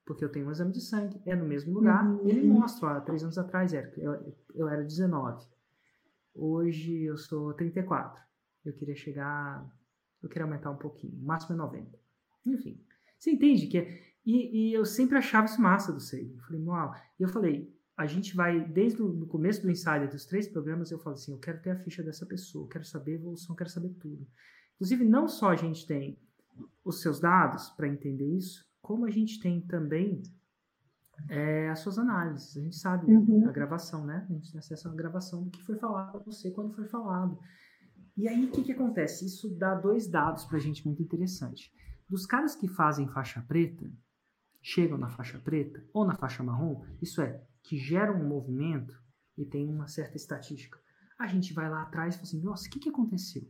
Porque 0.05 0.23
eu 0.25 0.29
tenho 0.29 0.47
um 0.47 0.51
exame 0.51 0.71
de 0.71 0.81
sangue, 0.81 1.21
é 1.25 1.35
no 1.35 1.45
mesmo 1.45 1.73
lugar. 1.73 2.05
Uhum. 2.05 2.27
Ele 2.27 2.47
mostra, 2.47 2.87
ó, 2.87 2.99
três 3.01 3.23
anos 3.23 3.37
atrás 3.37 3.73
era, 3.73 3.91
eu, 3.97 4.35
eu 4.55 4.67
era 4.67 4.83
19. 4.83 5.45
Hoje 6.33 7.03
eu 7.03 7.17
sou 7.17 7.53
34. 7.53 8.21
Eu 8.65 8.73
queria 8.73 8.95
chegar, 8.95 9.65
eu 10.21 10.29
queria 10.29 10.45
aumentar 10.45 10.71
um 10.71 10.77
pouquinho. 10.77 11.13
O 11.21 11.25
máximo 11.25 11.53
é 11.53 11.57
90. 11.57 11.99
Enfim, 12.45 12.83
você 13.17 13.31
entende 13.31 13.67
que 13.67 13.77
é, 13.77 14.09
e, 14.25 14.69
e, 14.69 14.73
eu 14.73 14.85
sempre 14.85 15.17
achava 15.17 15.45
isso 15.45 15.61
massa 15.61 15.91
do 15.91 15.99
Seigen. 15.99 16.35
Eu 16.35 16.43
falei, 16.43 16.61
uau. 16.61 16.95
E 17.19 17.23
eu 17.23 17.29
falei, 17.29 17.73
a 17.97 18.05
gente 18.05 18.35
vai, 18.35 18.63
desde 18.63 19.01
o 19.01 19.25
começo 19.27 19.61
do 19.61 19.71
Insider, 19.71 20.09
dos 20.09 20.25
três 20.25 20.47
programas, 20.47 20.91
eu 20.91 20.99
falo 20.99 21.15
assim, 21.15 21.31
eu 21.31 21.39
quero 21.39 21.61
ter 21.61 21.71
a 21.71 21.75
ficha 21.75 22.03
dessa 22.03 22.25
pessoa, 22.25 22.65
eu 22.65 22.69
quero 22.69 22.85
saber 22.85 23.13
a 23.13 23.15
evolução, 23.15 23.55
quero 23.55 23.69
saber 23.69 23.89
tudo. 23.95 24.25
Inclusive, 24.75 25.03
não 25.03 25.27
só 25.27 25.49
a 25.49 25.55
gente 25.55 25.85
tem 25.85 26.17
os 26.85 27.01
seus 27.01 27.19
dados 27.19 27.69
para 27.71 27.87
entender 27.87 28.25
isso, 28.25 28.68
como 28.89 29.05
a 29.05 29.11
gente 29.11 29.39
tem 29.39 29.61
também 29.61 30.23
é, 31.29 31.69
as 31.69 31.77
suas 31.77 31.99
análises. 31.99 32.57
A 32.57 32.59
gente 32.59 32.75
sabe 32.75 33.05
uhum. 33.05 33.47
a 33.47 33.51
gravação, 33.51 34.03
né? 34.03 34.25
A 34.27 34.33
gente 34.33 34.51
tem 34.51 34.57
acesso 34.57 34.87
à 34.87 34.91
gravação 34.95 35.43
do 35.43 35.51
que 35.51 35.61
foi 35.61 35.77
falado 35.77 36.11
para 36.11 36.21
você 36.21 36.49
quando 36.49 36.73
foi 36.73 36.87
falado. 36.87 37.37
E 38.17 38.27
aí, 38.27 38.45
o 38.45 38.51
que, 38.51 38.63
que 38.63 38.71
acontece? 38.71 39.27
Isso 39.27 39.55
dá 39.59 39.75
dois 39.75 40.07
dados 40.07 40.43
para 40.45 40.57
a 40.57 40.59
gente 40.59 40.83
muito 40.87 41.03
interessante. 41.03 41.71
Dos 42.09 42.25
caras 42.25 42.55
que 42.55 42.67
fazem 42.67 43.07
faixa 43.07 43.39
preta, 43.47 43.87
chegam 44.59 44.97
na 44.97 45.09
faixa 45.09 45.37
preta 45.37 45.85
ou 45.93 46.03
na 46.03 46.15
faixa 46.15 46.41
marrom, 46.41 46.83
isso 46.99 47.21
é, 47.21 47.45
que 47.61 47.77
geram 47.77 48.15
um 48.15 48.27
movimento 48.27 48.99
e 49.37 49.45
tem 49.45 49.69
uma 49.69 49.87
certa 49.87 50.17
estatística. 50.17 50.79
A 51.19 51.27
gente 51.27 51.53
vai 51.53 51.69
lá 51.69 51.83
atrás 51.83 52.15
e 52.15 52.17
fala 52.17 52.27
assim: 52.27 52.41
nossa, 52.41 52.67
o 52.67 52.71
que, 52.71 52.79
que 52.79 52.89
aconteceu? 52.89 53.47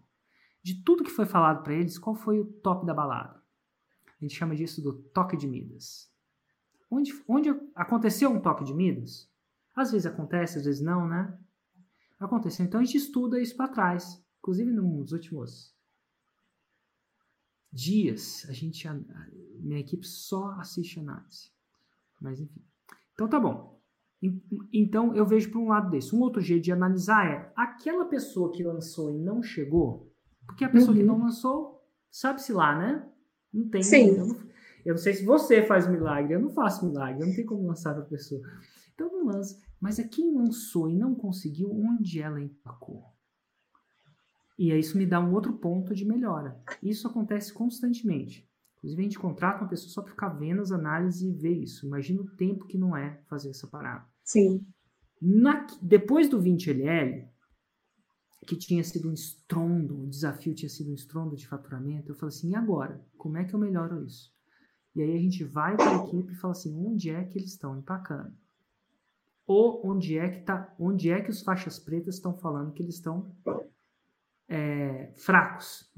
De 0.62 0.84
tudo 0.84 1.06
que 1.06 1.10
foi 1.10 1.26
falado 1.26 1.64
para 1.64 1.76
eles, 1.76 1.98
qual 1.98 2.14
foi 2.14 2.42
o 2.42 2.46
top 2.46 2.86
da 2.86 2.94
balada? 2.94 3.39
A 4.20 4.26
gente 4.26 4.36
chama 4.36 4.56
disso 4.56 4.82
do 4.82 4.94
toque 4.94 5.38
de 5.38 5.48
Midas. 5.48 6.12
Onde, 6.92 7.12
onde 7.28 7.50
aconteceu 7.76 8.30
um 8.30 8.42
toque 8.42 8.64
de 8.64 8.74
Midas? 8.74 9.30
Às 9.76 9.92
vezes 9.92 10.06
acontece, 10.06 10.58
às 10.58 10.66
vezes 10.66 10.82
não, 10.82 11.08
né? 11.08 11.38
Aconteceu. 12.20 12.66
Então 12.66 12.82
a 12.82 12.84
gente 12.84 12.98
estuda 12.98 13.40
isso 13.40 13.56
para 13.56 13.72
trás. 13.72 14.22
Inclusive 14.40 14.72
nos 14.72 15.12
últimos 15.12 15.74
dias, 17.72 18.46
a 18.50 18.52
gente, 18.52 18.88
a, 18.88 18.94
minha 19.60 19.80
equipe 19.80 20.06
só 20.06 20.52
assiste 20.60 21.00
análise. 21.00 21.52
Mas 22.20 22.42
enfim. 22.42 22.62
Então 23.14 23.28
tá 23.30 23.40
bom. 23.40 23.80
Então 24.74 25.16
eu 25.16 25.26
vejo 25.26 25.50
por 25.52 25.60
um 25.60 25.70
lado 25.70 25.90
desse. 25.90 26.14
Um 26.14 26.20
outro 26.20 26.42
jeito 26.42 26.64
de 26.64 26.72
analisar 26.74 27.26
é 27.26 27.54
aquela 27.56 28.06
pessoa 28.06 28.52
que 28.52 28.64
lançou 28.64 29.12
e 29.12 29.18
não 29.18 29.42
chegou, 29.42 30.12
porque 30.46 30.66
a 30.66 30.70
pessoa 30.70 30.92
uhum. 30.92 30.98
que 30.98 31.04
não 31.04 31.20
lançou, 31.20 31.82
sabe-se 32.12 32.52
lá, 32.52 32.78
né? 32.78 33.10
Não 33.54 33.68
tem. 33.70 33.84
Sim. 33.84 34.10
Eu 34.10 34.28
não, 34.28 34.36
eu 34.86 34.94
não, 34.94 34.98
sei 34.98 35.14
se 35.14 35.26
você 35.26 35.64
faz 35.64 35.88
milagre, 35.88 36.34
eu 36.34 36.40
não 36.40 36.50
faço 36.50 36.86
milagre, 36.86 37.22
eu 37.22 37.28
não 37.28 37.36
tenho 37.36 37.48
como 37.48 37.68
lançar 37.68 37.94
para 37.94 38.04
a 38.04 38.08
pessoa. 38.08 38.42
Então 38.94 39.12
não 39.12 39.26
lança. 39.26 39.60
Mas 39.80 39.98
é 39.98 40.04
quem 40.04 40.34
lançou 40.34 40.90
e 40.90 40.96
não 40.96 41.16
conseguiu, 41.16 41.72
onde 41.72 42.22
ela 42.22 42.42
empacou. 42.42 43.04
E 44.58 44.72
aí 44.72 44.80
isso 44.80 44.98
me 44.98 45.06
dá 45.06 45.22
um 45.22 45.34
outro 45.34 45.54
ponto 45.54 45.96
de 45.96 46.06
melhora. 46.06 46.62
Isso 46.84 47.08
acontece 47.08 47.54
constantemente. 47.54 48.46
Inclusive, 48.78 49.02
a 49.02 49.04
gente 49.04 49.20
contrata 49.20 49.62
uma 49.62 49.70
pessoa 49.70 49.90
só 49.90 50.02
para 50.02 50.12
ficar 50.12 50.30
vendo 50.30 50.62
as 50.62 50.72
análises 50.72 51.22
e 51.22 51.32
ver 51.32 51.54
isso. 51.54 51.86
Imagina 51.86 52.22
o 52.22 52.30
tempo 52.36 52.66
que 52.66 52.78
não 52.78 52.96
é 52.96 53.22
fazer 53.30 53.50
essa 53.50 53.68
parada. 53.68 54.06
Sim. 54.24 54.66
Na, 55.22 55.66
depois 55.82 56.30
do 56.30 56.42
20LL, 56.42 57.28
que 58.50 58.56
tinha 58.56 58.84
sido 58.84 59.12
um 59.12 59.14
estrondo, 59.14 60.02
o 60.02 60.08
desafio 60.08 60.56
tinha 60.56 60.70
sido 60.70 60.90
um 60.90 60.96
estrondo 60.96 61.36
de 61.36 61.48
faturamento, 61.48 62.12
eu 62.12 62.16
falei 62.16 62.36
assim, 62.36 62.50
e 62.50 62.56
agora? 62.56 63.00
Como 63.16 63.38
é 63.38 63.46
que 63.46 63.54
eu 63.54 63.60
melhoro 63.60 64.04
isso? 64.04 64.34
E 64.96 65.04
aí 65.04 65.16
a 65.16 65.20
gente 65.20 65.44
vai 65.44 65.78
para 65.78 65.92
a 65.92 66.04
equipe 66.04 66.34
e 66.34 66.36
fala 66.36 66.54
assim, 66.54 66.76
onde 66.76 67.12
é 67.12 67.24
que 67.24 67.38
eles 67.38 67.52
estão 67.52 67.78
empacando? 67.78 68.34
Ou 69.46 69.86
onde 69.86 70.18
é 70.18 70.30
que 70.30 70.42
tá, 70.42 70.74
onde 70.80 71.12
é 71.12 71.22
que 71.22 71.30
os 71.30 71.44
faixas 71.44 71.78
pretas 71.78 72.16
estão 72.16 72.34
falando 72.34 72.74
que 72.74 72.82
eles 72.82 72.96
estão 72.96 73.32
é, 74.48 75.14
fracos. 75.16 75.92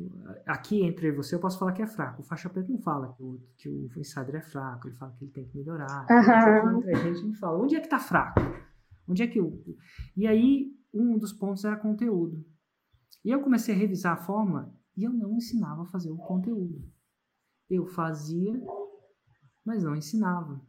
Aqui 0.45 0.83
entre 0.83 1.09
você 1.13 1.35
eu 1.35 1.39
posso 1.39 1.57
falar 1.57 1.71
que 1.71 1.81
é 1.81 1.87
fraco. 1.87 2.21
O 2.21 2.25
faixa 2.25 2.49
preta 2.49 2.69
não 2.69 2.81
fala 2.81 3.13
que 3.13 3.23
o, 3.23 3.41
que 3.55 3.69
o 3.69 3.89
insider 3.97 4.35
é 4.35 4.41
fraco, 4.41 4.89
ele 4.89 4.97
fala 4.97 5.13
que 5.17 5.23
ele 5.23 5.31
tem 5.31 5.45
que 5.45 5.57
melhorar. 5.57 6.05
Uhum. 6.09 6.79
Entre 6.79 6.91
a 6.91 6.95
gente, 6.95 7.07
a 7.07 7.13
gente 7.13 7.39
fala, 7.39 7.63
onde 7.63 7.75
é 7.75 7.79
que 7.79 7.87
está 7.87 7.99
fraco? 7.99 8.41
Onde 9.07 9.23
é 9.23 9.27
que 9.27 9.39
eu... 9.39 9.57
E 10.17 10.27
aí, 10.27 10.80
um 10.93 11.17
dos 11.17 11.33
pontos 11.33 11.65
era 11.65 11.75
conteúdo. 11.75 12.45
E 13.23 13.29
eu 13.29 13.41
comecei 13.41 13.73
a 13.73 13.77
revisar 13.77 14.13
a 14.13 14.23
forma 14.23 14.73
e 14.95 15.03
eu 15.03 15.11
não 15.11 15.35
ensinava 15.35 15.83
a 15.83 15.87
fazer 15.87 16.11
o 16.11 16.17
conteúdo. 16.17 16.83
Eu 17.69 17.85
fazia, 17.85 18.59
mas 19.65 19.83
não 19.83 19.95
ensinava. 19.95 20.61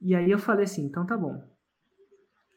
E 0.00 0.14
aí 0.14 0.30
eu 0.30 0.38
falei 0.38 0.64
assim, 0.64 0.84
então 0.84 1.06
tá 1.06 1.16
bom. 1.16 1.40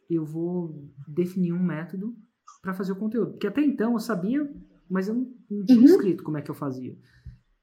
Eu 0.09 0.25
vou 0.25 0.91
definir 1.07 1.53
um 1.53 1.63
método 1.63 2.15
para 2.61 2.73
fazer 2.73 2.91
o 2.91 2.97
conteúdo. 2.97 3.31
Porque 3.31 3.47
até 3.47 3.61
então 3.61 3.93
eu 3.93 3.99
sabia, 3.99 4.51
mas 4.89 5.07
eu 5.07 5.13
não, 5.13 5.33
não 5.49 5.65
tinha 5.65 5.77
uhum. 5.77 5.85
escrito 5.85 6.23
como 6.23 6.37
é 6.37 6.41
que 6.41 6.49
eu 6.49 6.55
fazia. 6.55 6.97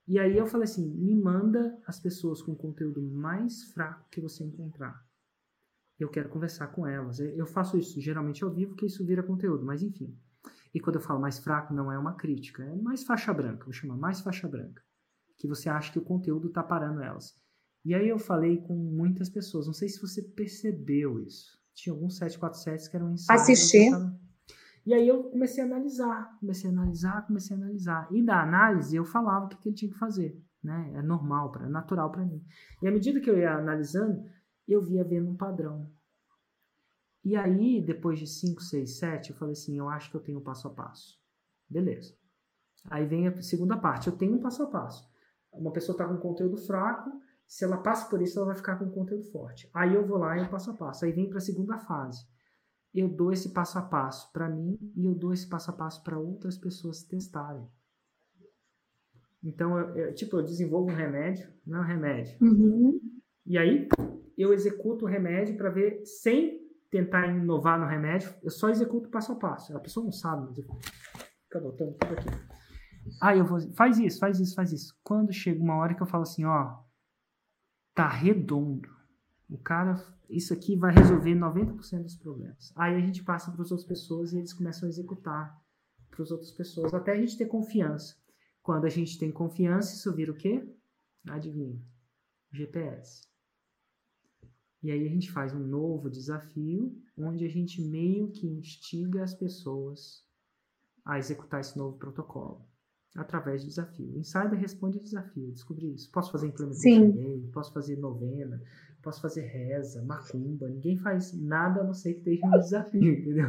E 0.07 0.19
aí 0.19 0.37
eu 0.37 0.47
falei 0.47 0.65
assim: 0.65 0.89
me 0.95 1.15
manda 1.15 1.79
as 1.87 2.01
pessoas 2.01 2.43
com 2.43 2.55
conteúdo 2.55 3.03
mais 3.03 3.65
fraco 3.73 4.09
que 4.11 4.21
você 4.21 4.45
encontrar. 4.45 5.05
Eu 5.99 6.09
quero 6.09 6.29
conversar 6.29 6.69
com 6.69 6.87
elas. 6.87 7.21
Eu 7.21 7.47
faço 7.47 7.79
isso 7.79 8.01
geralmente 8.01 8.43
ao 8.43 8.51
vivo, 8.51 8.75
que 8.75 8.87
isso 8.87 9.05
vira 9.07 9.23
conteúdo, 9.23 9.65
mas 9.65 9.83
enfim. 9.83 10.17
E 10.75 10.81
quando 10.81 10.97
eu 10.97 11.03
falo 11.03 11.21
mais 11.21 11.39
fraco, 11.39 11.75
não 11.75 11.93
é 11.93 11.99
uma 11.99 12.15
crítica, 12.15 12.65
é 12.65 12.77
mais 12.77 13.05
faixa 13.05 13.33
branca, 13.33 13.65
vou 13.65 13.73
chamar 13.73 13.97
mais 13.97 14.21
faixa 14.21 14.49
branca. 14.49 14.83
Que 15.39 15.47
você 15.47 15.69
acha 15.69 15.93
que 15.93 15.99
o 15.99 16.05
conteúdo 16.05 16.49
está 16.49 16.63
parando 16.63 17.03
elas. 17.03 17.35
E 17.85 17.95
aí 17.95 18.09
eu 18.09 18.19
falei 18.19 18.59
com 18.59 18.75
muitas 18.75 19.29
pessoas, 19.29 19.67
não 19.67 19.75
sei 19.75 19.89
se 19.89 20.01
você 20.01 20.23
percebeu 20.23 21.21
isso. 21.21 21.61
Tinha 21.75 21.93
alguns 21.93 22.17
747 22.17 22.91
que 22.91 22.97
eram 22.97 23.13
ensaios. 23.13 23.43
Assistir. 23.43 23.91
E 24.85 24.93
aí 24.95 25.07
eu 25.07 25.25
comecei 25.25 25.63
a 25.63 25.67
analisar, 25.67 26.37
comecei 26.41 26.69
a 26.69 26.73
analisar, 26.73 27.27
comecei 27.27 27.57
a 27.57 27.61
analisar. 27.61 28.09
E 28.11 28.23
da 28.23 28.43
análise 28.43 28.97
eu 28.97 29.05
falava 29.05 29.47
o 29.47 29.49
que, 29.49 29.57
que 29.57 29.69
ele 29.69 29.77
tinha 29.77 29.93
que 29.93 29.99
fazer, 29.99 30.37
né? 30.63 30.93
É 30.95 31.03
normal, 31.03 31.53
é 31.61 31.69
natural 31.69 32.11
para 32.11 32.25
mim. 32.25 32.45
E 32.83 32.89
à 32.89 32.91
medida 32.91 33.21
que 33.21 33.31
eu 33.31 33.39
ia 33.39 33.55
analisando, 33.55 34.25
eu 34.73 34.83
via 34.83 35.05
vendo 35.05 35.31
um 35.31 35.37
padrão. 35.37 35.91
E 37.25 37.37
aí, 37.37 37.81
depois 37.81 38.19
de 38.19 38.27
5, 38.27 38.61
6, 38.63 38.99
7, 38.99 39.31
eu 39.31 39.37
falei 39.37 39.53
assim, 39.53 39.79
eu 39.79 39.89
acho 39.89 40.11
que 40.11 40.17
eu 40.17 40.21
tenho 40.21 40.39
um 40.39 40.43
passo 40.43 40.67
a 40.67 40.71
passo. 40.71 41.21
Beleza. 41.69 42.15
Aí 42.91 43.07
vem 43.07 43.29
a 43.29 43.43
segunda 43.43 43.77
parte, 43.77 44.09
eu 44.09 44.17
tenho 44.17 44.35
um 44.35 44.41
passo 44.41 44.63
a 44.63 44.67
passo. 44.67 45.09
Uma 45.53 45.73
pessoa 45.73 45.95
está 45.95 46.07
com 46.07 46.17
conteúdo 46.17 46.57
fraco, 46.57 47.11
se 47.47 47.65
ela 47.65 47.77
passa 47.77 48.09
por 48.09 48.21
isso, 48.21 48.39
ela 48.39 48.47
vai 48.47 48.57
ficar 48.57 48.77
com 48.77 48.91
conteúdo 48.91 49.25
forte. 49.31 49.71
Aí 49.73 49.95
eu 49.95 50.07
vou 50.07 50.19
lá 50.19 50.37
e 50.37 50.41
eu 50.41 50.49
passo 50.49 50.71
a 50.71 50.75
passo. 50.75 51.05
Aí 51.05 51.13
vem 51.13 51.29
para 51.29 51.39
a 51.39 51.43
segunda 51.43 51.79
fase 51.79 52.27
eu 52.95 53.09
dou 53.09 53.33
esse 53.33 53.51
passo 53.51 53.79
a 53.79 53.83
passo 53.83 54.31
para 54.33 54.49
mim 54.49 54.79
e 54.95 55.07
eu 55.07 55.15
dou 55.15 55.33
esse 55.33 55.49
passo 55.49 55.71
a 55.71 55.75
passo 55.75 56.03
para 56.03 56.19
outras 56.19 56.59
pessoas 56.59 57.03
testarem. 57.03 57.67
Então, 59.43 59.79
eu, 59.79 59.97
eu, 59.97 60.15
tipo, 60.15 60.37
eu 60.37 60.43
desenvolvo 60.43 60.91
um 60.91 60.95
remédio, 60.95 61.49
não 61.67 61.79
é 61.79 61.81
um 61.81 61.87
remédio. 61.87 62.37
Uhum. 62.41 63.01
E 63.45 63.59
aí, 63.59 63.89
eu 64.37 64.53
executo 64.53 65.05
o 65.05 65.09
remédio 65.09 65.57
para 65.57 65.71
ver, 65.71 66.05
sem 66.05 66.61
tentar 66.91 67.27
inovar 67.27 67.79
no 67.79 67.87
remédio, 67.87 68.33
eu 68.43 68.51
só 68.51 68.69
executo 68.69 69.09
passo 69.09 69.33
a 69.33 69.37
passo. 69.37 69.77
A 69.77 69.81
pessoa 69.81 70.05
não 70.05 70.13
sabe, 70.13 70.47
mas 70.47 70.59
eu 70.59 71.73
tudo 71.73 71.97
aqui. 72.01 72.29
Ah, 73.21 73.37
eu 73.37 73.45
vou. 73.45 73.61
Faz 73.75 73.99
isso, 73.99 74.19
faz 74.19 74.39
isso, 74.39 74.55
faz 74.55 74.73
isso. 74.73 74.95
Quando 75.03 75.33
chega 75.33 75.63
uma 75.63 75.77
hora 75.77 75.95
que 75.95 76.03
eu 76.03 76.07
falo 76.07 76.23
assim, 76.23 76.45
ó, 76.45 76.79
tá 77.95 78.09
redondo. 78.09 78.89
O 79.51 79.59
cara 79.59 79.97
isso 80.33 80.55
aqui 80.55 80.77
vai 80.77 80.95
resolver 80.95 81.35
90% 81.35 82.03
dos 82.03 82.17
problemas. 82.17 82.73
Aí 82.75 82.95
a 82.97 83.01
gente 83.01 83.23
passa 83.23 83.53
para 83.53 83.63
as 83.63 83.71
outras 83.71 83.87
pessoas 83.87 84.33
e 84.33 84.39
eles 84.39 84.53
começam 84.53 84.87
a 84.87 84.91
executar 84.91 85.61
para 86.11 86.23
as 86.23 86.31
outras 86.31 86.51
pessoas, 86.51 86.93
até 86.93 87.13
a 87.13 87.17
gente 87.21 87.37
ter 87.37 87.47
confiança. 87.47 88.17
Quando 88.63 88.87
a 88.87 88.89
gente 88.89 89.19
tem 89.19 89.31
confiança, 89.31 89.95
isso 89.95 90.13
vira 90.15 90.33
o 90.33 90.37
quê? 90.37 90.67
Adivinha? 91.29 91.81
GPS. 92.53 93.32
E 94.83 94.91
aí 94.91 95.07
a 95.07 95.11
gente 95.11 95.31
faz 95.31 95.55
um 95.55 95.61
novo 95.61 96.11
desafio, 96.11 96.97
onde 97.17 97.45
a 97.45 97.49
gente 97.49 97.81
meio 97.81 98.31
que 98.31 98.47
instiga 98.47 99.23
as 99.23 99.35
pessoas 99.35 100.25
a 101.05 101.19
executar 101.19 101.61
esse 101.61 101.77
novo 101.77 101.97
protocolo 101.97 102.67
através 103.17 103.61
de 103.61 103.69
desafio. 103.69 104.19
Insider 104.19 104.59
responde 104.59 104.99
desafio, 104.99 105.53
descobri 105.53 105.95
isso. 105.95 106.11
Posso 106.11 106.33
fazer 106.33 106.49
implementação, 106.49 107.51
posso 107.53 107.73
fazer 107.73 107.97
novena, 107.97 108.61
posso 109.03 109.21
fazer 109.21 109.43
reza, 109.43 110.03
macumba. 110.03 110.69
Ninguém 110.69 110.97
faz 110.97 111.33
nada 111.33 111.83
a 111.83 111.85
não 111.85 111.95
ser 111.95 112.15
que 112.15 112.23
tenha 112.23 112.47
um 112.47 112.59
desafio, 112.59 113.03
entendeu? 113.13 113.49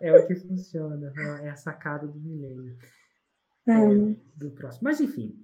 É 0.00 0.12
o 0.12 0.26
que 0.26 0.34
funciona, 0.34 1.12
é 1.42 1.48
a 1.48 1.56
sacada 1.56 2.06
do 2.06 2.20
milênio. 2.20 2.76
É. 3.66 3.72
É, 3.72 4.16
do 4.36 4.50
próximo. 4.50 4.84
Mas 4.84 5.00
enfim, 5.00 5.34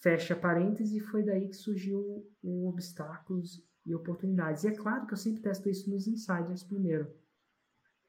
fecha 0.00 0.34
parênteses, 0.34 1.04
foi 1.06 1.22
daí 1.22 1.48
que 1.48 1.56
surgiu 1.56 2.26
o 2.42 2.68
obstáculos 2.68 3.67
e 3.88 3.94
oportunidades. 3.94 4.64
E 4.64 4.68
é 4.68 4.74
claro 4.74 5.06
que 5.06 5.14
eu 5.14 5.16
sempre 5.16 5.42
testo 5.42 5.68
isso 5.68 5.90
nos 5.90 6.06
insiders 6.06 6.62
primeiro. 6.62 7.10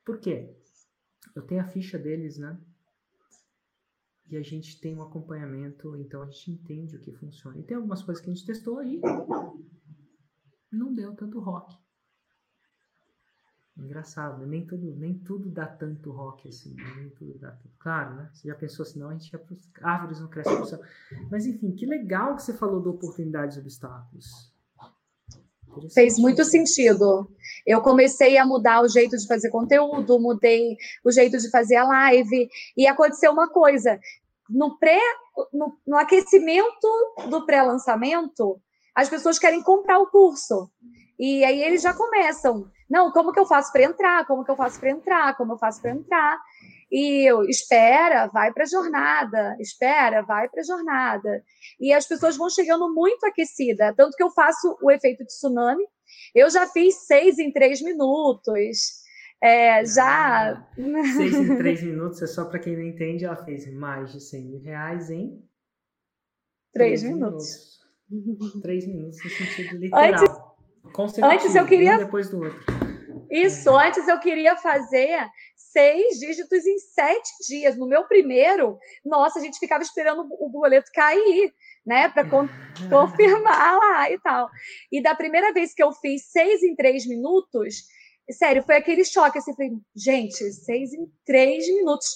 Por 0.04 0.20
quê? 0.20 0.54
Eu 1.36 1.42
tenho 1.44 1.62
a 1.62 1.66
ficha 1.66 1.98
deles, 1.98 2.38
né? 2.38 2.60
E 4.30 4.38
a 4.38 4.44
gente 4.44 4.80
tem 4.80 4.96
um 4.96 5.02
acompanhamento, 5.02 5.96
então 5.96 6.22
a 6.22 6.26
gente 6.26 6.52
entende 6.52 6.96
o 6.96 7.00
que 7.00 7.12
funciona. 7.12 7.58
E 7.58 7.64
tem 7.64 7.78
algumas 7.78 8.04
coisas 8.04 8.24
que 8.24 8.30
a 8.30 8.34
gente 8.34 8.46
testou 8.46 8.78
aí, 8.78 9.02
não 10.72 10.94
deu 10.94 11.16
tanto 11.16 11.40
rock. 11.40 11.76
Engraçado, 13.76 14.46
nem 14.46 14.68
tudo, 14.68 14.94
nem 14.98 15.18
tudo 15.18 15.50
dá 15.50 15.66
tanto 15.66 16.12
rock 16.12 16.50
assim, 16.50 16.76
nem 16.98 17.10
tudo 17.12 17.40
dá 17.40 17.52
tanto. 17.52 17.76
Claro, 17.80 18.16
né? 18.18 18.30
Você 18.34 18.48
já 18.50 18.56
pensou 18.56 18.84
assim, 18.84 19.00
não, 19.00 19.10
a 19.10 19.14
gente 19.14 19.32
ia 19.32 19.40
para 19.40 19.56
árvores 19.82 20.20
não 20.20 20.28
crescem 20.28 20.56
pro 20.58 20.66
céu. 20.66 20.82
Mas 21.32 21.46
enfim, 21.46 21.72
que 21.72 21.86
legal 21.86 22.36
que 22.36 22.44
você 22.44 22.54
falou 22.54 22.82
de 22.82 22.90
oportunidades 22.90 23.56
e 23.56 23.60
obstáculos. 23.62 24.54
Fez 25.94 26.18
muito 26.18 26.44
sentido. 26.44 27.30
Eu 27.66 27.82
comecei 27.82 28.38
a 28.38 28.46
mudar 28.46 28.82
o 28.82 28.88
jeito 28.88 29.18
de 29.18 29.28
fazer 29.28 29.50
conteúdo, 29.50 30.20
mudei 30.20 30.78
o 31.04 31.12
jeito 31.12 31.38
de 31.38 31.50
fazer 31.50 31.76
a 31.76 31.84
live, 31.84 32.50
e 32.76 32.88
aconteceu 32.88 33.32
uma 33.32 33.50
coisa. 33.50 34.00
No 34.50 34.78
pré, 34.78 35.00
no, 35.54 35.78
no 35.86 35.98
aquecimento 35.98 37.16
do 37.30 37.46
pré-lançamento, 37.46 38.60
as 38.96 39.10
pessoas 39.10 39.38
querem 39.38 39.62
comprar 39.62 40.00
o 40.00 40.08
curso. 40.08 40.70
E 41.20 41.44
aí 41.44 41.62
eles 41.62 41.82
já 41.82 41.94
começam. 41.94 42.70
Não, 42.90 43.12
como 43.12 43.32
que 43.32 43.40
eu 43.40 43.46
faço 43.46 43.72
para 43.72 43.84
entrar? 43.84 44.26
Como 44.26 44.44
que 44.44 44.50
eu 44.50 44.56
faço 44.56 44.80
para 44.80 44.90
entrar? 44.90 45.38
Como 45.38 45.54
eu 45.54 45.58
faço 45.58 45.82
para 45.82 45.92
entrar? 45.92 46.42
E 46.92 47.30
eu, 47.30 47.44
espera, 47.44 48.28
vai 48.28 48.52
para 48.52 48.64
a 48.64 48.68
jornada, 48.68 49.56
espera, 49.60 50.24
vai 50.24 50.50
para 50.50 50.62
a 50.62 50.64
jornada. 50.64 51.44
E 51.80 51.94
as 51.94 52.08
pessoas 52.08 52.36
vão 52.36 52.50
chegando 52.50 52.94
muito 52.94 53.26
aquecida, 53.26 53.94
tanto 53.96 54.18
que 54.18 54.24
eu 54.24 54.32
faço 54.32 54.78
o 54.82 54.90
efeito 54.90 55.20
de 55.20 55.28
tsunami. 55.28 55.84
Eu 56.34 56.50
já 56.50 56.68
fiz 56.68 57.06
seis 57.06 57.38
em 57.38 57.52
três 57.52 57.82
minutos. 57.82 59.00
É, 59.42 59.86
já. 59.86 60.54
Ah, 60.54 60.68
seis 61.16 61.34
em 61.36 61.58
três 61.58 61.84
minutos 61.84 62.22
é 62.22 62.28
só 62.28 62.46
para 62.46 62.60
quem 62.60 62.76
não 62.76 62.84
entende, 62.84 63.24
ela 63.24 63.38
fez 63.38 63.72
mais 63.72 64.12
de 64.12 64.20
100 64.20 64.46
mil 64.46 64.60
reais 64.60 65.10
em 65.10 65.42
três, 66.74 67.02
três 67.02 67.04
minutos. 67.04 67.80
minutos. 68.10 68.62
três 68.62 68.88
minutos 68.88 69.24
no 69.24 69.30
sentido 69.30 69.78
literal. 69.80 70.58
Antes, 70.98 71.20
antes 71.20 71.56
eu 71.56 71.66
queria. 71.66 71.96
Um 71.96 72.00
depois 72.00 72.30
do 72.30 72.40
outro. 72.44 72.60
Isso, 73.30 73.70
antes 73.78 74.08
eu 74.08 74.20
queria 74.20 74.58
fazer 74.58 75.20
seis 75.72 76.20
dígitos 76.20 76.66
em 76.66 76.78
sete 76.80 77.30
dias. 77.48 77.78
No 77.78 77.88
meu 77.88 78.08
primeiro, 78.08 78.78
nossa, 79.06 79.40
a 79.40 79.42
gente 79.42 79.60
ficava 79.60 79.84
esperando 79.84 80.28
o 80.30 80.50
boleto 80.50 80.92
cair, 80.94 81.54
né, 81.86 82.10
para 82.10 82.28
con 82.28 82.48
confirmar 82.90 83.78
lá 83.78 84.12
e 84.12 84.20
tal. 84.20 84.50
E 84.92 85.02
da 85.02 85.16
primeira 85.16 85.54
vez 85.54 85.74
que 85.74 85.84
eu 85.84 85.92
fiz 85.92 86.32
seis 86.32 86.64
em 86.64 86.76
três 86.76 87.06
minutos, 87.06 87.84
sério, 88.32 88.64
foi 88.64 88.78
aquele 88.78 89.04
choque, 89.04 89.40
assim, 89.40 89.56
falei, 89.56 89.72
gente, 89.96 90.52
seis 90.52 90.94
em 90.94 91.08
três 91.26 91.68
minutos, 91.68 92.08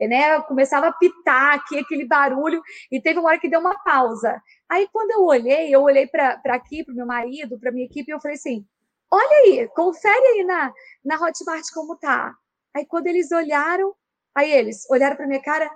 né, 0.00 0.36
eu 0.36 0.42
começava 0.42 0.88
a 0.88 0.92
pitar 0.92 1.54
aqui, 1.54 1.78
aquele 1.78 2.06
barulho, 2.06 2.60
e 2.90 3.00
teve 3.00 3.18
uma 3.18 3.28
hora 3.28 3.38
que 3.38 3.48
deu 3.48 3.60
uma 3.60 3.78
pausa. 3.82 4.40
Aí, 4.68 4.88
quando 4.92 5.12
eu 5.12 5.24
olhei, 5.24 5.74
eu 5.74 5.82
olhei 5.82 6.06
para 6.06 6.40
aqui, 6.46 6.84
para 6.84 6.92
o 6.92 6.96
meu 6.96 7.06
marido, 7.06 7.58
para 7.58 7.72
minha 7.72 7.86
equipe, 7.86 8.10
e 8.10 8.14
eu 8.14 8.20
falei 8.20 8.36
assim, 8.36 8.66
olha 9.10 9.36
aí, 9.44 9.68
confere 9.68 10.26
aí 10.28 10.44
na, 10.44 10.72
na 11.04 11.16
Hotmart 11.16 11.64
como 11.74 11.96
tá. 11.96 12.34
Aí 12.74 12.86
quando 12.86 13.06
eles 13.06 13.30
olharam, 13.32 13.94
aí 14.34 14.50
eles 14.52 14.88
olharam 14.90 15.16
para 15.16 15.26
minha 15.26 15.42
cara, 15.42 15.70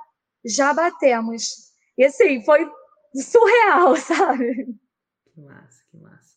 já 0.45 0.73
batemos. 0.73 1.73
E 1.99 2.05
assim, 2.05 2.45
foi 2.45 2.71
surreal, 3.15 3.97
sabe? 3.97 4.79
Que 5.25 5.41
massa, 5.41 5.85
que 5.91 5.97
massa. 5.99 6.37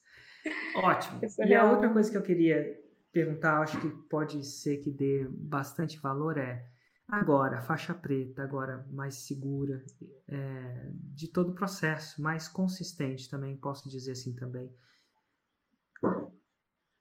Ótimo. 0.76 1.22
E 1.46 1.56
a 1.56 1.70
outra 1.70 1.92
coisa 1.92 2.10
que 2.10 2.18
eu 2.18 2.24
queria 2.24 2.80
perguntar, 3.12 3.62
acho 3.62 3.80
que 3.80 3.90
pode 4.10 4.44
ser 4.46 4.78
que 4.78 4.92
dê 4.92 5.28
bastante 5.30 6.00
valor 6.00 6.38
é 6.38 6.66
agora, 7.08 7.62
faixa 7.62 7.94
preta, 7.94 8.44
agora 8.44 8.86
mais 8.92 9.16
segura, 9.16 9.84
é, 10.28 10.92
de 10.94 11.28
todo 11.28 11.52
o 11.52 11.56
processo, 11.56 12.22
mais 12.22 12.48
consistente 12.48 13.30
também, 13.30 13.58
posso 13.58 13.90
dizer 13.90 14.12
assim 14.12 14.36
também. 14.36 14.72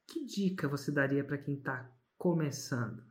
Que 0.06 0.24
dica 0.24 0.66
você 0.66 0.90
daria 0.90 1.22
para 1.22 1.36
quem 1.36 1.56
está 1.56 1.90
começando? 2.16 3.07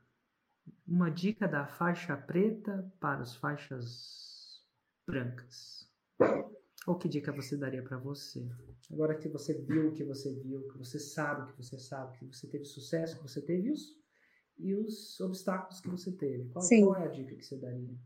Uma 0.88 1.10
dica 1.10 1.48
da 1.48 1.66
faixa 1.66 2.16
preta 2.16 2.92
para 3.00 3.22
as 3.22 3.36
faixas 3.36 4.64
brancas. 5.06 5.90
Ou 6.86 6.98
que 6.98 7.10
dica 7.10 7.34
você 7.34 7.58
daria 7.58 7.84
para 7.84 7.98
você? 7.98 8.48
Agora 8.92 9.16
que 9.16 9.28
você 9.28 9.54
viu 9.54 9.90
o 9.90 9.94
que 9.94 10.04
você 10.04 10.34
viu, 10.34 10.68
que 10.70 10.78
você 10.78 10.98
sabe 11.00 11.44
o 11.44 11.48
que 11.48 11.58
você 11.64 11.78
sabe, 11.78 12.18
que 12.18 12.26
você 12.26 12.48
teve 12.48 12.64
sucesso 12.64 13.18
que 13.18 13.24
você 13.24 13.42
teve 13.42 13.68
e 13.68 13.72
os, 13.72 13.98
e 14.58 14.74
os 14.74 15.20
obstáculos 15.20 15.82
que 15.82 15.90
você 15.90 16.12
teve. 16.12 16.50
Qual, 16.50 16.66
qual 16.66 16.96
é 16.96 17.06
a 17.06 17.10
dica 17.10 17.36
que 17.36 17.44
você 17.44 17.58
daria? 17.58 17.98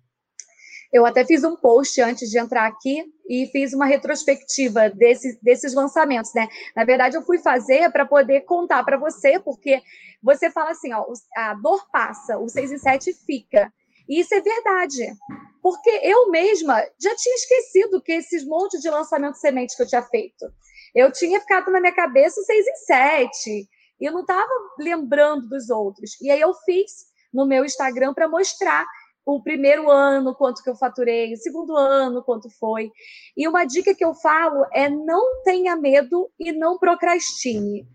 Eu 0.92 1.06
até 1.06 1.24
fiz 1.24 1.44
um 1.44 1.56
post 1.56 2.02
antes 2.02 2.30
de 2.30 2.38
entrar 2.38 2.68
aqui 2.68 3.06
e 3.30 3.48
fiz 3.48 3.74
uma 3.74 3.86
retrospectiva 3.86 4.90
desses, 4.90 5.40
desses 5.42 5.74
lançamentos, 5.74 6.34
né? 6.34 6.50
Na 6.76 6.84
verdade, 6.84 7.16
eu 7.16 7.22
fui 7.22 7.38
fazer 7.38 7.90
para 7.92 8.06
poder 8.06 8.42
contar 8.42 8.84
para 8.84 8.98
você, 8.98 9.40
porque 9.40 9.82
você 10.22 10.52
fala 10.52 10.72
assim, 10.72 10.94
ó, 10.94 11.06
a 11.36 11.54
dor 11.54 11.90
passa, 11.92 12.38
o 12.38 12.50
6 12.50 12.74
e 12.74 12.78
7 12.78 13.14
fica. 13.26 13.72
E 14.08 14.20
isso 14.20 14.36
é 14.36 14.42
verdade. 14.42 15.14
Porque 15.62 15.90
eu 16.04 16.30
mesma 16.30 16.76
já 17.00 17.16
tinha 17.16 17.36
esquecido 17.36 18.02
que 18.02 18.12
esses 18.12 18.46
montes 18.46 18.82
de 18.82 18.90
lançamento 18.90 19.36
semente 19.36 19.78
que 19.78 19.84
eu 19.84 19.88
tinha 19.88 20.04
feito. 20.04 20.46
Eu 20.94 21.10
tinha 21.12 21.40
ficado 21.40 21.72
na 21.72 21.80
minha 21.80 21.96
cabeça 21.96 22.42
o 22.42 22.44
6 22.44 22.66
e 22.68 22.76
7. 22.76 23.70
E 24.02 24.06
eu 24.06 24.12
não 24.12 24.22
estava 24.22 24.50
lembrando 24.78 25.48
dos 25.48 25.70
outros. 25.70 26.20
E 26.22 26.30
aí 26.30 26.42
eu 26.42 26.54
fiz 26.66 27.06
no 27.34 27.46
meu 27.46 27.64
Instagram 27.64 28.14
para 28.14 28.28
mostrar 28.28 28.86
o 29.26 29.42
primeiro 29.42 29.90
ano, 29.90 30.36
quanto 30.36 30.64
que 30.64 30.70
eu 30.70 30.76
faturei, 30.76 31.34
o 31.34 31.38
segundo 31.38 31.76
ano, 31.76 32.24
quanto 32.24 32.50
foi. 32.50 32.92
E 33.38 33.48
uma 33.48 33.66
dica 33.66 33.94
que 33.94 34.04
eu 34.04 34.14
falo 34.14 34.66
é 34.74 34.90
não 34.90 35.44
tenha 35.44 35.76
medo 35.76 36.32
e 36.40 36.52
não 36.52 36.78
procrastine. 36.78 37.88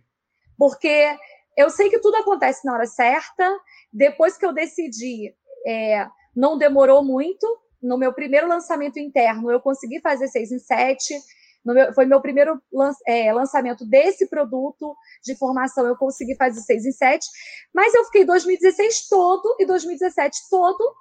Porque 0.57 1.16
eu 1.57 1.68
sei 1.70 1.91
que 1.91 1.99
tudo 1.99 2.16
acontece 2.16 2.64
na 2.64 2.72
hora 2.72 2.87
certa. 2.87 3.45
Depois 3.93 4.37
que 4.37 4.47
eu 4.47 4.53
decidi, 4.53 5.35
é, 5.66 6.07
não 6.35 6.57
demorou 6.57 7.05
muito. 7.05 7.47
No 7.83 7.99
meu 7.99 8.12
primeiro 8.12 8.49
lançamento 8.49 8.99
interno, 8.99 9.51
eu 9.51 9.61
consegui 9.61 10.01
fazer 10.01 10.29
seis 10.29 10.53
em 10.53 10.59
sete. 10.59 11.14
Meu, 11.64 11.93
foi 11.93 12.07
meu 12.07 12.20
primeiro 12.20 12.62
é, 13.07 13.33
lançamento 13.33 13.85
desse 13.85 14.29
produto 14.29 14.95
de 15.24 15.37
formação, 15.37 15.85
eu 15.85 15.97
consegui 15.97 16.37
fazer 16.37 16.61
seis 16.61 16.87
em 16.87 16.93
sete. 16.93 17.27
Mas 17.74 17.93
eu 17.93 18.05
fiquei 18.05 18.24
2016 18.24 19.09
todo 19.09 19.57
e 19.59 19.66
2017 19.66 20.39
todo 20.49 20.95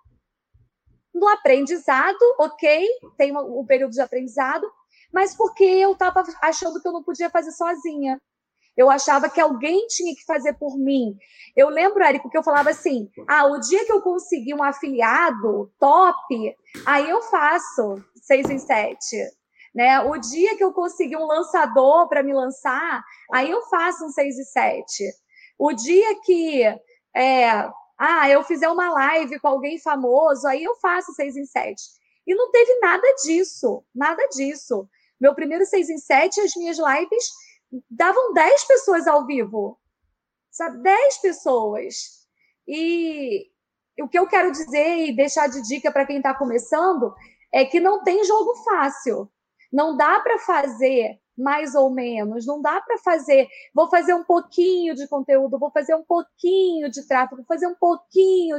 no 1.16 1.30
aprendizado, 1.30 2.20
ok, 2.38 2.86
tem 3.18 3.36
um 3.36 3.66
período 3.66 3.92
de 3.92 4.02
aprendizado, 4.02 4.70
mas 5.14 5.34
porque 5.34 5.64
eu 5.64 5.94
estava 5.94 6.22
achando 6.42 6.82
que 6.82 6.88
eu 6.88 6.92
não 6.92 7.02
podia 7.02 7.30
fazer 7.30 7.52
sozinha. 7.52 8.22
Eu 8.76 8.90
achava 8.90 9.30
que 9.30 9.40
alguém 9.40 9.88
tinha 9.88 10.14
que 10.14 10.26
fazer 10.26 10.54
por 10.56 10.78
mim. 10.78 11.16
Eu 11.56 11.70
lembro, 11.70 12.04
Érico, 12.04 12.30
que 12.30 12.38
eu 12.38 12.44
falava 12.44 12.70
assim: 12.70 13.10
ah, 13.26 13.46
o 13.46 13.58
dia 13.58 13.86
que 13.86 13.94
eu 13.94 14.02
conseguir 14.02 14.54
um 14.54 14.62
afiliado 14.62 15.72
top, 15.80 16.56
aí 16.86 17.10
eu 17.10 17.22
faço 17.22 18.04
seis 18.22 18.50
em 18.50 18.60
sete. 18.60 19.16
Né? 19.74 20.02
O 20.02 20.18
dia 20.18 20.58
que 20.58 20.64
eu 20.64 20.74
conseguir 20.74 21.16
um 21.16 21.26
lançador 21.26 22.10
para 22.10 22.22
me 22.22 22.34
lançar, 22.34 23.02
aí 23.32 23.50
eu 23.50 23.62
faço 23.64 24.06
um 24.06 24.10
seis 24.10 24.38
e 24.38 24.44
sete. 24.44 25.06
O 25.58 25.72
dia 25.72 26.20
que 26.22 26.64
é, 27.16 27.70
ah, 27.98 28.30
eu 28.30 28.44
fizer 28.44 28.68
uma 28.70 28.90
live 28.90 29.40
com 29.40 29.48
alguém 29.48 29.80
famoso, 29.80 30.48
aí 30.48 30.64
eu 30.64 30.76
faço 30.76 31.14
seis 31.14 31.36
em 31.36 31.46
sete. 31.46 31.84
E 32.28 32.36
não 32.36 32.52
teve 32.52 32.80
nada 32.80 33.08
disso, 33.24 33.84
nada 33.94 34.28
disso. 34.30 34.88
Meu 35.20 35.34
primeiro 35.34 35.66
seis 35.66 35.90
em 35.90 35.98
sete, 35.98 36.42
as 36.42 36.56
minhas 36.56 36.78
lives 36.78 37.30
davam 37.90 38.34
dez 38.34 38.64
pessoas 38.66 39.08
ao 39.08 39.26
vivo, 39.26 39.80
sabe? 40.52 40.82
Dez 40.82 41.18
pessoas. 41.20 42.26
E 42.68 43.50
o 44.00 44.10
que 44.10 44.20
eu 44.20 44.28
quero 44.28 44.52
dizer 44.52 45.08
e 45.08 45.16
deixar 45.16 45.48
de 45.48 45.62
dica 45.62 45.92
para 45.92 46.06
quem 46.06 46.18
está 46.18 46.34
começando 46.34 47.14
é 47.54 47.64
que 47.64 47.80
não 47.80 48.04
tem 48.04 48.24
jogo 48.26 48.56
fácil. 48.64 49.32
Não 49.72 49.96
dá 49.96 50.20
para 50.20 50.40
fazer 50.40 51.20
mais 51.38 51.76
ou 51.76 51.90
menos. 51.90 52.46
Não 52.46 52.62
dá 52.62 52.80
para 52.82 52.98
fazer, 53.00 53.48
vou 53.74 53.90
fazer 53.90 54.14
um 54.14 54.24
pouquinho 54.24 54.96
de 54.96 55.08
conteúdo, 55.08 55.60
vou 55.60 55.72
fazer 55.72 55.96
um 55.96 56.04
pouquinho 56.04 56.90
de 56.90 57.06
tráfego, 57.08 57.38
vou 57.38 57.46
fazer 57.46 57.68
um 57.68 57.76
pouquinho. 57.76 58.58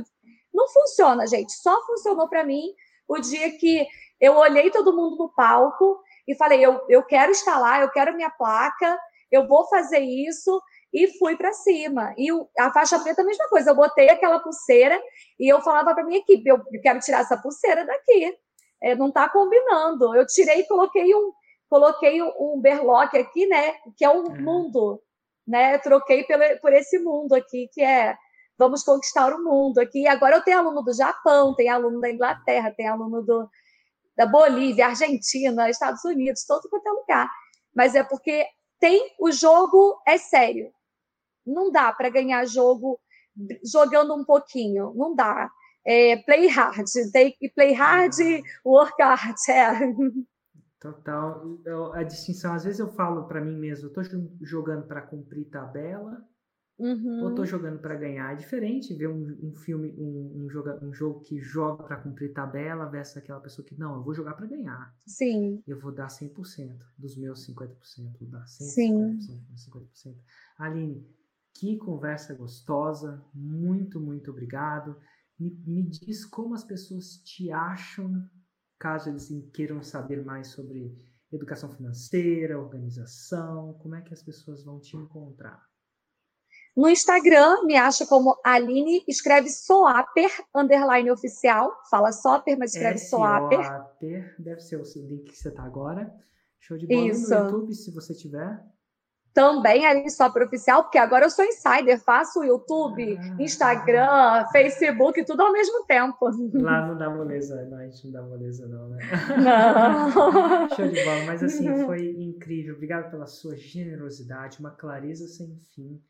Não 0.53 0.68
funciona, 0.68 1.27
gente. 1.27 1.53
Só 1.53 1.85
funcionou 1.87 2.29
para 2.29 2.45
mim 2.45 2.74
o 3.09 3.18
dia 3.18 3.57
que 3.59 3.87
eu 4.20 4.35
olhei 4.37 4.70
todo 4.70 4.95
mundo 4.97 5.16
no 5.16 5.29
palco 5.35 6.01
e 6.27 6.35
falei: 6.35 6.64
eu, 6.64 6.85
eu 6.89 7.03
quero 7.03 7.33
estar 7.33 7.59
lá, 7.59 7.81
eu 7.81 7.91
quero 7.91 8.14
minha 8.14 8.31
placa, 8.31 8.99
eu 9.31 9.47
vou 9.47 9.66
fazer 9.68 10.01
isso. 10.01 10.61
E 10.93 11.18
fui 11.18 11.37
para 11.37 11.53
cima. 11.53 12.14
E 12.16 12.29
a 12.59 12.72
faixa 12.72 12.99
preta, 12.99 13.20
a 13.20 13.24
mesma 13.24 13.49
coisa. 13.49 13.70
Eu 13.70 13.74
botei 13.74 14.09
aquela 14.09 14.39
pulseira 14.39 14.99
e 15.39 15.53
eu 15.53 15.61
falava 15.61 15.95
para 15.95 16.05
minha 16.05 16.20
equipe: 16.20 16.49
eu 16.49 16.62
quero 16.83 17.01
tirar 17.01 17.20
essa 17.20 17.37
pulseira 17.37 17.85
daqui. 17.85 18.35
É, 18.83 18.95
não 18.95 19.09
está 19.09 19.29
combinando. 19.29 20.14
Eu 20.14 20.27
tirei 20.27 20.61
e 20.61 20.68
coloquei 20.68 21.14
um, 21.14 21.33
coloquei 21.69 22.23
um 22.23 22.61
berlock 22.61 23.17
aqui, 23.17 23.47
né? 23.47 23.75
Que 23.97 24.05
é 24.05 24.11
um 24.11 24.25
uhum. 24.25 24.43
mundo, 24.43 25.03
né? 25.47 25.79
troquei 25.79 26.25
por 26.61 26.73
esse 26.73 26.99
mundo 26.99 27.35
aqui, 27.35 27.69
que 27.73 27.83
é 27.83 28.17
vamos 28.59 28.83
conquistar 28.83 29.33
o 29.35 29.43
mundo 29.43 29.79
aqui. 29.79 30.07
Agora 30.07 30.37
eu 30.37 30.43
tenho 30.43 30.59
aluno 30.59 30.83
do 30.83 30.93
Japão, 30.95 31.55
tem 31.55 31.69
aluno 31.69 32.01
da 32.01 32.11
Inglaterra, 32.11 32.73
tem 32.75 32.89
aluno 32.89 33.23
do, 33.23 33.49
da 34.17 34.27
Bolívia, 34.27 34.87
Argentina, 34.87 35.69
Estados 35.69 36.05
Unidos, 36.05 36.45
todo 36.47 36.69
quanto 36.71 36.87
é 36.87 36.93
lugar. 36.93 37.31
Mas 37.75 37.95
é 37.95 38.03
porque 38.03 38.47
tem 38.81 39.14
o 39.21 39.31
jogo 39.31 40.01
é 40.07 40.17
sério. 40.19 40.73
Não 41.47 41.71
dá 41.71 41.93
para 41.93 42.09
ganhar 42.09 42.45
jogo 42.47 42.99
jogando 43.64 44.14
um 44.14 44.25
pouquinho, 44.25 44.93
não 44.95 45.14
dá. 45.14 45.51
É, 45.87 46.17
play 46.17 46.49
hard, 46.49 46.85
tem 47.12 47.37
play 47.55 47.73
hard, 47.73 48.14
work 48.64 49.01
hard. 49.01 49.37
É. 49.49 49.71
Total. 50.81 51.59
Eu, 51.64 51.93
a 51.93 52.03
distinção, 52.03 52.53
às 52.53 52.64
vezes 52.64 52.81
eu 52.81 52.89
falo 52.89 53.27
para 53.27 53.41
mim 53.41 53.57
mesmo, 53.57 53.89
eu 53.89 53.93
tô 53.93 54.03
jogando 54.43 54.87
para 54.87 55.01
cumprir 55.01 55.47
tabela 55.47 56.22
uhum. 56.79 57.24
ou 57.24 57.35
tô 57.35 57.45
jogando 57.45 57.79
para 57.79 57.97
ganhar. 57.97 58.33
É 58.33 58.37
diferente 58.37 58.95
ver 58.95 59.09
um, 59.09 59.39
um 59.43 59.55
filme, 59.55 59.95
um, 59.99 60.45
um, 60.45 60.51
joga, 60.51 60.85
um 60.85 60.93
jogo 60.93 61.20
que 61.20 61.41
joga 61.41 61.85
para 61.85 61.97
cumprir 61.97 62.33
tabela 62.33 62.87
versus 62.87 63.16
aquela 63.16 63.41
pessoa 63.41 63.66
que, 63.66 63.79
não, 63.79 63.97
eu 63.97 64.03
vou 64.03 64.14
jogar 64.14 64.35
para 64.35 64.47
ganhar. 64.47 64.95
Sim. 65.07 65.62
Eu 65.66 65.81
vou 65.81 65.93
dar 65.93 66.09
100% 66.09 66.79
dos 66.99 67.16
meus 67.16 67.47
50%, 67.47 68.18
vou 68.20 68.29
dar 68.29 68.45
100%, 68.45 68.61
Sim. 68.61 69.18
50%. 69.55 70.16
Aline, 70.59 71.07
que 71.55 71.77
conversa 71.79 72.35
gostosa, 72.35 73.24
muito, 73.35 73.99
muito 73.99 74.31
obrigado. 74.31 74.97
Me, 75.39 75.51
me 75.66 75.83
diz 75.83 76.24
como 76.24 76.55
as 76.55 76.64
pessoas 76.64 77.18
te 77.18 77.51
acham 77.51 78.29
caso 78.79 79.11
eles 79.11 79.29
queiram 79.53 79.83
saber 79.83 80.24
mais 80.24 80.49
sobre 80.49 80.95
educação 81.33 81.70
financeira, 81.70 82.59
organização, 82.59 83.74
como 83.74 83.95
é 83.95 84.03
que 84.03 84.12
as 84.12 84.22
pessoas 84.22 84.64
vão 84.64 84.81
te 84.81 84.97
encontrar? 84.97 85.61
No 86.77 86.91
Instagram, 86.91 87.62
me 87.64 87.74
acha 87.74 88.07
como 88.07 88.39
Aline, 88.45 89.03
escreve 89.09 89.49
Soaper, 89.49 90.31
underline 90.55 91.11
oficial. 91.11 91.72
Fala 91.91 92.12
Soaper, 92.12 92.59
mas 92.59 92.74
escreve 92.74 92.99
Soaper. 92.99 93.64
Soaper, 93.64 94.37
deve 94.39 94.61
ser 94.61 94.77
o 94.77 94.83
link 95.07 95.24
que 95.24 95.37
você 95.37 95.49
está 95.49 95.62
agora. 95.62 96.14
Show 96.61 96.77
de 96.77 96.87
bola 96.87 97.09
Isso. 97.09 97.31
no 97.31 97.45
YouTube, 97.45 97.74
se 97.74 97.91
você 97.95 98.14
tiver 98.14 98.62
também 99.37 99.84
ali 99.84 100.11
só 100.11 100.30
para 100.30 100.47
oficial, 100.47 100.82
porque 100.82 100.97
agora 100.97 101.26
eu 101.26 101.30
sou 101.30 101.45
insider, 101.45 102.01
faço 102.03 102.43
YouTube, 102.43 103.18
ah, 103.20 103.37
Instagram, 103.39 104.47
Facebook, 104.51 105.22
tudo 105.26 105.43
ao 105.43 105.53
mesmo 105.53 105.84
tempo. 105.84 106.30
Lá 106.55 106.87
não 106.87 106.97
dá 106.97 107.11
moleza, 107.11 107.62
não, 107.66 107.76
a 107.76 107.84
gente 107.84 108.07
não 108.07 108.12
dá 108.12 108.22
moleza 108.22 108.66
não, 108.66 108.89
né? 108.89 108.99
Não. 109.45 110.68
Show 110.74 110.89
de 110.89 111.05
bola, 111.05 111.24
mas 111.26 111.43
assim, 111.43 111.84
foi 111.84 112.12
incrível. 112.18 112.76
Obrigado 112.76 113.11
pela 113.11 113.26
sua 113.26 113.55
generosidade, 113.55 114.59
uma 114.59 114.70
clareza 114.70 115.28
sem 115.28 115.55
fim 115.74 116.01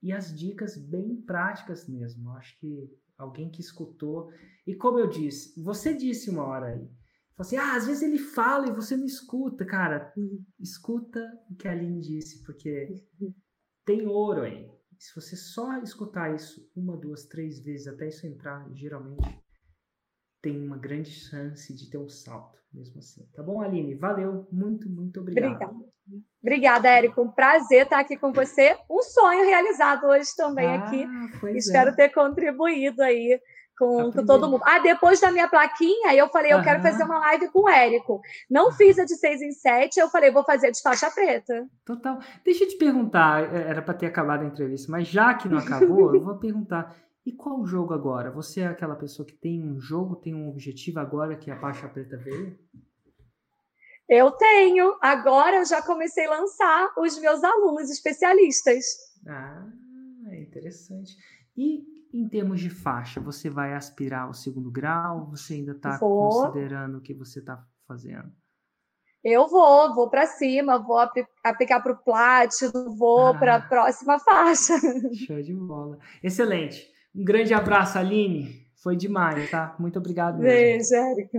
e 0.00 0.12
as 0.12 0.32
dicas 0.32 0.78
bem 0.78 1.16
práticas 1.16 1.88
mesmo. 1.88 2.30
Acho 2.30 2.56
que 2.60 2.88
alguém 3.18 3.50
que 3.50 3.60
escutou, 3.60 4.30
e 4.64 4.72
como 4.72 5.00
eu 5.00 5.08
disse, 5.08 5.60
você 5.60 5.92
disse 5.92 6.30
uma 6.30 6.44
hora 6.44 6.66
aí, 6.66 6.88
assim, 7.38 7.56
ah, 7.56 7.76
às 7.76 7.86
vezes 7.86 8.02
ele 8.02 8.18
fala 8.18 8.68
e 8.68 8.72
você 8.72 8.96
não 8.96 9.06
escuta, 9.06 9.64
cara. 9.64 10.12
Escuta 10.58 11.20
o 11.50 11.54
que 11.54 11.68
a 11.68 11.72
Aline 11.72 12.00
disse, 12.00 12.42
porque 12.44 12.94
tem 13.84 14.06
ouro 14.06 14.42
aí. 14.42 14.70
Se 14.98 15.14
você 15.14 15.36
só 15.36 15.78
escutar 15.78 16.34
isso 16.34 16.68
uma, 16.74 16.96
duas, 16.96 17.26
três 17.26 17.60
vezes 17.60 17.86
até 17.86 18.08
isso 18.08 18.26
entrar, 18.26 18.68
geralmente 18.74 19.40
tem 20.42 20.60
uma 20.60 20.76
grande 20.76 21.10
chance 21.10 21.72
de 21.74 21.88
ter 21.88 21.98
um 21.98 22.08
salto, 22.08 22.58
mesmo 22.72 22.98
assim. 22.98 23.24
Tá 23.34 23.42
bom, 23.42 23.60
Aline? 23.60 23.94
Valeu, 23.94 24.48
muito, 24.50 24.88
muito 24.88 25.20
obrigado. 25.20 25.52
Obrigada. 25.52 25.88
Obrigada, 26.42 26.88
Érico. 26.88 27.22
Um 27.22 27.30
prazer 27.30 27.82
estar 27.82 28.00
aqui 28.00 28.16
com 28.16 28.32
você. 28.32 28.76
Um 28.88 29.02
sonho 29.02 29.44
realizado 29.44 30.06
hoje 30.06 30.34
também 30.36 30.66
ah, 30.66 30.84
aqui. 30.84 31.06
Espero 31.56 31.90
é. 31.90 31.94
ter 31.94 32.08
contribuído 32.10 33.02
aí 33.02 33.40
com, 33.78 34.10
com, 34.12 34.26
todo 34.26 34.50
mundo. 34.50 34.62
Ah, 34.64 34.80
depois 34.80 35.20
da 35.20 35.30
minha 35.30 35.48
plaquinha, 35.48 36.14
eu 36.14 36.28
falei, 36.28 36.52
eu 36.52 36.62
quero 36.62 36.82
fazer 36.82 37.04
uma 37.04 37.18
live 37.18 37.50
com 37.50 37.62
o 37.62 37.68
Érico. 37.68 38.20
Não 38.50 38.72
fiz 38.72 38.98
a 38.98 39.04
de 39.04 39.14
seis 39.16 39.40
em 39.40 39.52
sete, 39.52 40.00
eu 40.00 40.08
falei, 40.08 40.30
vou 40.30 40.44
fazer 40.44 40.72
de 40.72 40.82
faixa 40.82 41.10
preta. 41.10 41.66
Total. 41.84 42.18
Deixa 42.44 42.64
eu 42.64 42.68
te 42.68 42.76
perguntar, 42.76 43.54
é, 43.54 43.70
era 43.70 43.80
para 43.80 43.94
ter 43.94 44.06
acabado 44.06 44.42
a 44.42 44.46
entrevista, 44.46 44.90
mas 44.90 45.06
já 45.06 45.34
que 45.34 45.48
não 45.48 45.58
acabou, 45.58 46.14
eu 46.14 46.20
vou 46.20 46.38
perguntar. 46.38 46.94
E 47.24 47.32
qual 47.32 47.60
o 47.60 47.66
jogo 47.66 47.92
agora? 47.92 48.30
Você 48.30 48.62
é 48.62 48.66
aquela 48.66 48.96
pessoa 48.96 49.26
que 49.26 49.34
tem 49.34 49.62
um 49.62 49.78
jogo, 49.78 50.16
tem 50.16 50.34
um 50.34 50.48
objetivo 50.48 50.98
agora 50.98 51.36
que 51.36 51.50
a 51.50 51.60
faixa 51.60 51.86
preta 51.88 52.16
veio? 52.16 52.58
Eu 54.08 54.30
tenho. 54.30 54.96
Agora 55.02 55.56
eu 55.56 55.66
já 55.66 55.82
comecei 55.82 56.26
a 56.26 56.30
lançar 56.30 56.94
os 56.96 57.18
meus 57.20 57.44
alunos 57.44 57.90
especialistas. 57.90 58.84
Ah, 59.26 59.66
interessante. 60.32 61.14
E 61.54 61.97
em 62.12 62.28
termos 62.28 62.60
de 62.60 62.70
faixa, 62.70 63.20
você 63.20 63.50
vai 63.50 63.74
aspirar 63.74 64.22
ao 64.22 64.34
segundo 64.34 64.70
grau? 64.70 65.28
Você 65.30 65.54
ainda 65.54 65.72
está 65.72 65.98
considerando 65.98 66.98
o 66.98 67.00
que 67.00 67.14
você 67.14 67.40
está 67.40 67.64
fazendo? 67.86 68.32
Eu 69.24 69.48
vou, 69.48 69.94
vou 69.94 70.08
para 70.08 70.26
cima, 70.26 70.78
vou 70.78 70.98
aplicar 71.44 71.80
para 71.80 71.92
o 71.92 71.96
Platinum, 71.96 72.96
vou 72.96 73.28
ah. 73.28 73.38
para 73.38 73.56
a 73.56 73.60
próxima 73.60 74.18
faixa. 74.18 74.74
Show 75.26 75.42
de 75.42 75.54
bola. 75.54 75.98
Excelente. 76.22 76.86
Um 77.14 77.24
grande 77.24 77.52
abraço, 77.52 77.98
Aline. 77.98 78.68
Foi 78.82 78.96
demais, 78.96 79.50
tá? 79.50 79.74
Muito 79.78 79.98
obrigado. 79.98 80.38
Mesmo. 80.38 80.48
Beijo, 80.48 80.94
Érica. 80.94 81.38